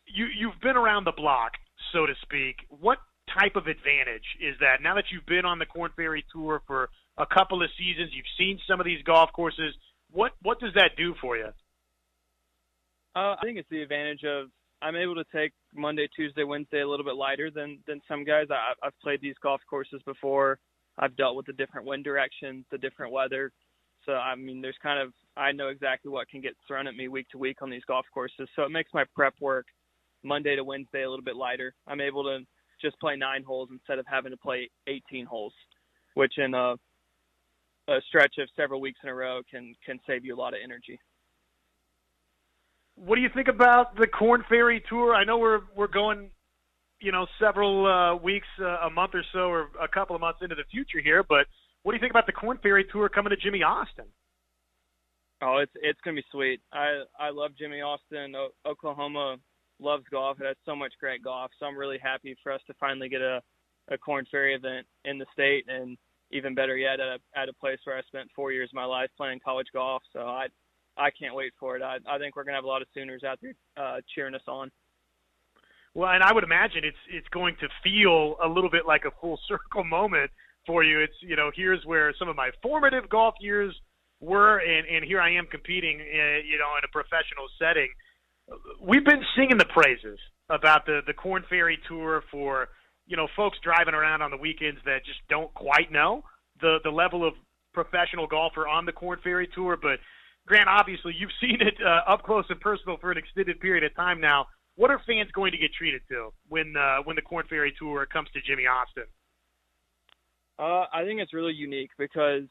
you 0.07 0.27
you've 0.37 0.61
been 0.61 0.77
around 0.77 1.05
the 1.05 1.13
block, 1.13 1.53
so 1.93 2.07
to 2.07 2.15
speak. 2.23 2.57
What 2.69 2.99
type 3.33 3.57
of 3.57 3.67
advantage 3.67 4.25
is 4.41 4.57
that 4.61 4.83
now 4.83 4.95
that 4.95 5.05
you've 5.11 5.27
been 5.27 5.45
on 5.45 5.59
the 5.59 5.67
Korn 5.67 5.91
Ferry 5.97 6.25
Tour 6.33 6.63
for 6.67 6.91
a 7.19 7.27
couple 7.27 7.63
of 7.63 7.71
seasons, 7.79 8.11
you've 8.13 8.27
seen 8.39 8.59
some 8.69 8.81
of 8.81 8.87
these 8.87 9.03
golf 9.03 9.31
courses. 9.33 9.75
What 10.11 10.33
what 10.43 10.61
does 10.61 10.75
that 10.75 10.97
do 10.97 11.15
for 11.21 11.37
you? 11.37 11.49
Uh, 13.17 13.37
I 13.39 13.39
think 13.43 13.59
it's 13.59 13.69
the 13.71 13.83
advantage 13.83 14.25
of 14.25 14.49
I'm 14.83 14.97
able 14.97 15.15
to 15.15 15.25
take 15.35 15.53
Monday, 15.75 16.09
Tuesday, 16.15 16.45
Wednesday 16.45 16.81
a 16.81 16.89
little 16.89 17.05
bit 17.05 17.15
lighter 17.15 17.51
than 17.51 17.79
than 17.87 18.01
some 18.09 18.25
guys. 18.25 18.47
I, 18.51 18.73
I've 18.87 18.99
played 19.03 19.21
these 19.21 19.37
golf 19.43 19.61
courses 19.69 20.03
before. 20.05 20.59
I've 20.99 21.17
dealt 21.17 21.37
with 21.37 21.47
the 21.47 21.53
different 21.53 21.87
wind 21.87 22.05
directions, 22.05 22.65
the 22.71 22.79
different 22.79 23.13
weather. 23.13 23.53
So 24.07 24.13
I 24.13 24.35
mean, 24.35 24.61
there's 24.61 24.77
kind 24.83 25.01
of 25.01 25.13
I 25.37 25.53
know 25.53 25.69
exactly 25.69 26.11
what 26.11 26.29
can 26.29 26.41
get 26.41 26.55
thrown 26.67 26.87
at 26.87 26.95
me 26.95 27.09
week 27.09 27.29
to 27.31 27.39
week 27.39 27.63
on 27.63 27.71
these 27.71 27.85
golf 27.87 28.07
courses. 28.13 28.49
So 28.55 28.63
it 28.63 28.71
makes 28.71 28.91
my 28.93 29.05
prep 29.15 29.35
work 29.41 29.67
Monday 30.23 30.57
to 30.57 30.65
Wednesday 30.65 31.03
a 31.03 31.11
little 31.11 31.25
bit 31.25 31.37
lighter. 31.37 31.75
I'm 31.87 32.01
able 32.01 32.25
to 32.25 32.40
just 32.85 33.01
play 33.01 33.17
nine 33.17 33.43
holes 33.43 33.71
instead 33.73 33.99
of 33.99 34.07
having 34.07 34.31
to 34.31 34.37
play 34.37 34.71
18 34.87 35.25
holes, 35.27 35.53
which 36.15 36.35
in 36.39 36.55
a 36.55 36.75
a 37.87 38.01
stretch 38.09 38.37
of 38.39 38.49
several 38.57 38.81
weeks 38.81 38.99
in 39.03 39.09
a 39.11 39.15
row 39.15 39.43
can 39.51 39.75
can 39.85 39.99
save 40.07 40.25
you 40.25 40.35
a 40.35 40.39
lot 40.39 40.55
of 40.55 40.61
energy. 40.63 40.99
What 42.97 43.17
do 43.17 43.23
you 43.23 43.29
think 43.35 43.49
about 43.49 43.97
the 43.97 44.07
Korn 44.07 44.45
Ferry 44.49 44.83
Tour? 44.89 45.15
I 45.15 45.25
know 45.25 45.39
we're 45.39 45.61
we're 45.77 45.89
going, 45.89 46.31
you 47.01 47.13
know, 47.13 47.27
several 47.41 47.87
uh, 47.87 48.17
weeks, 48.17 48.47
uh, 48.61 48.87
a 48.87 48.91
month 48.91 49.13
or 49.15 49.25
so, 49.33 49.41
or 49.51 49.69
a 49.81 49.89
couple 49.89 50.15
of 50.15 50.21
months 50.21 50.41
into 50.43 50.55
the 50.55 50.65
future 50.71 51.01
here. 51.03 51.23
But 51.23 51.47
what 51.83 51.93
do 51.93 51.97
you 51.97 52.01
think 52.01 52.13
about 52.13 52.27
the 52.27 52.33
Korn 52.33 52.59
Ferry 52.63 52.85
Tour 52.91 53.09
coming 53.09 53.31
to 53.31 53.37
Jimmie 53.37 53.63
Austin? 53.63 54.07
Oh, 55.43 55.59
it's 55.59 55.73
it's 55.83 56.01
gonna 56.03 56.17
be 56.17 56.25
sweet. 56.31 56.61
I 56.73 57.03
I 57.19 57.31
love 57.31 57.51
Jimmie 57.59 57.83
Austin. 57.83 58.35
O- 58.35 58.55
Oklahoma 58.67 59.37
loves 59.81 60.04
golf. 60.10 60.40
It 60.40 60.46
has 60.46 60.56
so 60.64 60.77
much 60.77 60.92
great 61.00 61.22
golf. 61.22 61.50
So 61.58 61.66
I'm 61.66 61.77
really 61.77 61.98
happy 61.98 62.37
for 62.42 62.52
us 62.52 62.60
to 62.66 62.75
finally 62.75 63.08
get 63.08 63.20
a 63.20 63.40
a 63.90 63.98
Korn 63.98 64.25
Ferry 64.31 64.54
event 64.54 64.87
in 65.04 65.18
the 65.18 65.27
state. 65.33 65.66
And 65.68 65.98
even 66.31 66.54
better 66.54 66.77
yet, 66.77 67.00
at 67.00 67.00
a 67.00 67.18
at 67.37 67.48
a 67.48 67.52
place 67.52 67.79
where 67.85 67.96
I 67.96 68.02
spent 68.02 68.31
four 68.35 68.52
years 68.52 68.70
of 68.70 68.75
my 68.75 68.85
life 68.85 69.10
playing 69.16 69.40
college 69.44 69.68
golf. 69.72 70.02
So 70.12 70.20
I 70.20 70.46
I 70.96 71.10
can't 71.10 71.35
wait 71.35 71.52
for 71.58 71.77
it. 71.77 71.83
I 71.83 71.98
I 72.08 72.18
think 72.18 72.37
we're 72.37 72.44
gonna 72.44 72.56
have 72.56 72.64
a 72.64 72.68
lot 72.68 72.83
of 72.83 72.88
Sooners 72.94 73.25
out 73.25 73.38
there 73.42 73.54
uh, 73.77 74.00
cheering 74.14 74.35
us 74.35 74.46
on. 74.46 74.70
Well, 75.94 76.10
and 76.10 76.25
I 76.25 76.33
would 76.33 76.44
imagine 76.44 76.85
it's 76.85 76.96
it's 77.08 77.29
going 77.29 77.56
to 77.60 77.68
feel 77.83 78.37
a 78.42 78.48
little 78.48 78.70
bit 78.70 78.87
like 78.87 79.04
a 79.04 79.12
full 79.20 79.38
circle 79.48 79.85
moment 79.85 80.31
for 80.66 80.83
you. 80.83 81.00
It's 81.00 81.14
you 81.20 81.37
know 81.37 81.50
here's 81.54 81.85
where 81.85 82.12
some 82.18 82.29
of 82.29 82.37
my 82.37 82.50
formative 82.62 83.08
golf 83.08 83.35
years 83.40 83.75
were, 84.20 84.58
and 84.58 84.87
and 84.88 85.04
here 85.04 85.20
I 85.20 85.31
am 85.31 85.46
competing, 85.50 86.00
in, 86.00 86.42
you 86.46 86.58
know, 86.58 86.75
in 86.79 86.85
a 86.85 86.92
professional 86.92 87.46
setting. 87.58 87.88
We've 88.81 89.05
been 89.05 89.23
singing 89.37 89.59
the 89.59 89.65
praises 89.67 90.19
about 90.51 90.87
the 90.87 91.01
the 91.07 91.15
Korn 91.15 91.45
Ferry 91.49 91.79
Tour 91.88 92.23
for 92.31 92.69
you 93.07 93.17
know 93.17 93.29
folks 93.37 93.59
driving 93.63 93.95
around 93.95 94.23
on 94.23 94.31
the 94.31 94.37
weekends 94.37 94.81
that 94.85 95.05
just 95.05 95.21
don't 95.29 95.53
quite 95.55 95.90
know 95.90 96.23
the 96.61 96.79
the 96.85 96.90
level 96.90 97.27
of 97.27 97.35
professional 97.73 98.27
golfer 98.27 98.69
on 98.69 98.87
the 98.87 98.92
Korn 98.92 99.19
Ferry 99.23 99.49
Tour. 99.55 99.79
But 99.81 99.99
Grant, 100.47 100.69
obviously, 100.69 101.15
you've 101.19 101.31
seen 101.40 101.59
it 101.61 101.75
uh, 101.85 102.11
up 102.11 102.23
close 102.23 102.45
and 102.49 102.61
personal 102.61 102.99
for 102.99 103.11
an 103.11 103.19
extended 103.19 103.61
period 103.61 103.85
of 103.85 103.95
time 103.95 104.21
now. 104.21 104.47
What 104.77 104.90
are 104.90 105.01
fans 105.07 105.31
going 105.33 105.53
to 105.53 105.59
get 105.59 105.73
treated 105.73 106.03
to 106.11 106.31
when 106.49 106.75
uh, 106.77 106.99
when 107.05 107.17
the 107.17 107.23
Korn 107.23 107.47
Ferry 107.49 107.75
Tour 107.79 108.07
comes 108.07 108.29
to 108.35 108.40
Jimmie 108.40 108.67
Austin? 108.67 109.05
Uh, 110.59 110.87
I 110.92 111.05
think 111.05 111.21
it's 111.21 111.33
really 111.33 111.53
unique 111.53 111.90
because 111.99 112.45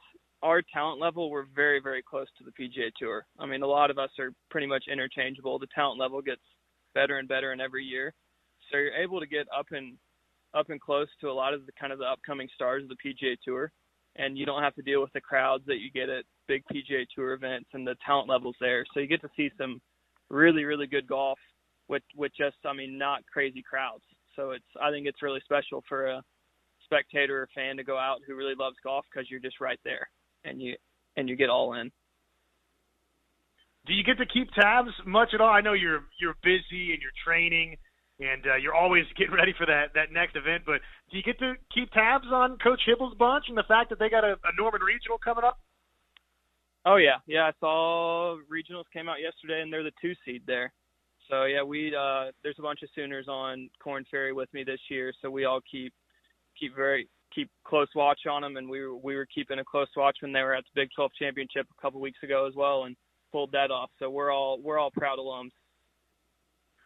our 0.43 0.61
talent 0.73 0.99
level 0.99 1.31
we're 1.31 1.45
very 1.55 1.79
very 1.81 2.03
close 2.03 2.27
to 2.37 2.43
the 2.43 2.51
PGA 2.51 2.91
Tour. 2.99 3.25
I 3.39 3.45
mean, 3.45 3.63
a 3.63 3.67
lot 3.67 3.89
of 3.89 3.97
us 3.97 4.09
are 4.19 4.31
pretty 4.51 4.67
much 4.67 4.83
interchangeable. 4.91 5.57
The 5.57 5.67
talent 5.73 5.99
level 5.99 6.21
gets 6.21 6.41
better 6.93 7.17
and 7.17 7.27
better 7.27 7.53
in 7.53 7.61
every 7.61 7.85
year, 7.85 8.13
so 8.69 8.77
you're 8.77 8.93
able 8.93 9.19
to 9.19 9.25
get 9.25 9.47
up 9.57 9.67
and 9.71 9.97
up 10.53 10.69
and 10.69 10.79
close 10.79 11.07
to 11.21 11.29
a 11.29 11.33
lot 11.33 11.53
of 11.53 11.65
the 11.65 11.71
kind 11.79 11.91
of 11.91 11.99
the 11.99 12.05
upcoming 12.05 12.49
stars 12.53 12.83
of 12.83 12.89
the 12.89 12.95
PGA 13.03 13.35
Tour, 13.43 13.71
and 14.17 14.37
you 14.37 14.45
don't 14.45 14.61
have 14.61 14.75
to 14.75 14.83
deal 14.83 15.01
with 15.01 15.13
the 15.13 15.21
crowds 15.21 15.63
that 15.65 15.79
you 15.79 15.89
get 15.89 16.09
at 16.09 16.25
big 16.47 16.61
PGA 16.71 17.05
Tour 17.15 17.33
events 17.33 17.69
and 17.73 17.87
the 17.87 17.95
talent 18.05 18.29
levels 18.29 18.55
there. 18.59 18.85
So 18.93 18.99
you 18.99 19.07
get 19.07 19.21
to 19.21 19.29
see 19.35 19.49
some 19.57 19.81
really 20.29 20.65
really 20.65 20.87
good 20.87 21.07
golf 21.07 21.39
with 21.87 22.03
with 22.15 22.33
just 22.37 22.57
I 22.65 22.73
mean 22.73 22.97
not 22.97 23.25
crazy 23.31 23.63
crowds. 23.67 24.03
So 24.35 24.51
it's 24.51 24.65
I 24.81 24.91
think 24.91 25.07
it's 25.07 25.21
really 25.21 25.41
special 25.45 25.83
for 25.87 26.07
a 26.07 26.21
spectator 26.83 27.43
or 27.43 27.47
fan 27.55 27.77
to 27.77 27.83
go 27.83 27.97
out 27.97 28.19
who 28.27 28.35
really 28.35 28.55
loves 28.59 28.75
golf 28.83 29.05
because 29.09 29.31
you're 29.31 29.39
just 29.39 29.61
right 29.61 29.79
there 29.85 30.09
and 30.43 30.61
you 30.61 30.75
and 31.15 31.29
you 31.29 31.35
get 31.35 31.49
all 31.49 31.73
in. 31.73 31.91
Do 33.85 33.93
you 33.93 34.03
get 34.03 34.17
to 34.17 34.25
keep 34.25 34.51
tabs 34.53 34.91
much 35.05 35.29
at 35.33 35.41
all? 35.41 35.49
I 35.49 35.61
know 35.61 35.73
you're 35.73 36.03
you're 36.19 36.35
busy 36.43 36.93
and 36.93 37.01
you're 37.01 37.15
training 37.25 37.77
and 38.19 38.45
uh, 38.47 38.55
you're 38.55 38.75
always 38.75 39.05
getting 39.17 39.33
ready 39.33 39.53
for 39.57 39.65
that 39.65 39.93
that 39.95 40.11
next 40.11 40.35
event. 40.35 40.63
But 40.65 40.81
do 41.11 41.17
you 41.17 41.23
get 41.23 41.39
to 41.39 41.53
keep 41.73 41.91
tabs 41.91 42.27
on 42.31 42.57
Coach 42.57 42.81
Hybl's 42.87 43.15
bunch 43.17 43.45
and 43.49 43.57
the 43.57 43.67
fact 43.67 43.89
that 43.89 43.99
they 43.99 44.09
got 44.09 44.23
a, 44.23 44.33
a 44.33 44.51
Norman 44.57 44.81
Regional 44.81 45.17
coming 45.17 45.43
up? 45.43 45.59
Oh 46.85 46.97
yeah, 46.97 47.17
yeah. 47.27 47.43
I 47.43 47.51
saw 47.59 48.37
regionals 48.51 48.83
came 48.91 49.07
out 49.07 49.21
yesterday, 49.21 49.61
and 49.61 49.71
they're 49.71 49.83
the 49.83 49.91
two 50.01 50.13
seed 50.25 50.43
there. 50.45 50.73
So 51.29 51.45
yeah, 51.45 51.63
we 51.63 51.95
uh, 51.95 52.31
there's 52.43 52.59
a 52.59 52.61
bunch 52.61 52.83
of 52.83 52.89
Sooners 52.93 53.27
on 53.27 53.69
Korn 53.81 54.05
Ferry 54.11 54.33
with 54.33 54.53
me 54.53 54.63
this 54.63 54.81
year, 54.89 55.13
so 55.21 55.29
we 55.29 55.45
all 55.45 55.61
keep 55.69 55.93
keep 56.59 56.75
very 56.75 57.07
keep 57.33 57.49
close 57.65 57.87
watch 57.95 58.21
on 58.29 58.41
them, 58.41 58.57
and 58.57 58.69
we 58.69 58.81
were 58.81 58.95
we 58.95 59.15
were 59.15 59.27
keeping 59.33 59.59
a 59.59 59.63
close 59.63 59.87
watch 59.95 60.17
when 60.21 60.33
they 60.33 60.41
were 60.41 60.55
at 60.55 60.63
the 60.63 60.81
Big 60.81 60.89
12 60.95 61.11
championship 61.19 61.67
a 61.77 61.81
couple 61.81 61.99
weeks 61.99 62.19
ago 62.23 62.47
as 62.47 62.53
well, 62.55 62.83
and 62.85 62.95
pulled 63.31 63.51
that 63.51 63.71
off. 63.71 63.89
So 63.99 64.09
we're 64.09 64.31
all 64.31 64.59
we're 64.61 64.79
all 64.79 64.91
proud 64.91 65.19
alums. 65.19 65.51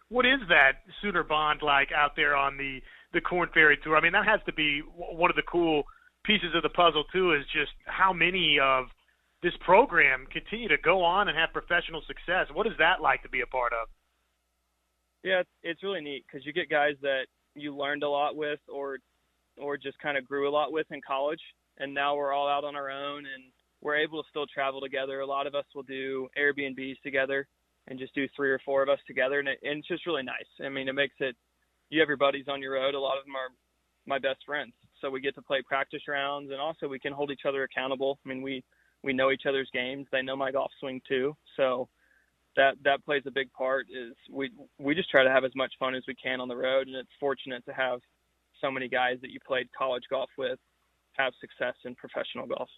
What 0.10 0.26
is 0.26 0.40
that 0.48 0.84
Sooner 1.02 1.24
bond 1.24 1.62
like 1.62 1.90
out 1.96 2.12
there 2.16 2.36
on 2.36 2.58
the 2.58 2.80
the 3.14 3.22
Korn 3.22 3.50
Ferry 3.54 3.78
Tour? 3.84 3.98
I 3.98 4.02
mean, 4.02 4.14
that 4.14 4.26
has 4.26 4.40
to 4.46 4.54
be 4.54 4.82
one 4.96 5.30
of 5.30 5.36
the 5.36 5.44
cool 5.44 5.84
pieces 6.26 6.56
of 6.56 6.64
the 6.64 6.70
puzzle 6.70 7.04
too. 7.12 7.34
Is 7.34 7.46
just 7.54 7.72
how 7.86 8.14
many 8.14 8.58
of 8.62 8.86
this 9.44 9.54
program 9.64 10.26
continue 10.32 10.68
to 10.68 10.78
go 10.84 11.04
on 11.04 11.28
and 11.28 11.38
have 11.38 11.50
professional 11.54 12.02
success. 12.08 12.48
What 12.54 12.68
is 12.68 12.74
that 12.80 13.02
like 13.02 13.22
to 13.24 13.30
be 13.30 13.42
a 13.42 13.46
part 13.46 13.72
of? 13.74 13.88
Yeah, 15.24 15.42
it's, 15.42 15.50
it's 15.64 15.84
really 15.84 16.02
neat 16.02 16.26
because 16.26 16.46
you 16.46 16.54
get 16.54 16.70
guys 16.70 16.96
that 17.02 17.26
you 17.54 17.76
learned 17.76 18.04
a 18.04 18.10
lot 18.10 18.36
with, 18.36 18.60
or 18.68 18.98
or 19.58 19.78
just 19.78 20.00
kind 20.00 20.18
of 20.18 20.28
grew 20.28 20.50
a 20.50 20.52
lot 20.52 20.72
with 20.72 20.88
in 20.92 21.02
college, 21.06 21.42
and 21.78 21.94
now 21.94 22.16
we're 22.16 22.34
all 22.34 22.48
out 22.48 22.64
on 22.64 22.76
our 22.76 22.90
own 22.90 23.20
and 23.20 23.44
we're 23.82 23.98
able 23.98 24.22
to 24.22 24.30
still 24.30 24.48
travel 24.48 24.82
together. 24.82 25.20
A 25.20 25.26
lot 25.26 25.48
of 25.48 25.56
us 25.56 25.66
will 25.76 25.84
do 25.84 26.28
Airbnbs 26.38 27.00
together 27.04 27.48
and 27.88 28.00
just 28.00 28.14
do 28.16 28.28
three 28.36 28.52
or 28.52 28.60
four 28.66 28.84
of 28.84 28.90
us 28.90 29.00
together, 29.08 29.40
and, 29.40 29.48
it, 29.48 29.60
and 29.64 29.80
it's 29.80 29.88
just 29.88 30.06
really 30.06 30.24
nice. 30.24 30.48
I 30.64 30.70
mean, 30.70 30.90
it 30.90 30.94
makes 30.94 31.16
it 31.20 31.36
you 31.90 32.00
have 32.00 32.10
your 32.10 32.18
buddies 32.18 32.46
on 32.50 32.62
your 32.62 32.74
road. 32.74 32.96
A 32.96 33.00
lot 33.00 33.18
of 33.18 33.26
them 33.26 33.36
are 33.36 33.50
my 34.06 34.20
best 34.20 34.40
friends, 34.46 34.74
so 35.00 35.10
we 35.10 35.22
get 35.22 35.36
to 35.36 35.42
play 35.42 35.62
practice 35.62 36.02
rounds, 36.08 36.52
and 36.52 36.60
also 36.60 36.88
we 36.88 37.00
can 37.00 37.14
hold 37.14 37.32
each 37.32 37.46
other 37.48 37.64
accountable. 37.64 38.20
I 38.26 38.30
mean, 38.30 38.42
we 38.42 38.64
we 39.04 39.14
know 39.14 39.32
each 39.32 39.46
other's 39.48 39.70
games. 39.74 40.08
They 40.12 40.22
know 40.22 40.36
my 40.36 40.52
golf 40.52 40.72
swing 40.80 41.02
too, 41.08 41.36
so 41.56 41.88
that 42.56 42.76
that 42.84 43.06
plays 43.06 43.24
a 43.26 43.32
big 43.32 43.52
part. 43.54 43.88
Is 43.90 44.14
we 44.32 44.52
we 44.80 44.96
just 44.96 45.10
try 45.10 45.24
to 45.24 45.30
have 45.32 45.46
as 45.46 45.56
much 45.56 45.74
fun 45.80 45.96
as 45.96 46.04
we 46.08 46.16
can 46.16 46.42
on 46.42 46.48
the 46.48 46.58
road, 46.58 46.88
and 46.88 46.96
it's 46.96 47.10
fortunate 47.20 47.64
to 47.66 47.74
have 47.74 48.00
so 48.62 48.72
many 48.72 48.88
guys 48.88 49.18
that 49.22 49.32
you 49.32 49.40
played 49.46 49.68
college 49.78 50.04
golf 50.10 50.30
with 50.38 50.60
have 51.14 51.34
success 51.40 51.76
in 51.86 51.96
professional 51.96 52.48
golf. 52.48 52.70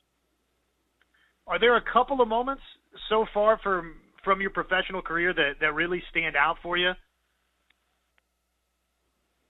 Are 1.48 1.60
there 1.60 1.76
a 1.78 1.82
couple 1.94 2.22
of 2.22 2.28
moments 2.28 2.62
so 3.10 3.26
far 3.34 3.60
from 3.64 3.96
from 4.24 4.42
your 4.42 4.52
professional 4.52 5.02
career 5.02 5.34
that 5.34 5.54
that 5.62 5.74
really 5.74 6.04
stand 6.10 6.36
out 6.36 6.58
for 6.62 6.78
you? 6.78 6.92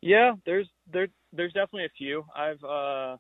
Yeah, 0.02 0.34
there's 0.46 0.68
there 0.92 1.08
there's 1.34 1.54
definitely 1.54 1.86
a 1.86 1.98
few. 1.98 2.24
I've 2.36 2.64
uh 2.64 3.18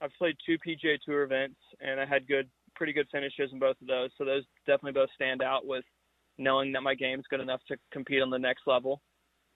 I've 0.00 0.12
played 0.18 0.36
two 0.44 0.58
PGA 0.58 0.98
Tour 1.04 1.22
events 1.22 1.58
and 1.80 1.98
I 1.98 2.04
had 2.04 2.28
good 2.28 2.48
pretty 2.76 2.92
good 2.92 3.06
finishes 3.10 3.50
in 3.52 3.58
both 3.58 3.76
of 3.80 3.86
those. 3.86 4.10
So 4.18 4.24
those 4.24 4.44
definitely 4.66 4.92
both 4.92 5.10
stand 5.14 5.42
out 5.42 5.66
with 5.66 5.84
knowing 6.38 6.72
that 6.72 6.82
my 6.82 6.94
game's 6.94 7.24
good 7.30 7.40
enough 7.40 7.60
to 7.68 7.76
compete 7.92 8.20
on 8.20 8.30
the 8.30 8.38
next 8.38 8.62
level. 8.66 9.00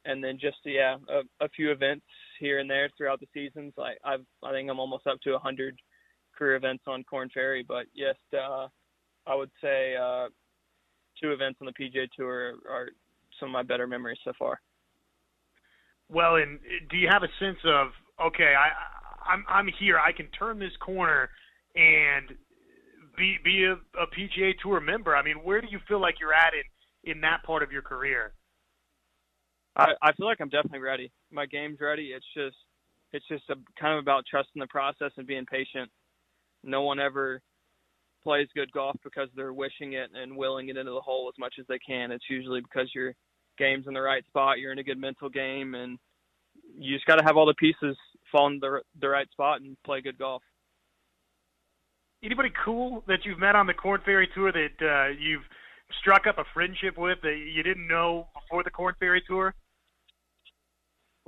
And 0.08 0.24
then 0.24 0.38
just 0.40 0.56
yeah, 0.64 0.96
a, 1.10 1.44
a 1.44 1.48
few 1.50 1.70
events 1.70 2.06
here 2.40 2.60
and 2.60 2.70
there 2.70 2.88
throughout 2.96 3.20
the 3.20 3.26
seasons. 3.34 3.74
I 3.78 3.92
I've 4.02 4.24
I 4.42 4.52
think 4.52 4.70
I'm 4.70 4.80
almost 4.80 5.06
up 5.06 5.20
to 5.24 5.38
hundred 5.38 5.78
career 6.36 6.56
events 6.56 6.84
on 6.86 7.04
Korn 7.04 7.28
Ferry. 7.32 7.62
But 7.66 7.86
yes, 7.94 8.16
uh, 8.32 8.68
I 9.26 9.34
would 9.34 9.50
say 9.60 9.96
uh, 10.00 10.28
two 11.20 11.32
events 11.32 11.58
on 11.60 11.66
the 11.66 11.72
PGA 11.72 12.08
Tour 12.16 12.54
are 12.70 12.88
some 13.38 13.50
of 13.50 13.52
my 13.52 13.62
better 13.62 13.86
memories 13.86 14.18
so 14.24 14.32
far. 14.38 14.60
Well, 16.08 16.36
and 16.36 16.58
do 16.90 16.96
you 16.96 17.08
have 17.12 17.22
a 17.22 17.28
sense 17.38 17.58
of 17.66 17.88
okay, 18.28 18.54
I 18.58 19.30
I'm 19.30 19.44
I'm 19.46 19.68
here, 19.78 19.98
I 19.98 20.12
can 20.12 20.28
turn 20.38 20.58
this 20.58 20.72
corner 20.80 21.28
and 21.76 22.30
be 23.16 23.36
be 23.44 23.64
a, 23.64 23.72
a 23.72 24.06
PGA 24.06 24.52
Tour 24.62 24.80
member? 24.80 25.14
I 25.14 25.22
mean, 25.22 25.36
where 25.44 25.60
do 25.60 25.66
you 25.70 25.80
feel 25.86 26.00
like 26.00 26.14
you're 26.18 26.32
at 26.32 26.54
in 26.54 27.12
in 27.12 27.20
that 27.20 27.42
part 27.44 27.62
of 27.62 27.70
your 27.70 27.82
career? 27.82 28.32
I 29.76 29.92
I 30.02 30.12
feel 30.12 30.26
like 30.26 30.40
I'm 30.40 30.48
definitely 30.48 30.80
ready. 30.80 31.10
My 31.30 31.46
game's 31.46 31.80
ready. 31.80 32.12
It's 32.14 32.26
just 32.34 32.56
it's 33.12 33.26
just 33.28 33.44
a, 33.50 33.54
kind 33.80 33.94
of 33.94 34.02
about 34.02 34.24
trusting 34.30 34.60
the 34.60 34.66
process 34.66 35.12
and 35.16 35.26
being 35.26 35.46
patient. 35.46 35.90
No 36.64 36.82
one 36.82 36.98
ever 37.00 37.40
plays 38.22 38.48
good 38.54 38.70
golf 38.72 38.96
because 39.04 39.28
they're 39.34 39.52
wishing 39.52 39.94
it 39.94 40.10
and 40.14 40.36
willing 40.36 40.68
it 40.68 40.76
into 40.76 40.92
the 40.92 41.00
hole 41.00 41.30
as 41.32 41.38
much 41.38 41.54
as 41.58 41.66
they 41.68 41.78
can. 41.78 42.10
It's 42.10 42.28
usually 42.28 42.60
because 42.60 42.90
your 42.94 43.14
game's 43.56 43.86
in 43.86 43.94
the 43.94 44.00
right 44.00 44.24
spot, 44.26 44.58
you're 44.58 44.72
in 44.72 44.78
a 44.78 44.84
good 44.84 45.00
mental 45.00 45.28
game, 45.28 45.74
and 45.74 45.98
you 46.76 46.94
just 46.94 47.06
got 47.06 47.16
to 47.16 47.24
have 47.24 47.36
all 47.36 47.46
the 47.46 47.54
pieces 47.54 47.96
fall 48.30 48.48
in 48.48 48.58
the 48.60 48.80
the 49.00 49.08
right 49.08 49.30
spot 49.30 49.60
and 49.60 49.76
play 49.84 50.00
good 50.00 50.18
golf. 50.18 50.42
Anybody 52.22 52.50
cool 52.64 53.04
that 53.06 53.20
you've 53.24 53.38
met 53.38 53.54
on 53.54 53.66
the 53.66 53.74
Korn 53.74 54.00
Ferry 54.04 54.28
Tour 54.34 54.52
that 54.52 54.82
uh, 54.82 55.12
you've 55.18 55.44
struck 56.00 56.26
up 56.26 56.38
a 56.38 56.44
friendship 56.54 56.98
with 56.98 57.18
that 57.22 57.36
you 57.52 57.62
didn't 57.62 57.88
know 57.88 58.28
before 58.34 58.62
the 58.62 58.70
Korn 58.70 58.94
Ferry 58.98 59.22
Tour? 59.26 59.54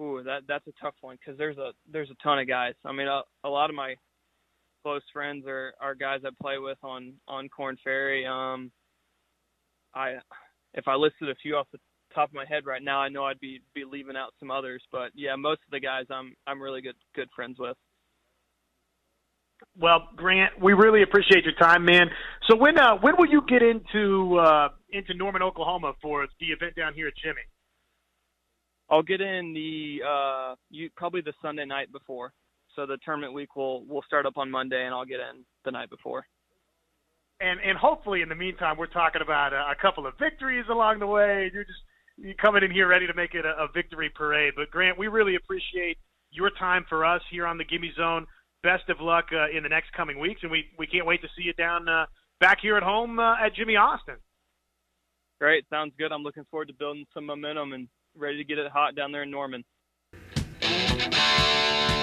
Ooh, 0.01 0.23
that 0.25 0.43
that's 0.49 0.67
a 0.67 0.73
tough 0.81 0.95
one 1.01 1.17
because 1.19 1.37
there's 1.39 1.59
a 1.59 1.73
there's 1.91 2.11
a 2.11 2.23
ton 2.23 2.39
of 2.39 2.49
guys. 2.49 2.75
I 2.85 2.93
mean, 2.93 3.07
a, 3.07 3.23
a 3.45 3.49
lot 3.49 3.71
of 3.71 3.77
my 3.77 3.95
close 4.83 5.03
friends 5.13 5.45
are 5.47 5.75
are 5.81 5.95
guys 5.95 6.21
I 6.25 6.31
play 6.41 6.59
with 6.59 6.79
on 6.83 7.15
on 7.29 7.49
Korn 7.49 7.77
Ferry. 7.85 8.27
Um, 8.27 8.71
I 9.95 10.17
if 10.75 10.89
I 10.89 10.95
listed 10.95 11.29
a 11.29 11.35
few 11.37 11.57
off 11.57 11.67
the 11.73 11.79
top 12.15 12.29
of 12.31 12.35
my 12.35 12.47
head 12.47 12.67
right 12.67 12.83
now, 12.83 13.01
I 13.01 13.09
know 13.09 13.25
I'd 13.25 13.41
be 13.41 13.61
be 13.75 13.85
leaving 13.85 14.17
out 14.17 14.33
some 14.39 14.51
others, 14.51 14.83
but 14.91 15.11
yeah, 15.15 15.37
most 15.37 15.61
of 15.67 15.71
the 15.71 15.81
guys 15.81 16.07
I'm 16.11 16.35
I'm 16.47 16.63
really 16.63 16.81
good 16.81 16.97
good 17.15 17.29
friends 17.35 17.59
with. 17.59 17.77
Well, 19.79 20.09
Grant, 20.17 20.61
we 20.61 20.73
really 20.73 21.03
appreciate 21.03 21.45
your 21.45 21.55
time, 21.55 21.85
man. 21.85 22.09
So 22.49 22.57
when 22.57 22.79
uh, 22.79 22.97
when 23.01 23.15
will 23.17 23.29
you 23.29 23.43
get 23.49 23.63
into 23.63 24.39
uh, 24.39 24.69
into 24.91 25.15
Norman, 25.15 25.43
Oklahoma 25.43 25.93
for 26.03 26.27
the 26.41 26.47
event 26.47 26.75
down 26.77 26.95
here 26.95 27.09
at 27.09 27.15
Jimmie? 27.23 27.41
I'll 28.91 29.03
get 29.03 29.21
in 29.21 29.53
the 29.55 29.99
uh, 30.07 30.55
you 30.71 30.91
probably 30.97 31.21
the 31.21 31.33
Sunday 31.41 31.65
night 31.65 31.93
before. 31.93 32.33
So 32.77 32.87
the 32.87 32.99
tournament 33.05 33.33
week 33.33 33.57
will 33.57 33.85
will 33.87 34.03
start 34.03 34.27
up 34.27 34.37
on 34.37 34.51
Monday, 34.51 34.85
and 34.85 34.95
I'll 34.95 35.05
get 35.05 35.21
in 35.21 35.45
the 35.65 35.71
night 35.71 35.91
before. 35.91 36.27
And 37.41 37.61
and 37.61 37.79
hopefully 37.79 38.23
in 38.23 38.29
the 38.29 38.35
meantime, 38.35 38.77
we're 38.77 38.87
talking 38.87 39.23
about 39.23 39.53
a, 39.53 39.73
a 39.73 39.77
couple 39.81 40.07
of 40.07 40.15
victories 40.19 40.67
along 40.71 40.99
the 40.99 41.07
way. 41.07 41.51
You're 41.53 41.65
just 41.65 41.81
you're 42.17 42.35
coming 42.35 42.63
in 42.63 42.71
here 42.71 42.89
ready 42.89 43.07
to 43.07 43.15
make 43.15 43.35
it 43.35 43.45
a, 43.47 43.65
a 43.65 43.69
victory 43.73 44.11
parade. 44.15 44.55
But 44.57 44.71
Grant, 44.71 44.99
we 44.99 45.09
really 45.09 45.37
appreciate 45.37 45.97
your 46.31 46.51
time 46.59 46.85
for 46.89 47.05
us 47.05 47.23
here 47.31 47.47
on 47.47 47.59
the 47.59 47.65
Gimme 47.65 47.93
Zone. 47.97 48.27
Best 48.63 48.91
of 48.91 49.01
luck 49.01 49.27
uh, 49.33 49.57
in 49.57 49.63
the 49.63 49.71
next 49.71 49.93
coming 49.93 50.19
weeks, 50.19 50.43
and 50.43 50.53
we 50.53 50.67
we 50.79 50.87
can't 50.87 51.07
wait 51.07 51.23
to 51.23 51.29
see 51.37 51.45
you 51.45 51.55
down 51.55 51.89
uh, 51.89 52.05
back 52.41 52.59
here 52.61 52.77
at 52.77 52.83
home 52.83 53.19
uh, 53.19 53.37
at 53.43 53.55
Jimmie 53.55 53.77
Austin. 53.77 54.17
Great, 55.41 55.65
sounds 55.71 55.95
good. 55.99 56.13
I'm 56.13 56.23
looking 56.23 56.45
forward 56.51 56.69
to 56.69 56.75
building 56.75 57.07
some 57.15 57.25
momentum 57.25 57.73
and 57.73 57.89
ready 58.15 58.37
to 58.37 58.45
get 58.45 58.59
it 58.59 58.71
hot 58.71 58.95
down 58.95 59.13
there 59.13 59.23
in 59.23 59.31
Norman. 59.31 59.65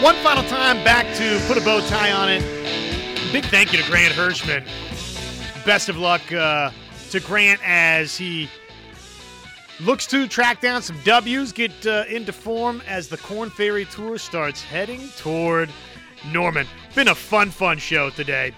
One 0.02 0.16
final 0.24 0.44
time 0.44 0.84
back 0.84 1.06
to 1.18 1.44
put 1.48 1.58
a 1.58 1.62
bow 1.62 1.80
tie 1.88 2.12
on 2.12 2.30
it. 2.30 2.42
Big 3.32 3.46
thank 3.46 3.72
you 3.72 3.82
to 3.82 3.88
Grant 3.88 4.14
Hirschman. 4.14 4.66
Best 5.64 5.90
of 5.90 5.98
luck 5.98 6.32
uh, 6.32 6.72
to 7.12 7.20
Grant 7.20 7.60
as 7.64 8.18
he 8.18 8.50
looks 9.80 10.08
to 10.08 10.28
track 10.28 10.60
down 10.62 10.82
some 10.82 10.98
W's, 11.04 11.52
get 11.52 11.86
uh, 11.86 12.06
into 12.10 12.34
form 12.34 12.82
as 12.88 13.10
the 13.10 13.18
Korn 13.18 13.52
Ferry 13.52 13.86
Tour 13.86 14.18
starts 14.18 14.64
heading 14.64 15.10
toward 15.18 15.70
Norman. 16.32 16.68
Been 16.96 17.08
a 17.08 17.16
fun, 17.16 17.52
fun 17.52 17.78
show 17.78 18.10
today. 18.10 18.54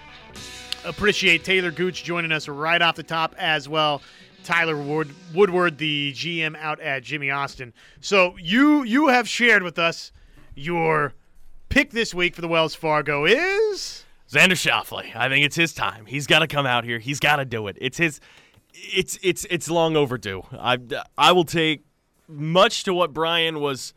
Appreciate 0.84 1.44
Talor 1.44 1.74
Gooch 1.74 2.04
joining 2.04 2.32
us 2.32 2.48
right 2.48 2.80
off 2.80 2.96
the 2.96 3.02
top 3.02 3.34
as 3.38 3.68
well. 3.68 4.02
Tyler 4.44 4.76
Wood, 4.76 5.14
Woodward, 5.34 5.78
the 5.78 6.12
GM 6.12 6.56
out 6.56 6.80
at 6.80 7.02
Jimmie 7.02 7.30
Austin. 7.30 7.72
So 8.00 8.36
you 8.38 8.82
you 8.84 9.08
have 9.08 9.28
shared 9.28 9.62
with 9.62 9.78
us 9.78 10.12
your 10.54 11.14
pick 11.68 11.90
this 11.90 12.14
week 12.14 12.34
for 12.34 12.40
the 12.40 12.48
Wells 12.48 12.74
Fargo 12.74 13.26
is 13.26 14.04
Xander 14.30 14.52
Schauffele. 14.52 15.14
I 15.14 15.28
think 15.28 15.44
it's 15.44 15.56
his 15.56 15.74
time. 15.74 16.06
He's 16.06 16.26
got 16.26 16.40
to 16.40 16.46
come 16.46 16.66
out 16.66 16.84
here. 16.84 16.98
He's 16.98 17.20
got 17.20 17.36
to 17.36 17.44
do 17.44 17.66
it. 17.66 17.76
It's 17.80 17.98
his. 17.98 18.20
It's 18.72 19.18
it's 19.22 19.46
it's 19.50 19.68
long 19.68 19.96
overdue. 19.96 20.42
I 20.52 20.78
I 21.18 21.32
will 21.32 21.44
take 21.44 21.84
much 22.28 22.84
to 22.84 22.94
what 22.94 23.12
Brian 23.12 23.60
was 23.60 23.92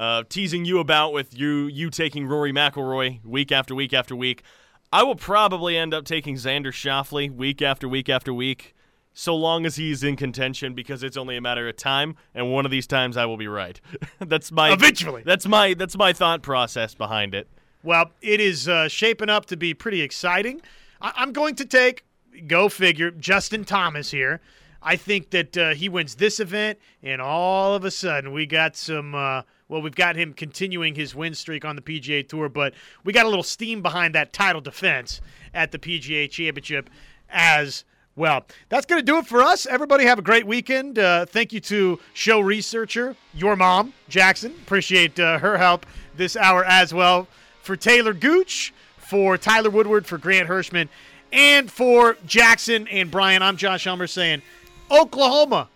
uh, 0.00 0.24
teasing 0.30 0.64
you 0.64 0.78
about 0.78 1.12
with 1.12 1.38
you 1.38 1.66
you 1.66 1.90
taking 1.90 2.26
Rory 2.26 2.52
McIlroy 2.52 3.22
week 3.22 3.52
after 3.52 3.74
week 3.74 3.92
after 3.92 4.16
week. 4.16 4.42
I 4.90 5.02
will 5.02 5.14
probably 5.14 5.76
end 5.76 5.92
up 5.92 6.06
taking 6.06 6.36
Xander 6.36 6.72
Schauffele 6.72 7.30
week 7.30 7.60
after 7.60 7.86
week 7.86 8.08
after 8.08 8.32
week, 8.32 8.74
so 9.12 9.36
long 9.36 9.66
as 9.66 9.76
he's 9.76 10.02
in 10.02 10.16
contention, 10.16 10.74
because 10.74 11.02
it's 11.02 11.18
only 11.18 11.36
a 11.36 11.40
matter 11.40 11.68
of 11.68 11.76
time, 11.76 12.16
and 12.34 12.50
one 12.50 12.64
of 12.64 12.70
these 12.70 12.86
times 12.86 13.18
I 13.18 13.26
will 13.26 13.36
be 13.36 13.46
right. 13.46 13.78
that's 14.18 14.50
my 14.50 14.72
Eventually. 14.72 15.22
That's 15.22 15.46
my 15.46 15.74
that's 15.74 15.98
my 15.98 16.14
thought 16.14 16.40
process 16.42 16.94
behind 16.94 17.34
it. 17.34 17.46
Well, 17.82 18.10
it 18.22 18.40
is 18.40 18.68
uh, 18.68 18.88
shaping 18.88 19.28
up 19.28 19.46
to 19.46 19.56
be 19.56 19.74
pretty 19.74 20.00
exciting. 20.00 20.62
I- 21.02 21.12
I'm 21.14 21.32
going 21.32 21.56
to 21.56 21.66
take, 21.66 22.04
go 22.46 22.70
figure, 22.70 23.10
Justin 23.10 23.64
Thomas 23.64 24.10
here. 24.10 24.40
I 24.82 24.96
think 24.96 25.28
that 25.30 25.56
uh, 25.58 25.74
he 25.74 25.90
wins 25.90 26.14
this 26.14 26.40
event, 26.40 26.78
and 27.02 27.20
all 27.20 27.74
of 27.74 27.84
a 27.84 27.90
sudden 27.90 28.32
we 28.32 28.46
got 28.46 28.76
some. 28.76 29.14
Uh, 29.14 29.42
well, 29.70 29.80
we've 29.80 29.94
got 29.94 30.16
him 30.16 30.34
continuing 30.34 30.96
his 30.96 31.14
win 31.14 31.32
streak 31.32 31.64
on 31.64 31.76
the 31.76 31.82
PGA 31.82 32.28
Tour, 32.28 32.48
but 32.48 32.74
we 33.04 33.12
got 33.12 33.24
a 33.24 33.28
little 33.28 33.44
steam 33.44 33.82
behind 33.82 34.16
that 34.16 34.32
title 34.32 34.60
defense 34.60 35.20
at 35.54 35.70
the 35.70 35.78
PGA 35.78 36.28
Championship 36.28 36.90
as 37.30 37.84
well. 38.16 38.44
That's 38.68 38.84
going 38.84 39.00
to 39.00 39.06
do 39.06 39.18
it 39.18 39.26
for 39.26 39.40
us. 39.40 39.66
Everybody 39.66 40.04
have 40.06 40.18
a 40.18 40.22
great 40.22 40.44
weekend. 40.44 40.98
Uh, 40.98 41.24
thank 41.24 41.52
you 41.52 41.60
to 41.60 42.00
show 42.14 42.40
researcher, 42.40 43.14
your 43.32 43.54
mom, 43.54 43.94
Jackson. 44.08 44.50
Appreciate 44.62 45.20
uh, 45.20 45.38
her 45.38 45.56
help 45.56 45.86
this 46.16 46.36
hour 46.36 46.64
as 46.64 46.92
well. 46.92 47.28
For 47.62 47.76
Talor 47.76 48.18
Gooch, 48.18 48.74
for 48.96 49.38
Tyler 49.38 49.70
Woodward, 49.70 50.04
for 50.04 50.18
Grant 50.18 50.48
Hirschman, 50.48 50.88
and 51.32 51.70
for 51.70 52.16
Jackson 52.26 52.88
and 52.88 53.08
Brian, 53.08 53.40
I'm 53.40 53.56
Josh 53.56 53.86
Elmer 53.86 54.08
saying, 54.08 54.42
Oklahoma, 54.90 55.68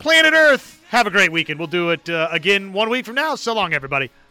planet 0.00 0.32
Earth, 0.32 0.75
have 0.88 1.06
a 1.06 1.10
great 1.10 1.32
weekend. 1.32 1.58
We'll 1.58 1.68
do 1.68 1.90
it 1.90 2.08
uh, 2.08 2.28
again 2.30 2.72
one 2.72 2.90
week 2.90 3.04
from 3.04 3.14
now. 3.14 3.34
So 3.34 3.54
long, 3.54 3.74
everybody. 3.74 4.10